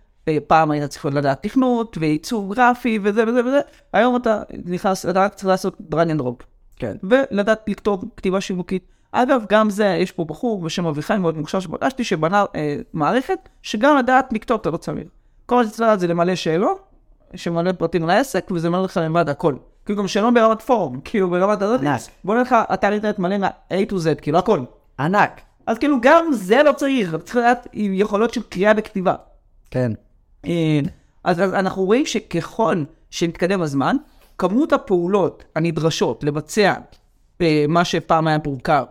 פעם 0.47 0.71
היית 0.71 0.91
צריך 0.91 1.05
לדעת 1.05 1.43
תכנות 1.43 1.99
ועיצוב 2.01 2.55
גרפי 2.55 2.99
וזה 3.03 3.25
וזה 3.29 3.41
וזה, 3.41 3.61
היום 3.93 4.17
אתה 4.17 4.43
נכנס, 4.65 5.07
אתה 5.07 5.25
רק 5.25 5.35
צריך 5.35 5.49
לעשות 5.49 5.77
drag 5.93 6.17
and 6.17 6.21
drop. 6.21 6.58
כן. 6.79 6.97
ולדעת 7.03 7.61
לכתוב 7.69 8.05
כתיבה 8.17 8.41
שיווקית. 8.41 8.83
אגב, 9.13 9.43
גם 9.49 9.71
זה, 9.71 9.87
יש 9.87 10.13
פה 10.13 10.25
בחור 10.25 10.63
בשם 10.63 10.87
אביחי 10.87 11.17
מאוד 11.19 11.37
מוכשר 11.37 11.61
שפגשתי, 11.61 12.05
שבנה 12.05 12.45
אה, 12.55 12.77
מערכת 12.93 13.49
שגם 13.63 13.97
לדעת 13.97 14.33
לכתוב 14.33 14.61
אתה 14.61 14.71
לא 14.71 14.77
צריך. 14.77 15.09
כל 15.47 15.57
מה 15.57 15.65
שצריך 15.65 15.81
לדעת 15.81 16.01
זה 16.01 16.07
למלא 16.07 16.35
שאלון, 16.35 16.75
שממלא 17.35 17.73
פרטים 17.73 18.07
לעסק, 18.07 18.51
וזה 18.51 18.71
מלא 18.71 18.85
לך 18.85 18.97
לבד 18.97 19.29
הכל. 19.29 19.55
כאילו 19.85 19.99
גם 19.99 20.09
שאלון 20.09 20.35
ברמת 20.35 20.63
פורום, 20.63 21.01
כאילו 21.05 21.31
ברמת 21.31 21.63
הזאת. 21.63 21.81
בוא 22.25 22.35
נלך 22.35 22.53
לך 22.53 22.59
אתר 22.75 22.93
אינטרנט 22.93 23.19
מלא 23.19 23.39
מה-A 23.39 23.91
to 23.91 23.95
Z, 23.95 24.21
כאילו 24.23 24.39
הכל. 24.39 24.61
ענק. 25.01 25.41
אז 25.67 25.79
כאילו 25.79 25.97
גם 26.03 26.27
זה 26.33 26.63
לא 26.63 26.73
צריך, 26.73 27.17
צריך 27.25 27.37
לדעת 27.37 27.69
עם 27.73 27.93
יכולות 27.95 28.35
של 28.35 28.43
קריאה 28.43 28.73
וכתיבה. 28.77 29.15
כן. 29.71 29.93
אה, 30.47 30.81
אז, 31.25 31.43
אז 31.43 31.55
אנחנו 31.55 31.85
רואים 31.85 32.07
שככל 32.07 32.85
שמתקדם 33.11 33.63
הזמן, 33.63 33.97
כמות 34.39 34.73
הפעולות 34.73 35.45
הנדרשות 35.55 36.25
לבצע 36.25 36.75
אה, 37.41 37.65
מה 37.69 37.85
שפעם 37.85 38.27
היה 38.27 38.39
מורכב 38.47 38.85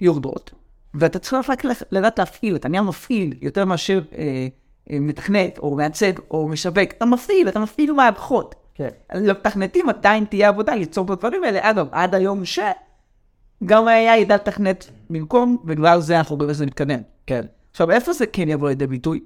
יורדות, 0.00 0.50
ואתה 0.94 1.18
צריך 1.18 1.50
רק 1.50 1.62
לדעת 1.90 2.18
להפעיל, 2.18 2.56
אתה 2.56 2.68
נהיה 2.68 2.82
מפעיל 2.82 3.34
יותר 3.40 3.64
מאשר 3.64 4.00
אה, 4.18 4.46
אה, 4.90 5.00
מתכנת 5.00 5.58
או 5.58 5.76
מעצב 5.76 6.12
או 6.30 6.48
משווק, 6.48 6.78
אתה 6.98 7.04
מפעיל, 7.04 7.48
אתה 7.48 7.60
מפעיל 7.60 7.92
מערכות. 7.92 8.54
כן. 8.74 8.88
למתכנתים 9.14 9.88
עדיין 9.88 10.24
תהיה 10.24 10.48
עבודה 10.48 10.74
ליצור 10.74 11.04
את 11.04 11.10
הדברים 11.10 11.44
האלה, 11.44 11.70
אגב, 11.70 11.88
עד 11.92 12.14
היום 12.14 12.44
שגם 12.44 13.88
ה-AI 13.88 14.16
ידע 14.16 14.34
לתכנת 14.34 14.90
במקום, 15.10 15.56
ובגלל 15.64 16.00
זה 16.00 16.18
אנחנו 16.18 16.36
רואים 16.36 16.54
שזה 16.54 16.66
מתקדם. 16.66 17.00
כן. 17.26 17.46
עכשיו, 17.70 17.90
איפה 17.90 18.12
זה 18.12 18.26
כן 18.26 18.48
יבוא 18.48 18.68
לידי 18.68 18.86
ביטוי? 18.86 19.20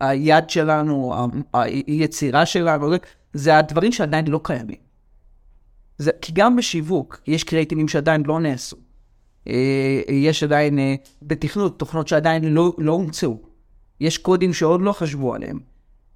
היד 0.00 0.50
שלנו, 0.50 1.14
היצירה 1.52 2.46
שלנו, 2.46 2.90
זה 3.32 3.58
הדברים 3.58 3.92
שעדיין 3.92 4.28
לא 4.28 4.40
קיימים. 4.42 4.90
זה, 5.98 6.10
כי 6.20 6.32
גם 6.32 6.56
בשיווק 6.56 7.20
יש 7.26 7.44
קריאיטיבים 7.44 7.88
שעדיין 7.88 8.22
לא 8.26 8.40
נעשו. 8.40 8.76
אה, 9.48 10.02
יש 10.08 10.42
עדיין 10.42 10.78
אה, 10.78 10.94
בתכנות 11.22 11.78
תוכנות 11.78 12.08
שעדיין 12.08 12.44
לא, 12.44 12.72
לא 12.78 12.92
הומצאו. 12.92 13.38
יש 14.00 14.18
קודים 14.18 14.52
שעוד 14.52 14.80
לא 14.80 14.92
חשבו 14.92 15.34
עליהם. 15.34 15.60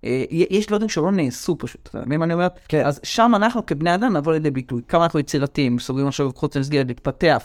אה, 0.04 0.24
יש 0.30 0.66
דברים 0.66 0.88
שלא 0.88 1.12
נעשו 1.12 1.58
פשוט, 1.58 1.88
אתה 1.90 2.02
מבין 2.06 2.18
מה 2.18 2.24
אני 2.24 2.34
אומר? 2.34 2.48
כן. 2.68 2.86
אז 2.86 3.00
שם 3.02 3.32
אנחנו 3.36 3.66
כבני 3.66 3.94
אדם 3.94 4.16
נבוא 4.16 4.32
לידי 4.32 4.50
ביטוי. 4.50 4.82
כמה 4.88 5.04
אנחנו 5.04 5.18
יצירתיים, 5.20 5.78
סוגרים 5.78 6.06
עכשיו 6.06 6.30
חוץ 6.34 6.56
למסגרת 6.56 6.86
להתפתח. 6.86 7.42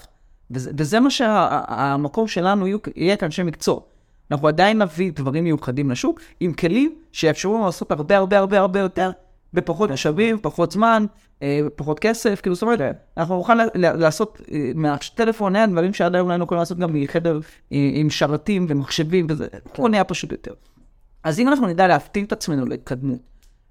וזה, 0.51 0.71
וזה 0.77 0.99
מה 0.99 1.10
שהמקום 1.10 2.27
שלנו 2.27 2.67
יהיו, 2.67 2.77
יהיה 2.95 3.17
כאנשי 3.17 3.43
מקצוע. 3.43 3.79
אנחנו 4.32 4.47
עדיין 4.47 4.82
נביא 4.82 5.12
דברים 5.12 5.43
מיוחדים 5.43 5.91
לשוק, 5.91 6.21
עם 6.39 6.53
כלים 6.53 6.95
שיאפשרו 7.12 7.53
לנו 7.53 7.65
לעשות 7.65 7.91
הרבה 7.91 8.17
הרבה 8.17 8.38
הרבה 8.38 8.60
הרבה 8.60 8.79
יותר, 8.79 9.12
בפחות 9.53 9.91
משאבים, 9.91 10.38
פחות 10.41 10.71
זמן, 10.71 11.05
אה, 11.41 11.62
פחות 11.75 11.99
כסף, 11.99 12.41
כאילו 12.41 12.55
זאת 12.55 12.62
אומרת, 12.62 12.79
אנחנו 13.17 13.35
נוכל 13.38 13.57
לעשות 13.75 14.41
אה, 14.51 14.71
מהטלפון 14.75 15.53
נייד 15.53 15.69
דברים 15.69 15.93
שעד 15.93 16.15
היום 16.15 16.27
לא 16.27 16.33
היינו 16.33 16.45
יכולים 16.45 16.59
לעשות 16.59 16.77
גם 16.77 16.89
מחדר 16.93 17.39
אה, 17.73 17.89
עם 17.93 18.09
שרתים 18.09 18.65
ומחשבים 18.69 19.27
וזה, 19.29 19.47
הכל 19.65 19.89
נהיה 19.89 20.03
פשוט 20.03 20.31
יותר. 20.31 20.53
אז 21.23 21.39
אם 21.39 21.47
אנחנו 21.47 21.67
נדע 21.67 21.88
להפתיע 21.88 22.23
את 22.23 22.31
עצמנו 22.31 22.65
להתקדמות, 22.65 23.19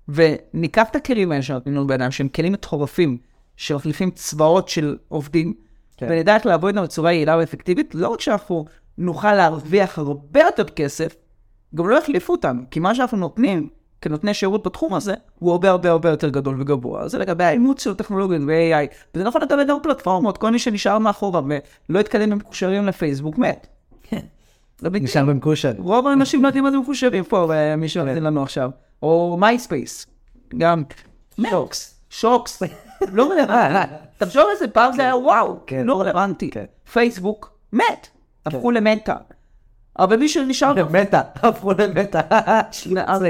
וניקח 0.09 0.89
את 0.91 0.97
הכלים 0.97 1.33
האלה 1.33 1.43
שנותנים 1.43 1.75
לנו 1.75 1.87
בידיים, 1.87 2.11
שהם 2.11 2.29
כלים 2.29 2.53
מטורפים, 2.53 3.19
שמחליפים 3.57 4.11
צבאות 4.11 4.69
של 4.69 4.97
עובדים, 5.09 5.55
כן. 5.97 6.07
ונדע 6.11 6.35
איך 6.35 6.47
לעבוד 6.47 6.69
איתם 6.69 6.83
בצורה 6.83 7.13
יעילה 7.13 7.37
ואפקטיבית, 7.39 7.95
לא 7.95 8.09
רק 8.09 8.21
שאנחנו 8.21 8.65
נוכל 8.99 9.35
להרוויח 9.35 9.99
הרבה 9.99 10.41
יותר 10.41 10.65
כסף, 10.65 11.17
גם 11.75 11.89
לא 11.89 11.99
יחליפו 11.99 12.33
אותנו, 12.33 12.63
כי 12.71 12.81
מה 12.81 12.95
שאנחנו 12.95 13.19
נותנים 13.19 13.69
כנותני 14.01 14.35
שירות 14.35 14.67
בתחום 14.67 14.95
הזה, 14.95 15.15
הוא 15.39 15.53
הרבה 15.53 15.71
הרבה 15.71 15.91
הרבה 15.91 16.11
יותר 16.11 16.29
גדול 16.29 16.61
וגבוה. 16.61 17.09
זה 17.09 17.19
לגבי 17.19 17.45
האימוץ 17.45 17.85
של 17.85 17.95
טכנולוגיות 17.95 18.43
ו-AI, 18.47 18.95
וזה 19.15 19.25
נכון 19.25 19.43
לגבי 19.43 19.65
גם 19.65 19.77
פלטפורמות, 19.83 20.39
כל 20.39 20.51
מי 20.51 20.59
שנשאר 20.59 20.99
מאחורה 20.99 21.41
ולא 21.89 22.01
התקדם 22.01 22.31
במקושרים 22.31 22.87
לפייסבוק 22.87 23.39
מת. 23.39 23.67
בדיוק. 24.83 25.05
נשאר 25.05 25.25
במקושר. 25.25 25.73
רוב 25.79 26.07
האנשים 26.07 26.43
לא 26.43 26.49
יודעים 26.49 26.65
מה 26.65 26.71
זה 26.71 26.79
מקושרים 26.79 27.25
פה, 27.25 27.55
אה, 27.55 27.77
מי 27.77 27.89
שעושה 27.89 28.15
לנו 28.21 28.43
עכשיו. 28.43 28.71
או 29.03 29.37
מייספייס, 29.41 30.07
גם 30.59 30.83
שוקס, 31.51 32.01
שוקס, 32.11 32.63
לא 33.13 33.31
רלוונטי. 33.33 33.93
תחשוב 34.19 34.43
על 34.51 34.57
זה, 34.59 34.69
פעם 34.69 34.93
זה 34.93 35.03
היה 35.03 35.17
וואו, 35.17 35.61
כן. 35.67 35.87
לא 35.87 36.01
רלוונטי. 36.01 36.51
כן. 36.51 36.65
פייסבוק, 36.93 37.59
מת, 37.73 38.09
הפכו 38.47 38.71
למטא. 38.71 39.17
אבל 39.99 40.17
מי 40.17 40.29
שנשאר, 40.29 40.89
מטא, 40.91 41.21
הפכו 41.35 41.73
למטא. 41.79 42.21
אז 43.07 43.25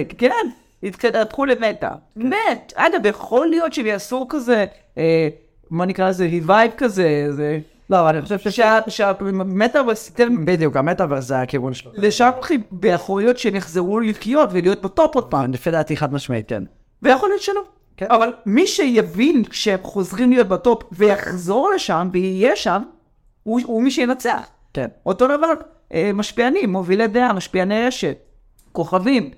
כן, 0.98 1.14
הפכו 1.14 1.44
למטא. 1.44 1.90
מת. 2.16 2.72
אגב, 2.76 3.07
יכול 3.07 3.46
להיות 3.46 3.72
שהם 3.72 3.87
יעשו 3.87 4.26
כזה, 4.28 4.64
אה, 4.98 5.28
מה 5.70 5.87
נקרא 5.87 6.09
לזה, 6.09 6.24
revive 6.24 6.72
כזה, 6.76 7.26
זה... 7.31 7.59
לא, 7.90 8.11
אני 8.11 8.22
חושב 8.22 8.38
ש... 8.38 8.61
שהמטאברס 8.88 10.09
ייתן 10.09 10.44
בדיוק, 10.44 10.76
המטאברס 10.76 11.24
זה 11.24 11.40
הכיוון 11.40 11.74
שלו. 11.74 11.90
לשם 11.94 12.31
הולכים, 12.35 12.62
להיות 13.20 13.38
שהם 13.38 13.57
יחזרו 13.57 14.00
לחיות 14.00 14.48
ולהיות 14.52 14.83
ב 14.82 14.90
top 14.90 15.14
עוד 15.14 15.31
פעם, 15.31 15.52
לפי 15.52 15.70
דעתי 15.70 15.96
חד 15.96 16.12
משמעית, 16.12 16.48
כן. 16.48 16.62
ויכול 17.02 17.28
להיות 17.28 17.42
שלא. 17.42 17.61
כן. 17.96 18.07
אבל 18.11 18.33
מי 18.46 18.66
שיבין 18.66 19.42
שהם 19.50 19.78
חוזרים 19.83 20.31
להיות 20.31 20.48
ב 20.48 20.57
top 20.57 20.82
ויחזור 20.92 21.70
לשם 21.74 22.09
ויהיה 22.12 22.57
שם, 22.57 22.83
הוא, 23.42 23.61
הוא 23.64 23.83
מי 23.83 23.90
שינצח. 23.90 24.48
כן. 24.74 24.88
אותו 25.07 25.26
דבר, 25.26 25.52
משפיענים, 26.14 26.72
מובילי 26.72 27.07
דעה, 27.07 27.33
משפיעני 27.33 27.87
רשת, 27.87 28.18
כוכבים. 28.72 29.31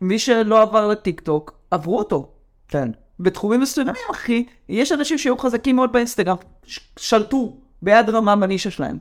מי 0.00 0.18
שלא 0.18 0.62
עבר 0.62 0.88
לטיק 0.88 1.20
טוק, 1.20 1.58
עברו 1.70 1.98
אותו. 1.98 2.32
כן. 2.68 2.90
בתחומים 3.20 3.60
מסוימים, 3.60 3.94
אחי, 4.10 4.44
יש 4.68 4.92
אנשים 4.92 5.18
שהיו 5.18 5.38
חזקים 5.38 5.76
מאוד 5.76 5.92
באינסטגרם, 5.92 6.36
שלטו 6.96 7.56
ביד 7.82 8.10
רמה 8.10 8.36
בנישה 8.36 8.70
שלהם. 8.70 8.98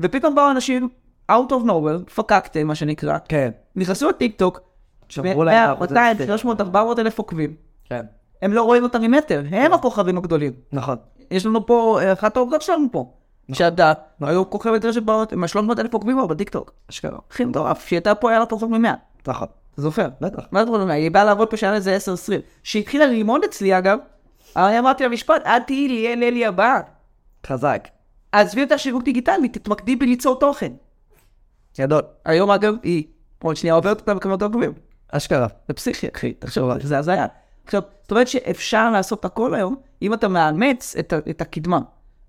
ופתאום 0.00 0.34
באו 0.34 0.50
אנשים, 0.50 0.88
out 1.32 1.50
of 1.50 1.66
nowhere, 1.66 2.10
פקקתם, 2.14 2.66
מה 2.66 2.74
שנקרא, 2.74 3.18
כן. 3.28 3.50
נכנסו 3.76 4.08
לטיק 4.08 4.38
טוק, 4.38 4.60
שברו 5.08 5.44
להם 5.44 5.72
את 5.72 5.80
200, 5.80 6.06
האחוז. 6.06 6.26
300, 6.26 6.60
400 6.60 6.98
אלף 6.98 7.18
עוקבים. 7.18 7.54
כן. 7.84 8.06
הם 8.42 8.52
לא 8.52 8.62
רואים 8.62 8.82
אותם 8.82 9.02
ממטר, 9.02 9.42
הם 9.50 9.72
הכוכבים 9.72 10.18
הגדולים. 10.18 10.52
נכון. 10.72 10.96
יש 11.30 11.46
לנו 11.46 11.66
פה, 11.66 11.98
אה, 12.02 12.12
אחת 12.12 12.36
העובדות 12.36 12.62
שלנו 12.62 12.86
פה. 12.92 13.12
שאתה, 13.52 13.92
היו 14.20 14.50
כוכבת 14.50 14.84
רשת 14.84 15.02
בעיות, 15.02 15.32
עם 15.32 15.44
ה-300 15.44 15.80
אלף 15.80 15.94
עוקבים 15.94 16.16
כבר 16.16 16.26
בטיק 16.26 16.50
טוק. 16.50 16.72
אשכרה. 16.90 17.18
הכי 17.30 17.44
מטורף, 17.44 17.86
שהיא 17.86 17.96
הייתה 17.96 18.14
פה 18.14 18.30
היה 18.30 18.38
לה 18.38 18.46
פחות 18.46 18.70
מ-100. 18.70 18.88
נכון. 19.26 19.48
אתה 19.72 19.82
זוכר? 19.82 20.08
בטח. 20.20 20.42
מה 20.52 20.62
אתה 20.62 20.70
אומר? 20.70 20.92
היא 20.92 21.10
באה 21.10 21.24
לעבוד 21.24 21.50
פה 21.50 21.56
שהיה 21.56 21.72
לה 21.72 21.76
איזה 21.76 21.96
10-20. 21.96 22.32
שהיא 22.62 22.82
התחילה 22.82 23.06
ללמוד 23.06 23.44
אצלי 23.44 23.78
אגב, 23.78 23.98
אני 24.56 24.78
אמרתי 24.78 25.02
לה 25.02 25.08
משפט, 25.08 25.42
את 25.42 25.62
תהיי 25.66 25.88
לי 25.88 26.06
אין 26.06 26.22
אלי 26.22 26.46
הבאה. 26.46 26.80
חזק. 27.46 27.88
עזבי 28.32 28.62
אותה 28.62 28.78
שיווק 28.78 29.02
דיגיטלי, 29.02 29.48
תתמקדי 29.48 29.96
בליצור 29.96 30.38
תוכן. 30.38 30.72
גדול. 31.78 32.02
היום 32.24 32.50
אגב, 32.50 32.74
היא 32.82 33.04
עוד 33.42 33.56
שנייה 33.56 33.74
עוברת 33.74 34.00
אותה 34.00 34.14
בכמות 34.14 34.42
עוקבים. 34.42 34.72
אשכרה. 35.08 35.46
זה 35.68 35.74
פסיכי, 35.74 36.08
אחי, 36.16 36.32
תחשוב, 36.32 36.78
זה 36.82 36.98
הזיה. 36.98 37.26
עכשיו, 37.64 37.82
זאת 38.02 38.10
אומרת 38.10 38.28
שאפשר 38.28 38.90
לעשות 38.90 39.24
הכל 39.24 39.54
היום, 39.54 39.76
אם 40.02 40.14
אתה 40.14 40.28
מאמץ 40.28 40.96
את, 40.98 41.12
את 41.30 41.40
הקדמה. 41.40 41.78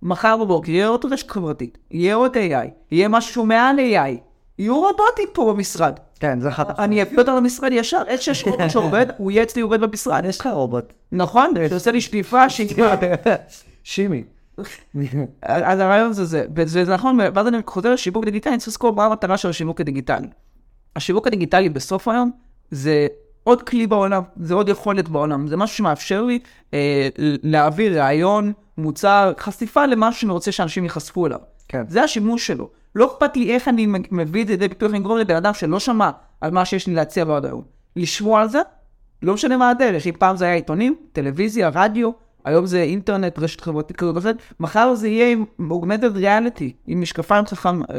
מחר 0.01 0.37
בבוקר 0.37 0.71
יהיה 0.71 0.87
עוד 0.87 1.05
רשת 1.05 1.31
חברתית, 1.31 1.77
יהיה 1.91 2.15
עוד 2.15 2.37
AI, 2.37 2.69
יהיה 2.91 3.07
משהו 3.07 3.45
מעל 3.45 3.75
AI, 3.79 4.17
יהיו 4.59 4.75
רובוטים 4.75 5.27
פה 5.33 5.53
במשרד. 5.53 5.99
כן, 6.19 6.39
זה 6.39 6.51
חד 6.51 6.79
אני 6.79 7.01
אביא 7.01 7.17
אותם 7.17 7.35
למשרד 7.35 7.71
ישר, 7.71 8.01
איזה 8.07 8.23
שיש 8.23 8.43
רובוט 8.43 8.69
שעובד, 8.69 9.05
הוא 9.17 9.31
יהיה 9.31 9.43
אצלי 9.43 9.61
עובד 9.61 9.81
במשרד. 9.81 10.25
יש 10.25 10.39
לך 10.39 10.49
רובוט. 10.53 10.93
נכון? 11.11 11.53
שעושה 11.69 11.91
לי 11.91 12.01
שטיפה, 12.01 12.49
שטיפה. 12.49 12.93
שימי. 13.83 14.23
אז 15.41 15.79
הרעיון 15.79 16.13
זה 16.13 16.25
זה, 16.25 16.45
וזה 16.55 16.85
זה 16.85 16.93
נכון, 16.93 17.19
ואז 17.33 17.47
אני 17.47 17.57
חוזר 17.67 17.93
לשיווק 17.93 18.25
דיגיטלי, 18.25 18.51
אני 18.51 18.59
צריך 18.59 18.67
לזכור 18.67 18.91
מה 18.91 19.05
המטרה 19.05 19.37
של 19.37 19.49
השיווק 19.49 19.81
הדיגיטלי. 19.81 20.27
השיווק 20.95 21.27
הדיגיטלי 21.27 21.69
בסוף 21.69 22.07
היום 22.07 22.31
זה 22.71 23.07
עוד 23.47 23.61
כלי 23.61 23.87
בעולם, 23.87 24.23
זה 24.37 24.53
עוד 24.53 24.69
יכולת 24.69 25.09
בעולם, 25.09 25.47
זה 25.47 25.57
משהו 25.57 25.77
שמאפשר 25.77 26.23
לי 26.23 26.39
אה, 26.73 27.07
להעביר 27.43 27.99
רעיון, 27.99 28.53
מוצר, 28.77 29.33
חשיפה 29.39 29.85
למשהו 29.85 30.21
שאני 30.21 30.31
רוצה 30.31 30.51
שאנשים 30.51 30.83
ייחשפו 30.83 31.25
אליו. 31.25 31.39
כן. 31.67 31.83
זה 31.87 32.03
השימוש 32.03 32.47
שלו. 32.47 32.69
לא 32.95 33.05
אכפת 33.05 33.37
לי 33.37 33.53
איך 33.53 33.67
אני 33.67 33.87
מביא 34.11 34.41
את 34.41 34.47
זה 34.47 34.53
לידי 34.53 34.67
ביטוי, 34.67 34.89
אני 34.89 34.97
אגרום 34.97 35.17
לבן 35.17 35.35
אדם 35.35 35.53
שלא 35.53 35.79
שמע 35.79 36.09
על 36.41 36.51
מה 36.51 36.65
שיש 36.65 36.87
לי 36.87 36.93
להציע 36.93 37.25
בעד 37.25 37.45
היום. 37.45 37.61
לשמוע 37.95 38.41
על 38.41 38.49
זה, 38.49 38.61
לא 39.21 39.33
משנה 39.33 39.57
מה 39.57 39.69
הדרך, 39.69 40.07
אם 40.07 40.13
פעם 40.19 40.37
זה 40.37 40.45
היה 40.45 40.53
עיתונים, 40.53 40.95
טלוויזיה, 41.11 41.69
רדיו, 41.73 42.11
היום 42.45 42.65
זה 42.65 42.81
אינטרנט, 42.81 43.39
רשת 43.39 43.61
חברתית 43.61 43.97
כזאת 43.97 44.15
וכזאת, 44.15 44.35
מחר 44.59 44.95
זה 44.95 45.07
יהיה 45.07 45.31
עם 45.31 45.45
augmented 45.71 46.17
reality, 46.17 46.71
עם 46.87 47.01
משקפיים 47.01 47.45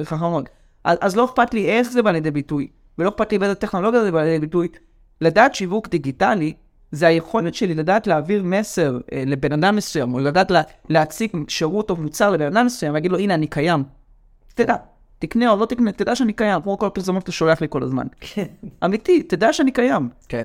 חכמות. 0.05 0.49
אז, 0.85 0.99
אז 1.01 1.17
לא 1.17 1.25
אכפת 1.25 1.55
לי 1.55 1.67
איך 1.67 1.91
זה 1.91 2.03
בא 2.03 2.11
לידי 2.11 2.31
ביטוי, 2.31 2.69
ולא 2.99 3.09
אכפת 3.09 3.33
לי 3.33 3.39
באיזה 3.39 3.55
טכנולוגיה 3.55 4.03
זה 4.03 4.13
בא 4.13 4.23
לידי 4.23 4.47
ביטוי. 4.47 4.69
לדעת 5.21 5.55
שיווק 5.55 5.89
דיגיטלי, 5.89 6.53
זה 6.93 7.07
היכולת 7.07 7.55
שלי 7.55 7.75
לדעת 7.75 8.07
להעביר 8.07 8.43
מסר 8.43 8.99
אה, 9.13 9.23
לבן 9.27 9.53
אדם 9.53 9.77
מסוים, 9.77 10.15
או 10.15 10.19
לדעת 10.19 10.51
לה, 10.51 10.63
להציג 10.89 11.31
שירות 11.49 11.91
או 11.91 11.97
מוצר 11.97 12.31
לבן 12.31 12.47
אדם 12.57 12.67
מסוים, 12.67 12.93
ולהגיד 12.93 13.11
לו, 13.13 13.19
הנה, 13.19 13.35
אני 13.35 13.47
קיים. 13.47 13.83
תדע, 14.55 14.75
תקנה 15.19 15.51
או 15.51 15.57
לא 15.57 15.67
תקנה, 15.67 15.93
תדע 15.93 16.17
שאני 16.17 16.33
קיים, 16.33 16.63
כמו 16.63 16.79
כל 16.79 16.87
הפרסומות 16.87 17.23
שאתה 17.23 17.33
שולח 17.33 17.61
לי 17.61 17.67
כל 17.71 17.83
הזמן. 17.83 18.07
אמיתי, 18.85 19.23
תדע 19.23 19.53
שאני 19.53 19.71
קיים. 19.73 20.09
כן. 20.29 20.43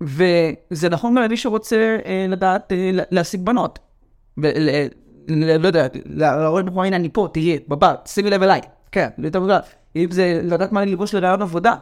וזה 0.00 0.88
נכון 0.90 1.14
גם 1.14 1.22
למי 1.22 1.36
שרוצה 1.36 1.96
אה, 2.06 2.26
לדעת 2.28 2.72
אה, 2.72 2.90
לה- 2.92 3.02
להשיג 3.10 3.40
בנות. 3.40 3.78
ל- 4.36 4.86
לא 5.58 5.66
יודע, 5.66 5.86
להראות 6.04 6.64
בחורה, 6.64 6.86
הנה 6.86 6.96
אני 6.96 7.08
פה, 7.12 7.28
תראי, 7.32 7.58
בבא, 7.68 7.94
שימי 8.06 8.30
לב 8.30 8.42
אליי. 8.42 8.60
כן. 8.92 9.08
אם 9.96 10.10
זה 10.10 10.40
לדעת 10.44 10.72
מה 10.72 10.84
ללבוש 10.84 11.14
לרעיון 11.14 11.42
עבודה. 11.42 11.74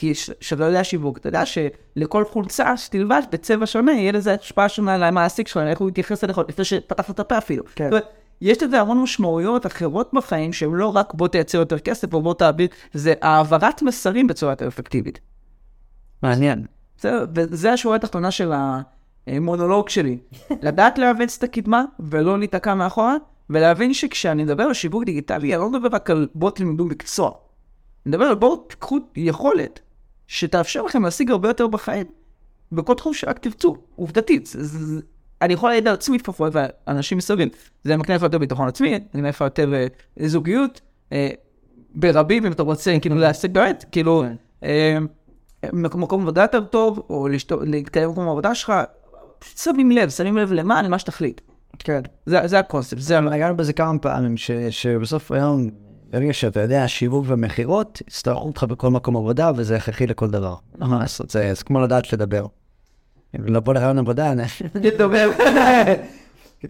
כי 0.00 0.14
ש- 0.14 0.30
שאתה 0.40 0.64
יודע 0.64 0.84
שיווק, 0.84 1.18
אתה 1.18 1.28
יודע 1.28 1.42
שלכל 1.46 2.24
חולצה 2.24 2.76
שתלבש 2.76 3.24
בצבע 3.30 3.66
שונה, 3.66 3.92
יהיה 3.92 4.12
לזה 4.12 4.34
השפעה 4.34 4.68
שונה 4.68 4.94
על 4.94 5.02
המעסיק 5.02 5.48
שלך, 5.48 5.62
איך 5.66 5.78
הוא 5.80 5.88
יתייחס 5.88 6.24
אליך 6.24 6.40
לפני 6.48 6.64
שפתחת 6.64 7.14
את 7.14 7.20
הפה 7.20 7.38
אפילו. 7.38 7.64
כן. 7.74 7.84
זאת 7.84 7.92
אומרת, 7.92 8.08
יש 8.40 8.62
לזה 8.62 8.80
המון 8.80 9.02
משמעויות 9.02 9.66
אחרות 9.66 10.10
בחיים, 10.12 10.52
שהן 10.52 10.74
לא 10.74 10.96
רק 10.96 11.14
בוא 11.14 11.28
תייצר 11.28 11.58
יותר 11.58 11.78
כסף 11.78 12.14
או 12.14 12.22
בוא 12.22 12.34
תעביר, 12.34 12.68
זה 12.92 13.14
העברת 13.22 13.82
מסרים 13.82 14.26
בצורה 14.26 14.52
יותר 14.52 14.68
אפקטיבית. 14.68 15.20
מעניין. 16.22 16.66
בסדר? 16.96 17.24
וזה 17.34 17.72
השורה 17.72 17.96
התחתונה 17.96 18.30
של 18.30 18.52
המונולוג 19.26 19.88
שלי. 19.88 20.18
לדעת 20.62 20.98
לאמץ 20.98 21.36
את 21.38 21.42
הקדמה 21.42 21.84
ולא 22.00 22.38
להיתקע 22.38 22.74
מאחורה, 22.74 23.16
ולהבין 23.50 23.94
שכשאני 23.94 24.44
מדבר 24.44 24.62
על 24.62 24.74
שיווק 24.74 25.04
דיגיטלי, 25.04 25.54
אני 25.54 25.60
לא 25.60 25.70
מדבר 25.70 25.88
רק 25.92 26.10
על 26.10 26.28
בוא 26.34 26.50
תלמדו 26.50 26.84
מקצוע. 26.84 27.30
אני 28.06 28.10
מדבר 28.10 28.24
על 28.24 28.34
בואו 28.34 28.56
תיקחו 28.56 28.98
יכולת 29.16 29.80
שתאפשר 30.30 30.82
לכם 30.82 31.02
להשיג 31.04 31.30
הרבה 31.30 31.48
יותר 31.48 31.66
בחיים, 31.66 32.06
בכל 32.72 32.94
תחום 32.94 33.14
שרק 33.14 33.38
תרצו, 33.38 33.76
עובדתית. 33.96 34.46
זה, 34.52 35.00
אני 35.42 35.54
יכול 35.54 35.70
להעיד 35.70 35.88
על 35.88 35.94
עצמי 35.94 36.18
לפחות, 36.18 36.52
ואנשים 36.54 37.18
מסביב. 37.18 37.48
זה 37.84 37.96
מקנה 37.96 38.16
לך 38.16 38.22
יותר 38.22 38.38
ביטחון 38.38 38.68
עצמי, 38.68 38.94
מקנה 39.14 39.28
לך 39.28 39.40
יותר 39.40 39.74
אה, 39.74 39.86
זוגיות, 40.28 40.80
אה, 41.12 41.30
ברבים 41.94 42.46
אם 42.46 42.52
אתה 42.52 42.62
רוצה, 42.62 42.96
כאילו 43.00 43.16
להשיג 43.16 43.52
באמת, 43.54 43.84
כאילו, 43.92 44.24
אה, 44.64 44.98
מק- 45.72 45.94
מקום 45.94 46.22
עבודה 46.22 46.42
יותר 46.42 46.60
טוב, 46.60 47.02
או 47.10 47.28
להתקיים 47.62 48.08
במקום 48.08 48.26
העבודה 48.26 48.54
שלך, 48.54 48.72
פשוט 49.38 49.58
שמים 49.58 49.90
לב, 49.90 50.10
שמים 50.10 50.36
לב 50.36 50.52
למה, 50.52 50.82
למה 50.82 50.98
שתחליט. 50.98 51.40
כן. 51.78 52.00
זה, 52.26 52.58
הקונספט, 52.58 52.98
זה... 52.98 53.20
נגענו 53.20 53.56
בזה 53.56 53.72
כמה 53.72 53.98
פעמים, 53.98 54.34
שבסוף 54.70 55.32
היום, 55.32 55.70
ברגע 56.10 56.32
שאתה 56.32 56.60
יודע, 56.60 56.88
שיווק 56.88 57.24
ומכירות, 57.28 58.02
יצטרכו 58.08 58.46
אותך 58.46 58.64
בכל 58.64 58.90
מקום 58.90 59.16
עבודה, 59.16 59.50
וזה 59.56 59.76
הכרחי 59.76 60.06
לכל 60.06 60.30
דבר. 60.30 60.54
מה 60.78 60.98
לעשות, 60.98 61.30
זה 61.30 61.52
כמו 61.66 61.80
לדעת 61.80 62.12
לדבר. 62.12 62.46
אם 63.36 63.54
לבוא 63.54 63.74
לרעיון 63.74 63.98
עבודה, 63.98 64.32
אני... 64.32 64.42
לדבר. 64.74 65.30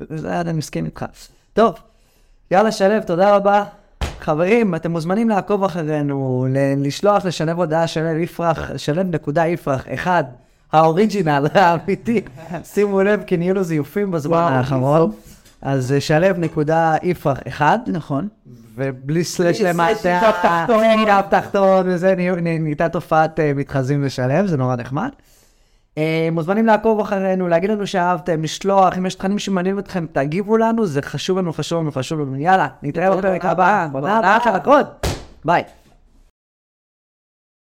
זה 0.09 0.41
אני 0.41 0.53
מסכים 0.53 0.85
איתך. 0.85 1.05
טוב, 1.53 1.75
יאללה 2.51 2.73
שלו, 2.73 2.95
תודה 3.07 3.37
רבה. 3.37 3.65
חברים, 4.21 4.75
אתם 4.75 4.91
מוזמנים 4.91 5.29
לעקוב 5.29 5.65
אחרינו, 5.65 6.47
לשלוח 6.77 7.25
לשלב 7.25 7.59
הודעה 7.59 7.87
שלו 7.87 8.09
יפרח, 8.09 8.77
שלו 8.77 9.03
נקודה 9.03 9.47
יפרח, 9.47 9.85
אחד, 9.95 10.25
האוריג'ינל, 10.73 11.47
האמיתי. 11.55 12.21
שימו 12.65 13.03
לב, 13.03 13.23
כי 13.27 13.37
נהיו 13.37 13.55
לו 13.55 13.63
זיופים 13.63 14.11
בזמן 14.11 14.53
האחרון. 14.53 15.13
אז 15.63 15.93
אה, 15.93 16.01
שלו 16.01 16.27
נקודה 16.39 16.97
יפרח, 17.03 17.39
אחד, 17.49 17.79
נכון. 17.87 18.29
ובלי 18.75 19.25
סלש 19.25 19.61
למטה, 19.61 20.21
קו 20.21 20.27
תחתון. 21.31 21.83
וזה, 21.87 22.15
נהייתה 22.43 22.89
תופעת 22.89 23.41
אה, 23.41 23.53
מתחזים 23.55 24.05
לשלב, 24.05 24.47
זה 24.47 24.57
נורא 24.57 24.77
נחמד. 24.77 25.11
אה, 25.99 26.29
מוזמנים 26.33 26.67
לעקוב 26.67 27.01
אחרינו, 27.01 27.49
להגיד 27.49 27.71
לנו 27.71 27.87
שאהבתם, 27.87 28.43
לשלוח, 28.43 28.99
אם 28.99 29.07
יש 29.07 29.15
תכנים 29.15 29.39
שמעניינים 29.39 29.79
אתכם, 29.79 30.07
תגיבו 30.13 30.57
לנו, 30.57 30.87
זה 30.87 31.03
חשוב 31.03 31.39
לנו, 31.39 31.53
חשוב 31.53 31.81
לנו, 31.81 31.93
חשוב 31.93 32.21
לנו. 32.21 32.37
יאללה, 32.37 32.69
נתראה 32.83 33.17
בפרק 33.17 33.45
הבא. 33.45 33.87
ביי. 35.45 35.63